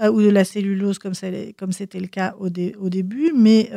ou 0.00 0.20
de 0.20 0.28
la 0.28 0.44
cellulose 0.44 0.98
comme 0.98 1.14
c'était 1.14 2.00
le 2.00 2.06
cas 2.08 2.34
au, 2.38 2.48
dé- 2.48 2.74
au 2.80 2.88
début, 2.88 3.32
mais 3.34 3.70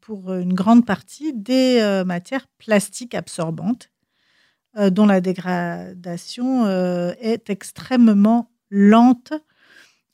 pour 0.00 0.32
une 0.32 0.54
grande 0.54 0.86
partie 0.86 1.34
des 1.34 2.02
matières 2.06 2.46
plastiques 2.56 3.14
absorbantes 3.14 3.90
dont 4.78 5.06
la 5.06 5.20
dégradation 5.20 6.66
est 6.66 7.50
extrêmement 7.50 8.50
lente. 8.70 9.32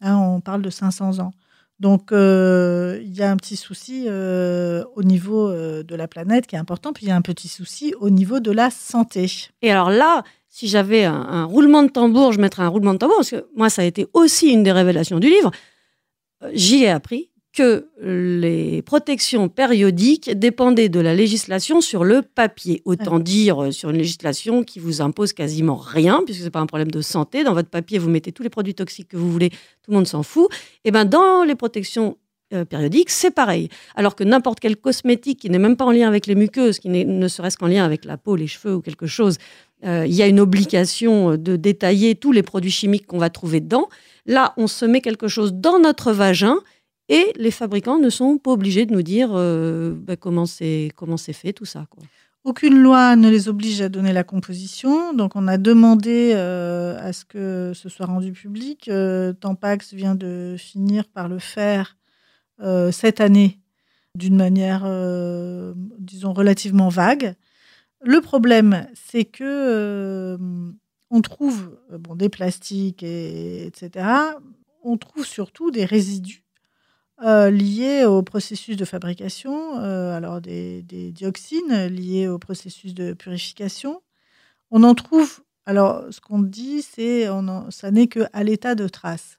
Hein, 0.04 0.16
on 0.18 0.40
parle 0.40 0.60
de 0.60 0.68
500 0.68 1.18
ans. 1.20 1.32
Donc, 1.80 2.12
euh, 2.12 3.00
il 3.02 3.14
y 3.16 3.22
a 3.22 3.30
un 3.30 3.36
petit 3.36 3.56
souci 3.56 4.04
euh, 4.06 4.84
au 4.94 5.02
niveau 5.02 5.48
euh, 5.48 5.82
de 5.82 5.96
la 5.96 6.06
planète 6.06 6.46
qui 6.46 6.56
est 6.56 6.58
important, 6.58 6.92
puis 6.92 7.06
il 7.06 7.08
y 7.08 7.12
a 7.12 7.16
un 7.16 7.22
petit 7.22 7.48
souci 7.48 7.94
au 7.98 8.10
niveau 8.10 8.38
de 8.38 8.52
la 8.52 8.70
santé. 8.70 9.26
Et 9.62 9.72
alors 9.72 9.90
là, 9.90 10.22
si 10.48 10.68
j'avais 10.68 11.04
un, 11.04 11.14
un 11.14 11.44
roulement 11.44 11.82
de 11.82 11.88
tambour, 11.88 12.32
je 12.32 12.40
mettrais 12.40 12.62
un 12.62 12.68
roulement 12.68 12.92
de 12.92 12.98
tambour, 12.98 13.16
parce 13.16 13.30
que 13.30 13.46
moi, 13.56 13.70
ça 13.70 13.82
a 13.82 13.84
été 13.86 14.06
aussi 14.12 14.50
une 14.50 14.62
des 14.62 14.72
révélations 14.72 15.18
du 15.18 15.28
livre. 15.28 15.50
J'y 16.52 16.84
ai 16.84 16.90
appris 16.90 17.30
que 17.54 17.86
les 18.02 18.82
protections 18.82 19.48
périodiques 19.48 20.36
dépendaient 20.36 20.88
de 20.88 20.98
la 20.98 21.14
législation 21.14 21.80
sur 21.80 22.02
le 22.02 22.20
papier. 22.22 22.82
Autant 22.84 23.20
dire 23.20 23.62
euh, 23.62 23.70
sur 23.70 23.90
une 23.90 23.96
législation 23.96 24.64
qui 24.64 24.80
vous 24.80 25.00
impose 25.00 25.32
quasiment 25.32 25.76
rien, 25.76 26.22
puisque 26.24 26.40
ce 26.40 26.44
n'est 26.44 26.50
pas 26.50 26.60
un 26.60 26.66
problème 26.66 26.90
de 26.90 27.00
santé. 27.00 27.44
Dans 27.44 27.54
votre 27.54 27.70
papier, 27.70 27.98
vous 27.98 28.10
mettez 28.10 28.32
tous 28.32 28.42
les 28.42 28.50
produits 28.50 28.74
toxiques 28.74 29.08
que 29.08 29.16
vous 29.16 29.30
voulez, 29.30 29.50
tout 29.50 29.90
le 29.90 29.94
monde 29.94 30.08
s'en 30.08 30.24
fout. 30.24 30.48
Et 30.84 30.90
ben 30.90 31.04
dans 31.04 31.44
les 31.44 31.54
protections 31.54 32.18
euh, 32.52 32.64
périodiques, 32.64 33.10
c'est 33.10 33.30
pareil. 33.30 33.68
Alors 33.94 34.16
que 34.16 34.24
n'importe 34.24 34.58
quel 34.58 34.76
cosmétique 34.76 35.38
qui 35.38 35.48
n'est 35.48 35.60
même 35.60 35.76
pas 35.76 35.84
en 35.84 35.92
lien 35.92 36.08
avec 36.08 36.26
les 36.26 36.34
muqueuses, 36.34 36.80
qui 36.80 36.88
ne 36.88 37.28
serait-ce 37.28 37.56
qu'en 37.56 37.68
lien 37.68 37.84
avec 37.84 38.04
la 38.04 38.16
peau, 38.16 38.34
les 38.34 38.48
cheveux 38.48 38.74
ou 38.74 38.80
quelque 38.80 39.06
chose, 39.06 39.38
euh, 39.84 40.04
il 40.06 40.14
y 40.14 40.22
a 40.22 40.26
une 40.26 40.40
obligation 40.40 41.36
de 41.36 41.54
détailler 41.54 42.16
tous 42.16 42.32
les 42.32 42.42
produits 42.42 42.72
chimiques 42.72 43.06
qu'on 43.06 43.18
va 43.18 43.30
trouver 43.30 43.60
dedans. 43.60 43.88
Là, 44.26 44.54
on 44.56 44.66
se 44.66 44.84
met 44.84 45.00
quelque 45.00 45.28
chose 45.28 45.54
dans 45.54 45.78
notre 45.78 46.12
vagin 46.12 46.58
et 47.08 47.32
les 47.36 47.50
fabricants 47.50 47.98
ne 47.98 48.10
sont 48.10 48.38
pas 48.38 48.52
obligés 48.52 48.86
de 48.86 48.92
nous 48.92 49.02
dire 49.02 49.30
euh, 49.32 49.94
bah, 49.94 50.16
comment 50.16 50.46
c'est 50.46 50.92
fait 51.32 51.52
tout 51.52 51.66
ça. 51.66 51.86
Aucune 52.44 52.82
loi 52.82 53.16
ne 53.16 53.30
les 53.30 53.48
oblige 53.48 53.80
à 53.80 53.88
donner 53.88 54.12
la 54.12 54.22
composition. 54.22 55.14
Donc, 55.14 55.34
on 55.34 55.48
a 55.48 55.56
demandé 55.56 56.32
euh, 56.34 56.94
à 57.00 57.14
ce 57.14 57.24
que 57.24 57.72
ce 57.74 57.88
soit 57.88 58.04
rendu 58.04 58.32
public. 58.32 58.88
Euh, 58.88 59.32
Tampax 59.32 59.94
vient 59.94 60.14
de 60.14 60.54
finir 60.58 61.08
par 61.08 61.28
le 61.28 61.38
faire 61.38 61.96
euh, 62.60 62.92
cette 62.92 63.22
année 63.22 63.60
d'une 64.14 64.36
manière, 64.36 64.82
euh, 64.84 65.72
disons, 65.98 66.34
relativement 66.34 66.90
vague. 66.90 67.34
Le 68.02 68.20
problème, 68.20 68.86
c'est 68.94 69.24
que 69.24 70.38
on 71.10 71.20
trouve 71.22 71.78
bon, 71.98 72.14
des 72.14 72.28
plastiques, 72.28 73.02
et, 73.02 73.66
etc. 73.66 74.06
On 74.82 74.98
trouve 74.98 75.24
surtout 75.24 75.70
des 75.70 75.86
résidus 75.86 76.43
euh, 77.22 77.50
liés 77.50 78.04
au 78.04 78.22
processus 78.22 78.76
de 78.76 78.84
fabrication, 78.84 79.78
euh, 79.78 80.16
alors 80.16 80.40
des, 80.40 80.82
des 80.82 81.12
dioxines 81.12 81.86
liées 81.86 82.28
au 82.28 82.38
processus 82.38 82.94
de 82.94 83.12
purification. 83.12 84.02
On 84.70 84.82
en 84.82 84.94
trouve, 84.94 85.40
alors 85.66 86.04
ce 86.10 86.20
qu'on 86.20 86.40
dit, 86.40 86.82
c'est 86.82 87.28
ça 87.70 87.90
n'est 87.90 88.08
qu'à 88.08 88.42
l'état 88.42 88.74
de 88.74 88.88
trace. 88.88 89.38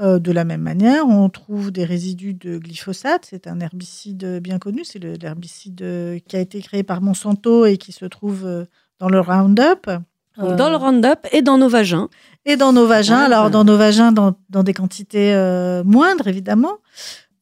Euh, 0.00 0.18
de 0.18 0.32
la 0.32 0.44
même 0.44 0.62
manière, 0.62 1.06
on 1.06 1.28
trouve 1.28 1.70
des 1.70 1.84
résidus 1.84 2.32
de 2.32 2.58
glyphosate. 2.58 3.26
C'est 3.28 3.46
un 3.46 3.60
herbicide 3.60 4.40
bien 4.40 4.58
connu. 4.58 4.84
C'est 4.84 4.98
l'herbicide 4.98 6.20
qui 6.26 6.36
a 6.36 6.40
été 6.40 6.60
créé 6.62 6.82
par 6.82 7.02
Monsanto 7.02 7.66
et 7.66 7.76
qui 7.76 7.92
se 7.92 8.06
trouve 8.06 8.46
euh, 8.46 8.64
dans 8.98 9.08
le 9.08 9.20
Roundup. 9.20 9.90
Dans 10.36 10.70
le 10.70 10.76
Roundup 10.76 11.26
et 11.32 11.42
dans 11.42 11.58
nos 11.58 11.68
vagins. 11.68 12.08
Et 12.46 12.56
dans 12.56 12.72
nos 12.72 12.86
vagins, 12.86 13.18
Ah. 13.20 13.26
alors 13.26 13.50
dans 13.50 13.64
nos 13.64 13.76
vagins, 13.76 14.12
dans, 14.12 14.38
dans 14.48 14.62
des 14.62 14.74
quantités 14.74 15.34
euh, 15.34 15.84
moindres, 15.84 16.26
évidemment. 16.26 16.78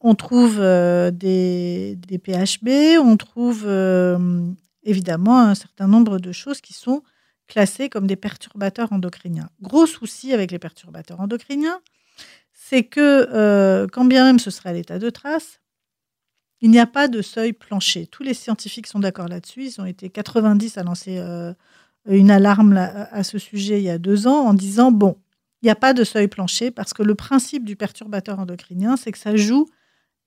On 0.01 0.15
trouve 0.15 0.59
euh, 0.61 1.11
des, 1.11 1.97
des 1.97 2.19
PHB, 2.19 2.99
on 3.01 3.17
trouve 3.17 3.65
euh, 3.67 4.47
évidemment 4.85 5.41
un 5.41 5.55
certain 5.55 5.89
nombre 5.89 6.19
de 6.19 6.33
choses 6.33 6.61
qui 6.61 6.73
sont 6.73 7.03
classées 7.49 7.89
comme 7.89 8.07
des 8.07 8.17
perturbateurs 8.17 8.93
endocriniens. 8.93 9.49
Gros 9.61 9.87
souci 9.87 10.33
avec 10.33 10.51
les 10.53 10.59
perturbateurs 10.59 11.21
endocriniens, 11.21 11.81
c'est 12.53 12.85
que 12.85 13.87
quand 13.91 14.05
bien 14.05 14.25
même 14.25 14.39
ce 14.39 14.51
serait 14.51 14.69
à 14.71 14.73
l'état 14.75 14.99
de 14.99 15.11
trace, 15.11 15.61
il 16.61 16.71
n'y 16.71 16.79
a 16.79 16.87
pas 16.87 17.09
de 17.09 17.23
seuil 17.23 17.53
plancher. 17.53 18.07
Tous 18.07 18.23
les 18.23 18.35
scientifiques 18.35 18.87
sont 18.87 18.99
d'accord 18.99 19.29
là-dessus. 19.29 19.65
Ils 19.65 19.81
ont 19.81 19.87
été 19.87 20.11
90 20.11 20.77
à 20.77 20.83
lancer 20.83 21.23
une 22.09 22.31
alarme 22.31 22.77
à 22.77 23.23
ce 23.23 23.39
sujet 23.39 23.81
il 23.81 23.85
y 23.85 23.91
a 23.91 23.99
deux 23.99 24.27
ans 24.27 24.47
en 24.47 24.55
disant 24.55 24.91
bon, 24.93 25.17
il 25.63 25.67
n'y 25.67 25.71
a 25.71 25.77
pas 25.77 25.93
de 25.93 26.05
seuil 26.05 26.29
plancher 26.29 26.71
parce 26.71 26.93
que 26.95 27.03
le 27.03 27.15
principe 27.15 27.65
du 27.65 27.77
perturbateur 27.77 28.39
endocrinien, 28.39 28.97
c'est 28.97 29.13
que 29.13 29.19
ça 29.19 29.37
joue, 29.37 29.67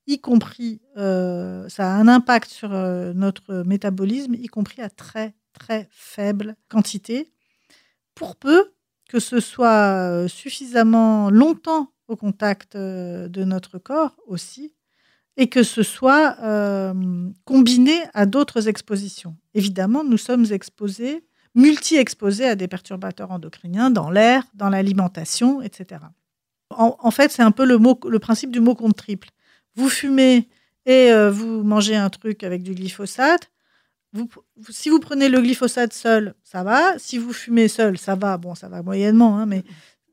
y 0.07 0.19
compris, 0.19 0.81
euh, 0.97 1.67
ça 1.69 1.93
a 1.93 1.95
un 1.95 2.07
impact 2.07 2.49
sur 2.49 2.73
euh, 2.73 3.13
notre 3.13 3.63
métabolisme, 3.65 4.33
y 4.33 4.47
compris 4.47 4.81
à 4.81 4.89
très 4.89 5.33
très 5.53 5.87
faible 5.91 6.55
quantité, 6.69 7.31
pour 8.15 8.35
peu 8.35 8.71
que 9.09 9.19
ce 9.19 9.39
soit 9.39 9.93
euh, 9.93 10.27
suffisamment 10.27 11.29
longtemps 11.29 11.91
au 12.07 12.15
contact 12.15 12.75
de 12.75 13.43
notre 13.45 13.77
corps 13.77 14.17
aussi, 14.27 14.73
et 15.37 15.47
que 15.47 15.63
ce 15.63 15.81
soit 15.81 16.35
combiné 17.45 18.01
à 18.13 18.25
d'autres 18.25 18.67
expositions. 18.67 19.37
Évidemment, 19.53 20.03
nous 20.03 20.17
sommes 20.17 20.45
exposés, 20.51 21.23
multi-exposés 21.55 22.47
à 22.47 22.55
des 22.55 22.67
perturbateurs 22.67 23.31
endocriniens 23.31 23.89
dans 23.91 24.09
l'air, 24.09 24.43
dans 24.53 24.69
l'alimentation, 24.69 25.61
etc. 25.61 26.01
En, 26.69 26.95
en 26.99 27.11
fait, 27.11 27.31
c'est 27.31 27.41
un 27.41 27.51
peu 27.51 27.65
le, 27.65 27.77
mot, 27.77 27.99
le 28.07 28.19
principe 28.19 28.51
du 28.51 28.59
mot 28.59 28.75
contre 28.75 28.95
triple. 29.03 29.29
Vous 29.75 29.89
fumez 29.89 30.47
et 30.85 31.11
euh, 31.11 31.29
vous 31.29 31.63
mangez 31.63 31.95
un 31.95 32.09
truc 32.09 32.43
avec 32.43 32.63
du 32.63 32.73
glyphosate. 32.73 33.51
Vous- 34.13 34.29
si 34.69 34.89
vous 34.89 34.99
prenez 34.99 35.29
le 35.29 35.41
glyphosate 35.41 35.93
seul, 35.93 36.33
ça 36.43 36.63
va. 36.63 36.97
Si 36.97 37.17
vous 37.17 37.33
fumez 37.33 37.67
seul, 37.67 37.97
ça 37.97 38.15
va. 38.15 38.37
Bon, 38.37 38.55
ça 38.55 38.69
va 38.69 38.81
moyennement, 38.81 39.37
hein, 39.37 39.45
mais 39.45 39.63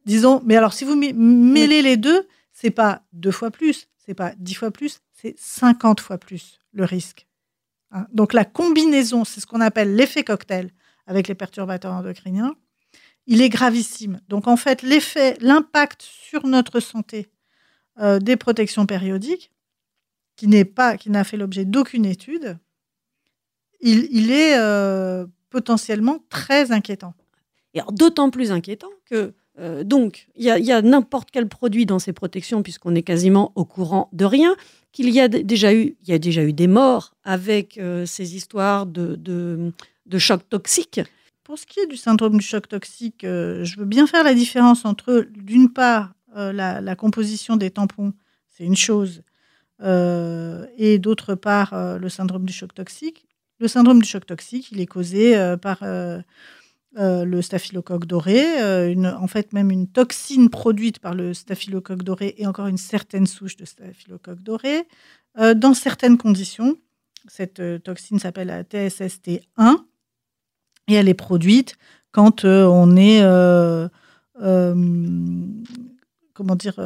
disons. 0.05 0.43
Mais 0.45 0.57
alors, 0.57 0.73
si 0.73 0.85
vous 0.85 0.97
mêlez 0.97 1.83
les 1.83 1.97
deux, 1.97 2.27
c'est 2.53 2.71
pas 2.71 3.03
deux 3.13 3.31
fois 3.31 3.51
plus, 3.51 3.89
c'est 4.05 4.15
pas 4.15 4.33
dix 4.39 4.55
fois 4.55 4.71
plus, 4.73 5.01
c'est 5.13 5.35
50 5.39 6.01
fois 6.01 6.19
plus 6.19 6.59
le 6.73 6.85
risque. 6.85 7.27
Hein. 7.93 8.07
Donc 8.13 8.33
la 8.33 8.45
combinaison, 8.45 9.25
c'est 9.25 9.41
ce 9.41 9.47
qu'on 9.47 9.61
appelle 9.61 9.95
l'effet 9.95 10.25
cocktail 10.25 10.71
avec 11.09 11.27
les 11.27 11.35
perturbateurs 11.35 11.93
endocriniens. 11.93 12.55
Il 13.27 13.43
est 13.43 13.49
gravissime. 13.49 14.21
Donc 14.29 14.47
en 14.47 14.57
fait, 14.57 14.83
l'effet, 14.83 15.37
l'impact 15.41 16.03
sur 16.03 16.47
notre 16.47 16.79
santé 16.81 17.29
euh, 17.99 18.21
des 18.21 18.37
protections 18.37 18.87
périodiques, 18.87 19.51
qui 20.37 20.47
n'est 20.47 20.65
pas, 20.65 20.97
qui 20.97 21.11
n'a 21.11 21.25
fait 21.25 21.37
l'objet 21.37 21.65
d'aucune 21.65 22.05
étude, 22.05 22.59
il, 23.81 24.31
est 24.31 24.57
euh, 24.59 25.27
potentiellement 25.51 26.25
très 26.29 26.73
inquiétant. 26.73 27.15
Et 27.75 27.81
d'autant 27.91 28.31
plus 28.31 28.53
inquiétant 28.53 28.91
que, 29.05 29.35
euh, 29.59 29.83
donc, 29.83 30.29
il 30.37 30.45
y 30.45 30.73
a, 30.73 30.83
n'importe 30.83 31.31
quel 31.31 31.49
produit 31.49 31.87
dans 31.87 31.99
ces 31.99 32.13
protections, 32.13 32.63
puisqu'on 32.63 32.95
est 32.95 33.03
quasiment 33.03 33.53
au 33.57 33.65
courant 33.65 34.11
de 34.13 34.25
rien, 34.25 34.57
qu'il 34.93 35.11
y 35.11 35.21
a 35.21 35.29
déjà 35.29 35.75
eu, 35.75 35.97
il 36.03 36.09
y 36.09 36.13
a 36.13 36.19
déjà 36.19 36.43
eu 36.43 36.53
des 36.53 36.67
morts 36.67 37.15
avec 37.25 37.81
ces 38.07 38.37
histoires 38.37 38.87
de, 38.87 39.73
de 40.09 40.19
chocs 40.19 40.49
toxiques. 40.49 41.01
Pour 41.45 41.59
ce 41.59 41.67
qui 41.67 41.81
est 41.81 41.87
du 41.87 41.97
syndrome 41.97 42.37
du 42.37 42.45
choc 42.45 42.69
toxique, 42.69 43.25
euh, 43.25 43.65
je 43.65 43.79
veux 43.79 43.87
bien 43.87 44.07
faire 44.07 44.25
la 44.25 44.35
différence 44.35 44.85
entre, 44.85 45.27
d'une 45.31 45.73
part, 45.73 46.13
euh, 46.37 46.53
la, 46.53 46.95
composition 46.97 47.57
des 47.57 47.71
tampons, 47.71 48.13
c'est 48.51 48.65
une 48.65 48.77
chose, 48.77 49.23
euh, 49.83 50.67
et 50.77 50.99
d'autre 50.99 51.35
part, 51.35 51.99
le 51.99 52.09
syndrome 52.09 52.45
du 52.45 52.53
choc 52.53 52.75
toxique. 52.75 53.27
Le 53.61 53.67
syndrome 53.69 54.03
du 54.03 54.09
choc 54.09 54.27
toxique, 54.27 54.71
il 54.73 54.81
est 54.81 54.87
causé 54.87 55.35
par 55.63 55.79
le 55.83 57.41
staphylocoque 57.43 58.05
doré, 58.05 58.63
en 59.05 59.27
fait 59.27 59.53
même 59.53 59.71
une 59.71 59.89
toxine 59.89 60.51
produite 60.51 60.99
par 60.99 61.15
le 61.15 61.33
staphylocoque 61.33 62.03
doré 62.03 62.35
et 62.37 62.47
encore 62.47 62.67
une 62.67 62.77
certaine 62.77 63.27
souche 63.27 63.57
de 63.57 63.65
staphylocoque 63.65 64.43
doré, 64.43 64.87
dans 65.57 65.75
certaines 65.75 66.19
conditions. 66.19 66.77
Cette 67.27 67.63
toxine 67.83 68.19
s'appelle 68.19 68.49
la 68.49 68.65
TSST1 68.65 69.88
et 70.89 70.95
elle 70.95 71.09
est 71.09 71.15
produite 71.15 71.77
quand 72.11 72.45
euh, 72.45 72.65
on 72.65 72.97
est 72.97 73.23
euh, 73.23 73.89
euh, 74.43 74.75
comment 76.35 76.57
dire 76.57 76.81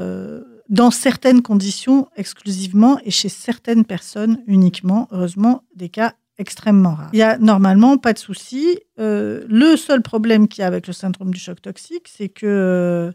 dans 0.68 0.90
certaines 0.90 1.42
conditions 1.42 2.09
exclusivement 2.16 2.98
et 3.05 3.11
chez 3.11 3.28
certaines 3.28 3.84
personnes 3.84 4.42
uniquement. 4.46 5.09
Heureusement, 5.11 5.62
des 5.76 5.88
cas 5.88 6.14
extrêmement 6.38 6.94
rares. 6.94 7.11
Il 7.12 7.18
y 7.18 7.22
a 7.22 7.36
normalement 7.36 7.98
pas 7.98 8.14
de 8.14 8.18
souci. 8.18 8.78
Le 8.96 9.76
seul 9.76 10.00
problème 10.00 10.48
qu'il 10.48 10.62
y 10.62 10.64
a 10.64 10.66
avec 10.66 10.86
le 10.86 10.94
syndrome 10.94 11.32
du 11.32 11.38
choc 11.38 11.61
toxique, 11.61 12.09
c'est 12.09 12.30
que 12.30 13.12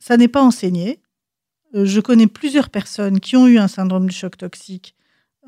ça 0.00 0.16
n'est 0.16 0.28
pas 0.28 0.42
enseigné. 0.42 1.00
Je 1.74 2.00
connais 2.00 2.26
plusieurs 2.26 2.70
personnes 2.70 3.20
qui 3.20 3.36
ont 3.36 3.46
eu 3.46 3.58
un 3.58 3.68
syndrome 3.68 4.08
du 4.08 4.14
choc 4.14 4.36
toxique 4.36 4.96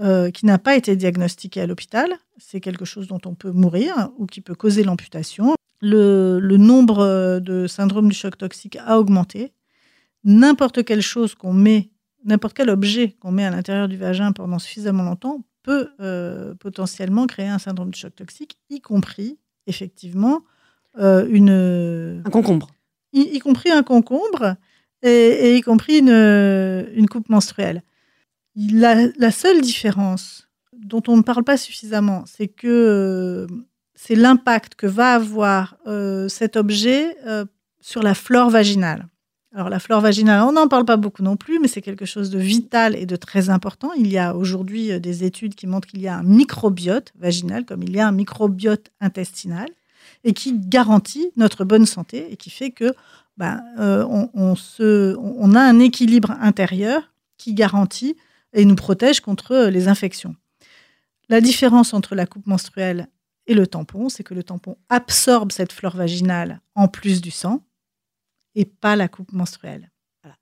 euh, 0.01 0.31
qui 0.31 0.47
n'a 0.47 0.59
pas 0.59 0.77
été 0.77 0.97
diagnostiqué 0.97 1.61
à 1.61 1.67
l'hôpital. 1.67 2.09
C'est 2.39 2.61
quelque 2.61 2.85
chose 2.85 3.09
dont 3.09 3.21
on 3.27 3.35
peut 3.35 3.51
mourir 3.51 4.11
ou 4.19 4.27
qui 4.27 4.41
peut 4.41 4.55
causer 4.55 4.85
l'amputation. 4.85 5.55
Le, 5.81 6.39
le 6.41 6.57
nombre 6.57 7.01
euh, 7.01 7.41
de 7.41 7.67
syndromes 7.67 8.09
du 8.09 8.15
choc 8.15 8.37
toxique 8.39 8.79
a 8.85 8.99
augmenté. 8.99 9.53
N'importe 10.25 10.85
quelle 10.85 11.03
chose 11.03 11.35
qu'on 11.35 11.53
met, 11.53 11.91
n'importe 12.25 12.57
quel 12.57 12.71
objet 12.71 13.17
qu'on 13.21 13.31
met 13.31 13.45
à 13.45 13.51
l'intérieur 13.51 13.89
du 13.89 13.97
vagin 13.97 14.33
pendant 14.33 14.59
suffisamment 14.59 15.05
longtemps 15.05 15.45
peut 15.63 15.89
euh, 16.01 16.55
potentiellement 16.55 17.27
créer 17.27 17.47
un 17.49 17.59
syndrome 17.59 17.91
du 17.91 17.99
choc 17.99 18.15
toxique, 18.15 18.59
y 18.71 18.81
compris 18.81 19.39
effectivement 19.67 20.43
euh, 20.99 21.27
une 21.31 22.23
Un 22.25 22.31
concombre. 22.31 22.69
y, 23.13 23.21
y 23.21 23.39
compris 23.39 23.71
un 23.71 23.83
concombre 23.83 24.57
et, 25.03 25.09
et 25.11 25.57
y 25.57 25.61
compris 25.61 25.99
une, 25.99 26.09
une 26.95 27.09
coupe 27.09 27.29
menstruelle. 27.29 27.83
La, 28.59 29.31
seule 29.31 29.61
différence 29.61 30.49
dont 30.73 31.03
on 31.07 31.17
ne 31.17 31.23
parle 31.23 31.45
pas 31.45 31.57
suffisamment, 31.57 32.25
c'est 32.27 32.49
que 32.49 32.67
euh, 32.67 33.47
c'est 33.95 34.17
l'impact 34.17 34.75
que 34.75 34.89
va 34.89 35.15
avoir 35.15 35.77
euh, 35.87 36.29
cet 36.29 36.57
objet 36.57 37.17
euh, 37.29 37.45
sur 37.81 38.03
la 38.03 38.15
flore 38.15 38.51
vaginale. 38.51 39.07
Alors 39.55 39.69
la 39.69 39.79
flore 39.79 40.01
vaginale, 40.01 40.43
on 40.43 40.53
n'en 40.53 40.67
parle 40.67 40.85
pas 40.85 40.97
beaucoup 40.97 41.23
non 41.23 41.37
plus, 41.37 41.61
mais 41.61 41.69
c'est 41.69 41.83
quelque 41.83 42.05
chose 42.05 42.31
de 42.31 42.39
vital 42.39 42.97
et 42.97 43.07
de 43.07 43.15
très 43.15 43.49
important. 43.49 43.93
Il 43.97 44.09
y 44.09 44.19
a 44.19 44.35
aujourd'hui 44.35 44.99
des 45.01 45.23
études 45.23 45.55
qui 45.55 45.69
montrent 45.69 45.87
qu'il 45.87 46.03
y 46.03 46.09
a 46.09 46.17
un 46.17 46.25
microbiote 46.25 47.13
vaginal 47.17 47.65
comme 47.65 47.85
il 47.85 47.95
y 47.95 48.01
a 48.01 48.09
un 48.09 48.13
microbiote 48.13 48.91
intestinal 49.01 49.69
et 50.25 50.33
qui 50.33 50.59
garantit 50.59 51.31
notre 51.37 51.65
bonne 51.65 51.87
santé 51.87 52.27
et 52.33 52.37
qui 52.37 52.51
fait 52.51 52.73
que 52.73 52.93
ben, 53.37 53.63
on 53.79 55.55
a 55.55 55.61
un 55.61 55.79
équilibre 55.79 56.33
intérieur 56.41 57.13
qui 57.37 57.55
garantit 57.55 58.17
et 58.53 58.65
nous 58.65 58.75
protège 58.75 59.21
contre 59.21 59.53
euh, 59.53 59.71
les 59.71 59.89
infections. 59.89 60.35
La 61.29 61.41
différence 61.41 61.93
entre 61.93 62.15
la 62.15 62.27
coupe 62.27 62.47
menstruelle 62.47 63.09
et 63.47 63.55
le 63.55 63.67
tampon, 63.67 64.09
c'est 64.09 64.23
que 64.23 64.35
le 64.35 64.43
tampon 64.43 64.77
absorbe 64.89 65.53
cette 65.53 65.73
flore 65.73 65.97
vaginale 65.97 66.61
en 66.75 66.89
plus 66.89 67.21
du 67.21 67.31
sang 67.31 67.63
et 68.55 68.65
pas 68.65 68.97
la 68.97 69.09
coupe 69.09 69.33
menstruelle. 69.33 69.91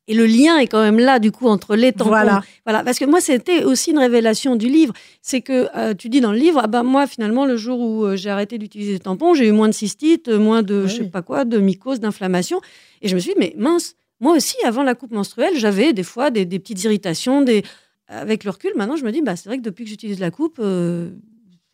Et 0.08 0.14
le 0.14 0.26
lien 0.26 0.58
est 0.58 0.66
quand 0.66 0.80
même 0.80 0.98
là, 0.98 1.18
du 1.18 1.32
coup, 1.32 1.48
entre 1.48 1.76
les 1.76 1.92
tampons. 1.92 2.10
Voilà. 2.10 2.42
Voilà, 2.64 2.84
parce 2.84 2.98
que 2.98 3.04
moi, 3.04 3.20
c'était 3.20 3.64
aussi 3.64 3.90
une 3.90 3.98
révélation 3.98 4.56
du 4.56 4.68
livre. 4.68 4.92
C'est 5.20 5.40
que 5.40 5.68
euh, 5.76 5.94
tu 5.94 6.08
dis 6.08 6.20
dans 6.20 6.32
le 6.32 6.38
livre, 6.38 6.60
ah 6.62 6.66
ben 6.66 6.82
moi, 6.82 7.06
finalement, 7.06 7.44
le 7.44 7.56
jour 7.56 7.80
où 7.80 8.04
euh, 8.04 8.16
j'ai 8.16 8.30
arrêté 8.30 8.58
d'utiliser 8.58 8.92
les 8.92 9.00
tampons, 9.00 9.34
j'ai 9.34 9.48
eu 9.48 9.52
moins 9.52 9.68
de 9.68 9.74
cystite, 9.74 10.28
euh, 10.28 10.38
moins 10.38 10.62
de, 10.62 10.82
Oui, 10.82 10.88
je 10.88 10.96
sais 10.96 11.04
pas 11.04 11.22
quoi, 11.22 11.44
de 11.44 11.58
mycose, 11.58 12.00
d'inflammation. 12.00 12.60
Et 13.02 13.08
je 13.08 13.14
me 13.14 13.20
suis 13.20 13.32
dit, 13.32 13.38
mais 13.38 13.54
mince, 13.58 13.94
moi 14.20 14.34
aussi, 14.34 14.56
avant 14.64 14.82
la 14.82 14.94
coupe 14.94 15.12
menstruelle, 15.12 15.56
j'avais 15.56 15.92
des 15.92 16.04
fois 16.04 16.30
des, 16.30 16.44
des 16.44 16.58
petites 16.58 16.82
irritations, 16.84 17.42
des... 17.42 17.62
avec 18.08 18.44
le 18.44 18.50
recul. 18.50 18.72
Maintenant, 18.76 18.96
je 18.96 19.04
me 19.04 19.12
dis, 19.12 19.22
bah, 19.22 19.36
c'est 19.36 19.48
vrai 19.48 19.58
que 19.58 19.62
depuis 19.62 19.84
que 19.84 19.90
j'utilise 19.90 20.20
la 20.20 20.30
coupe, 20.30 20.58
euh, 20.58 21.10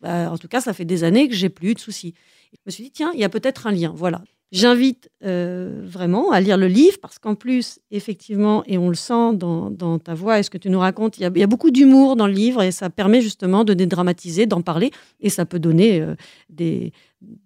bah, 0.01 0.31
en 0.31 0.37
tout 0.37 0.47
cas, 0.47 0.61
ça 0.61 0.73
fait 0.73 0.85
des 0.85 1.03
années 1.03 1.27
que 1.27 1.35
j'ai 1.35 1.49
plus 1.49 1.73
de 1.73 1.79
soucis. 1.79 2.13
Je 2.53 2.59
me 2.65 2.71
suis 2.71 2.83
dit, 2.83 2.91
tiens, 2.91 3.11
il 3.13 3.19
y 3.19 3.23
a 3.23 3.29
peut-être 3.29 3.67
un 3.67 3.71
lien. 3.71 3.93
Voilà. 3.95 4.21
J'invite 4.51 5.09
euh, 5.23 5.81
vraiment 5.83 6.31
à 6.31 6.39
lire 6.39 6.57
le 6.57 6.67
livre 6.67 6.99
parce 7.01 7.17
qu'en 7.17 7.33
plus, 7.33 7.79
effectivement, 7.89 8.63
et 8.67 8.77
on 8.77 8.89
le 8.89 8.95
sent 8.95 9.33
dans, 9.33 9.71
dans 9.71 9.97
ta 9.97 10.13
voix 10.13 10.37
et 10.37 10.43
ce 10.43 10.51
que 10.51 10.59
tu 10.59 10.69
nous 10.69 10.79
racontes, 10.79 11.17
il 11.17 11.21
y 11.21 11.25
a, 11.25 11.31
il 11.33 11.39
y 11.39 11.43
a 11.43 11.47
beaucoup 11.47 11.71
d'humour 11.71 12.15
dans 12.15 12.27
le 12.27 12.33
livre 12.33 12.61
et 12.61 12.71
ça 12.71 12.91
permet 12.91 13.21
justement 13.21 13.63
de 13.63 13.73
dédramatiser, 13.73 14.45
d'en 14.45 14.61
parler 14.61 14.91
et 15.21 15.31
ça 15.31 15.47
peut 15.47 15.57
donner 15.57 16.01
euh, 16.01 16.13
des, 16.49 16.93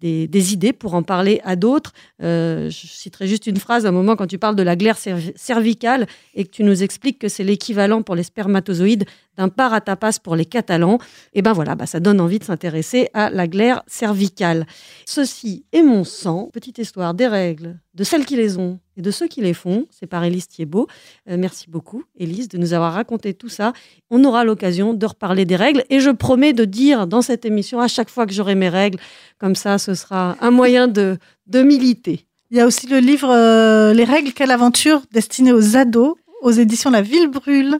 des, 0.00 0.52
idées 0.52 0.72
pour 0.72 0.94
en 0.94 1.02
parler 1.02 1.40
à 1.44 1.56
d'autres. 1.56 1.92
Euh, 2.22 2.70
je 2.70 2.86
citerai 2.86 3.26
juste 3.26 3.46
une 3.46 3.56
phrase 3.56 3.86
à 3.86 3.88
un 3.88 3.92
moment 3.92 4.16
quand 4.16 4.26
tu 4.26 4.38
parles 4.38 4.56
de 4.56 4.62
la 4.62 4.76
glaire 4.76 4.96
cerv- 4.96 5.32
cervicale 5.36 6.06
et 6.34 6.44
que 6.44 6.50
tu 6.50 6.64
nous 6.64 6.82
expliques 6.82 7.18
que 7.18 7.28
c'est 7.28 7.44
l'équivalent 7.44 8.02
pour 8.02 8.14
les 8.14 8.22
spermatozoïdes 8.22 9.04
d'un 9.38 9.48
paratapas 9.48 10.18
pour 10.22 10.36
les 10.36 10.44
Catalans. 10.44 10.98
Et 11.32 11.40
ben 11.40 11.54
voilà, 11.54 11.74
bah, 11.74 11.86
ça 11.86 12.00
donne 12.00 12.20
envie 12.20 12.38
de 12.38 12.44
s'intéresser 12.44 13.08
à 13.14 13.30
la 13.30 13.46
glaire 13.46 13.82
cervicale. 13.86 14.66
Ceci 15.06 15.64
est 15.72 15.82
mon 15.82 16.04
sang, 16.04 16.50
petite 16.52 16.78
histoire 16.78 17.14
des 17.14 17.28
règles, 17.28 17.78
de 17.94 18.04
celles 18.04 18.26
qui 18.26 18.36
les 18.36 18.58
ont 18.58 18.80
et 18.96 19.02
de 19.02 19.10
ceux 19.10 19.28
qui 19.28 19.40
les 19.40 19.54
font. 19.54 19.86
C'est 19.90 20.06
par 20.06 20.24
Élise 20.24 20.48
Thiebaud. 20.48 20.88
Euh, 21.30 21.36
merci 21.38 21.70
beaucoup, 21.70 22.02
Élise, 22.18 22.48
de 22.48 22.58
nous 22.58 22.74
avoir 22.74 22.92
raconté 22.92 23.32
tout 23.32 23.48
ça. 23.48 23.72
On 24.10 24.24
aura 24.24 24.44
l'occasion 24.44 24.92
de 24.92 25.06
reparler 25.06 25.44
des 25.44 25.56
règles 25.56 25.84
et 25.88 26.00
je 26.00 26.10
promets 26.10 26.52
de 26.52 26.64
dire 26.64 27.06
dans 27.06 27.22
cette 27.22 27.44
émission 27.44 27.80
à 27.80 27.88
chaque 27.88 28.10
fois 28.10 28.26
que 28.26 28.32
j'aurai 28.32 28.56
mes 28.56 28.68
règles, 28.68 28.98
comme 29.38 29.54
ça, 29.54 29.78
ce 29.78 29.94
sera 29.94 30.36
un 30.40 30.50
moyen 30.50 30.88
de, 30.88 31.16
de 31.46 31.62
militer. 31.62 32.26
Il 32.50 32.56
y 32.56 32.60
a 32.60 32.66
aussi 32.66 32.86
le 32.86 32.98
livre 32.98 33.30
euh, 33.30 33.92
Les 33.92 34.04
règles, 34.04 34.32
quelle 34.32 34.50
aventure 34.50 35.02
destiné 35.12 35.52
aux 35.52 35.76
ados 35.76 36.16
aux 36.40 36.50
éditions 36.50 36.90
La 36.90 37.02
Ville 37.02 37.28
Brûle 37.28 37.78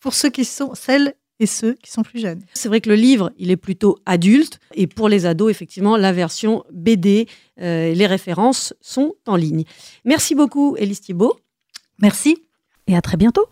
pour 0.00 0.14
ceux 0.14 0.30
qui 0.30 0.44
sont 0.44 0.74
celles 0.74 1.14
et 1.38 1.46
ceux 1.46 1.74
qui 1.74 1.90
sont 1.90 2.02
plus 2.02 2.20
jeunes. 2.20 2.42
C'est 2.52 2.68
vrai 2.68 2.80
que 2.80 2.90
le 2.90 2.96
livre, 2.96 3.32
il 3.38 3.50
est 3.50 3.56
plutôt 3.56 3.98
adulte 4.04 4.60
et 4.74 4.86
pour 4.86 5.08
les 5.08 5.24
ados, 5.26 5.50
effectivement, 5.50 5.96
la 5.96 6.12
version 6.12 6.64
BD, 6.72 7.26
euh, 7.60 7.94
les 7.94 8.06
références 8.06 8.74
sont 8.80 9.14
en 9.26 9.36
ligne. 9.36 9.64
Merci 10.04 10.34
beaucoup, 10.34 10.76
Élise 10.76 11.00
Thiebaud. 11.00 11.38
Merci. 12.00 12.36
Et 12.86 12.96
à 12.96 13.00
très 13.00 13.16
bientôt. 13.16 13.46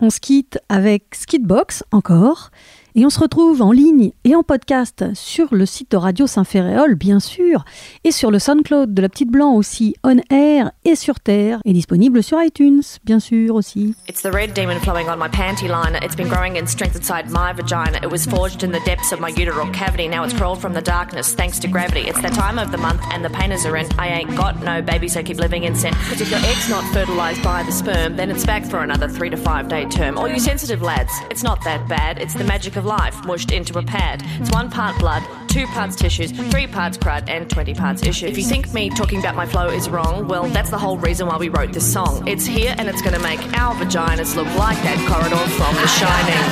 On 0.00 0.10
se 0.10 0.20
quitte 0.20 0.58
avec 0.68 1.14
Skidbox 1.14 1.84
encore. 1.92 2.50
Et 2.96 3.04
on 3.04 3.10
se 3.10 3.18
retrouve 3.18 3.60
en 3.60 3.72
ligne 3.72 4.12
et 4.22 4.36
en 4.36 4.44
podcast 4.44 5.04
sur 5.14 5.52
le 5.52 5.66
site 5.66 5.90
de 5.90 5.96
Radio 5.96 6.28
Saint-Ferréol, 6.28 6.94
bien 6.94 7.18
sûr, 7.18 7.64
et 8.04 8.12
sur 8.12 8.30
le 8.30 8.38
SoundCloud 8.38 8.94
de 8.94 9.02
la 9.02 9.08
Petite 9.08 9.32
Blanc 9.32 9.54
aussi, 9.54 9.96
on 10.04 10.18
air 10.30 10.70
et 10.84 10.94
sur 10.94 11.18
Terre, 11.18 11.58
et 11.64 11.72
disponible 11.72 12.22
sur 12.22 12.40
iTunes, 12.40 12.82
bien 13.02 13.18
sûr 13.18 13.56
aussi. 13.56 13.96
It's 14.08 14.22
the 14.22 14.32
red 14.32 14.54
demon 14.54 14.78
flowing 14.78 15.08
on 15.08 15.16
my 15.18 15.28
panty 15.28 15.66
liner. 15.66 15.98
It's 16.04 16.14
been 16.14 16.28
growing 16.28 16.54
in 16.56 16.68
strength 16.68 16.94
inside 16.94 17.28
my 17.30 17.52
vagina. 17.52 17.98
It 18.00 18.12
was 18.12 18.26
forged 18.26 18.62
in 18.62 18.70
the 18.70 18.78
depths 18.86 19.12
of 19.12 19.18
my 19.18 19.30
uteral 19.30 19.68
cavity. 19.72 20.06
Now 20.06 20.22
it's 20.22 20.32
crawled 20.32 20.60
from 20.60 20.72
the 20.72 20.80
darkness 20.80 21.34
thanks 21.34 21.58
to 21.62 21.66
gravity. 21.66 22.02
It's 22.08 22.22
that 22.22 22.34
time 22.34 22.60
of 22.60 22.70
the 22.70 22.78
month 22.78 23.02
and 23.10 23.24
the 23.24 23.30
painters 23.30 23.66
are 23.66 23.76
in. 23.76 23.88
I 23.98 24.06
ain't 24.06 24.36
got 24.36 24.62
no 24.62 24.80
baby, 24.82 25.08
so 25.08 25.20
keep 25.20 25.38
living 25.38 25.64
in 25.64 25.74
sin. 25.74 25.94
Cause 26.08 26.20
if 26.20 26.30
your 26.30 26.38
egg's 26.46 26.68
not 26.70 26.84
fertilized 26.94 27.42
by 27.42 27.64
the 27.64 27.72
sperm, 27.72 28.14
then 28.14 28.30
it's 28.30 28.46
back 28.46 28.64
for 28.64 28.84
another 28.84 29.08
three 29.08 29.30
to 29.30 29.36
five 29.36 29.66
day 29.66 29.84
term. 29.86 30.16
All 30.16 30.28
you 30.28 30.38
sensitive 30.38 30.80
lads, 30.80 31.12
it's 31.28 31.42
not 31.42 31.58
that 31.64 31.88
bad. 31.88 32.20
It's 32.20 32.34
the 32.34 32.44
magic 32.44 32.76
of 32.76 32.83
life 32.84 33.24
mushed 33.24 33.50
into 33.50 33.78
a 33.78 33.82
pad. 33.82 34.22
It's 34.40 34.50
one 34.50 34.70
part 34.70 34.98
blood, 34.98 35.22
two 35.48 35.66
parts 35.66 35.96
tissues, 35.96 36.30
three 36.30 36.66
parts 36.66 36.96
crud, 36.96 37.28
and 37.28 37.48
20 37.48 37.74
parts 37.74 38.02
issue. 38.02 38.26
If 38.26 38.36
you 38.36 38.44
think 38.44 38.72
me 38.72 38.90
talking 38.90 39.18
about 39.18 39.34
my 39.34 39.46
flow 39.46 39.68
is 39.68 39.88
wrong, 39.88 40.28
well, 40.28 40.44
that's 40.48 40.70
the 40.70 40.78
whole 40.78 40.98
reason 40.98 41.26
why 41.26 41.36
we 41.36 41.48
wrote 41.48 41.72
this 41.72 41.90
song. 41.90 42.26
It's 42.28 42.44
here 42.46 42.74
and 42.78 42.88
it's 42.88 43.02
gonna 43.02 43.18
make 43.18 43.40
our 43.58 43.74
vaginas 43.74 44.36
look 44.36 44.46
like 44.56 44.76
that 44.82 44.98
corridor 45.08 45.44
from 45.56 45.74
The 45.74 45.86
Shining. 45.88 46.44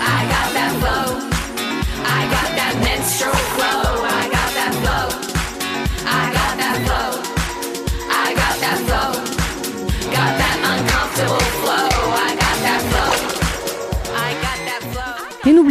I 0.00 0.20
got 0.34 0.52
that 0.54 0.72
flow. 0.80 1.34
I 2.06 2.20
got 2.34 2.48
that 2.56 2.74
flow. 3.54 4.04
I 4.06 4.28
got 4.30 4.50
that 4.54 4.72
flow. 4.82 5.06
I 6.06 6.32
got 6.32 6.56
that 6.58 6.76
flow. 6.86 7.10
I 8.10 8.34
got 8.34 8.56
that 8.60 8.78
flow. 8.86 9.10
Got 10.10 10.38
that 10.38 10.56
uncomfortable 10.64 11.53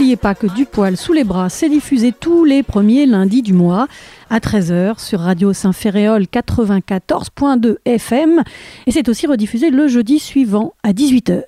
n'oubliez 0.03 0.17
pas 0.17 0.35
que 0.35 0.47
Du 0.47 0.65
poil 0.65 0.97
sous 0.97 1.13
les 1.13 1.23
bras, 1.23 1.47
c'est 1.47 1.69
diffusé 1.69 2.11
tous 2.11 2.43
les 2.43 2.61
premiers 2.61 3.05
lundis 3.05 3.41
du 3.41 3.53
mois 3.53 3.87
à 4.29 4.39
13h 4.39 4.99
sur 4.99 5.21
Radio 5.21 5.53
Saint-Ferréol 5.53 6.23
94.2 6.23 7.77
FM 7.85 8.43
et 8.85 8.91
c'est 8.91 9.07
aussi 9.07 9.27
rediffusé 9.27 9.69
le 9.69 9.87
jeudi 9.87 10.19
suivant 10.19 10.73
à 10.83 10.91
18h. 10.91 11.43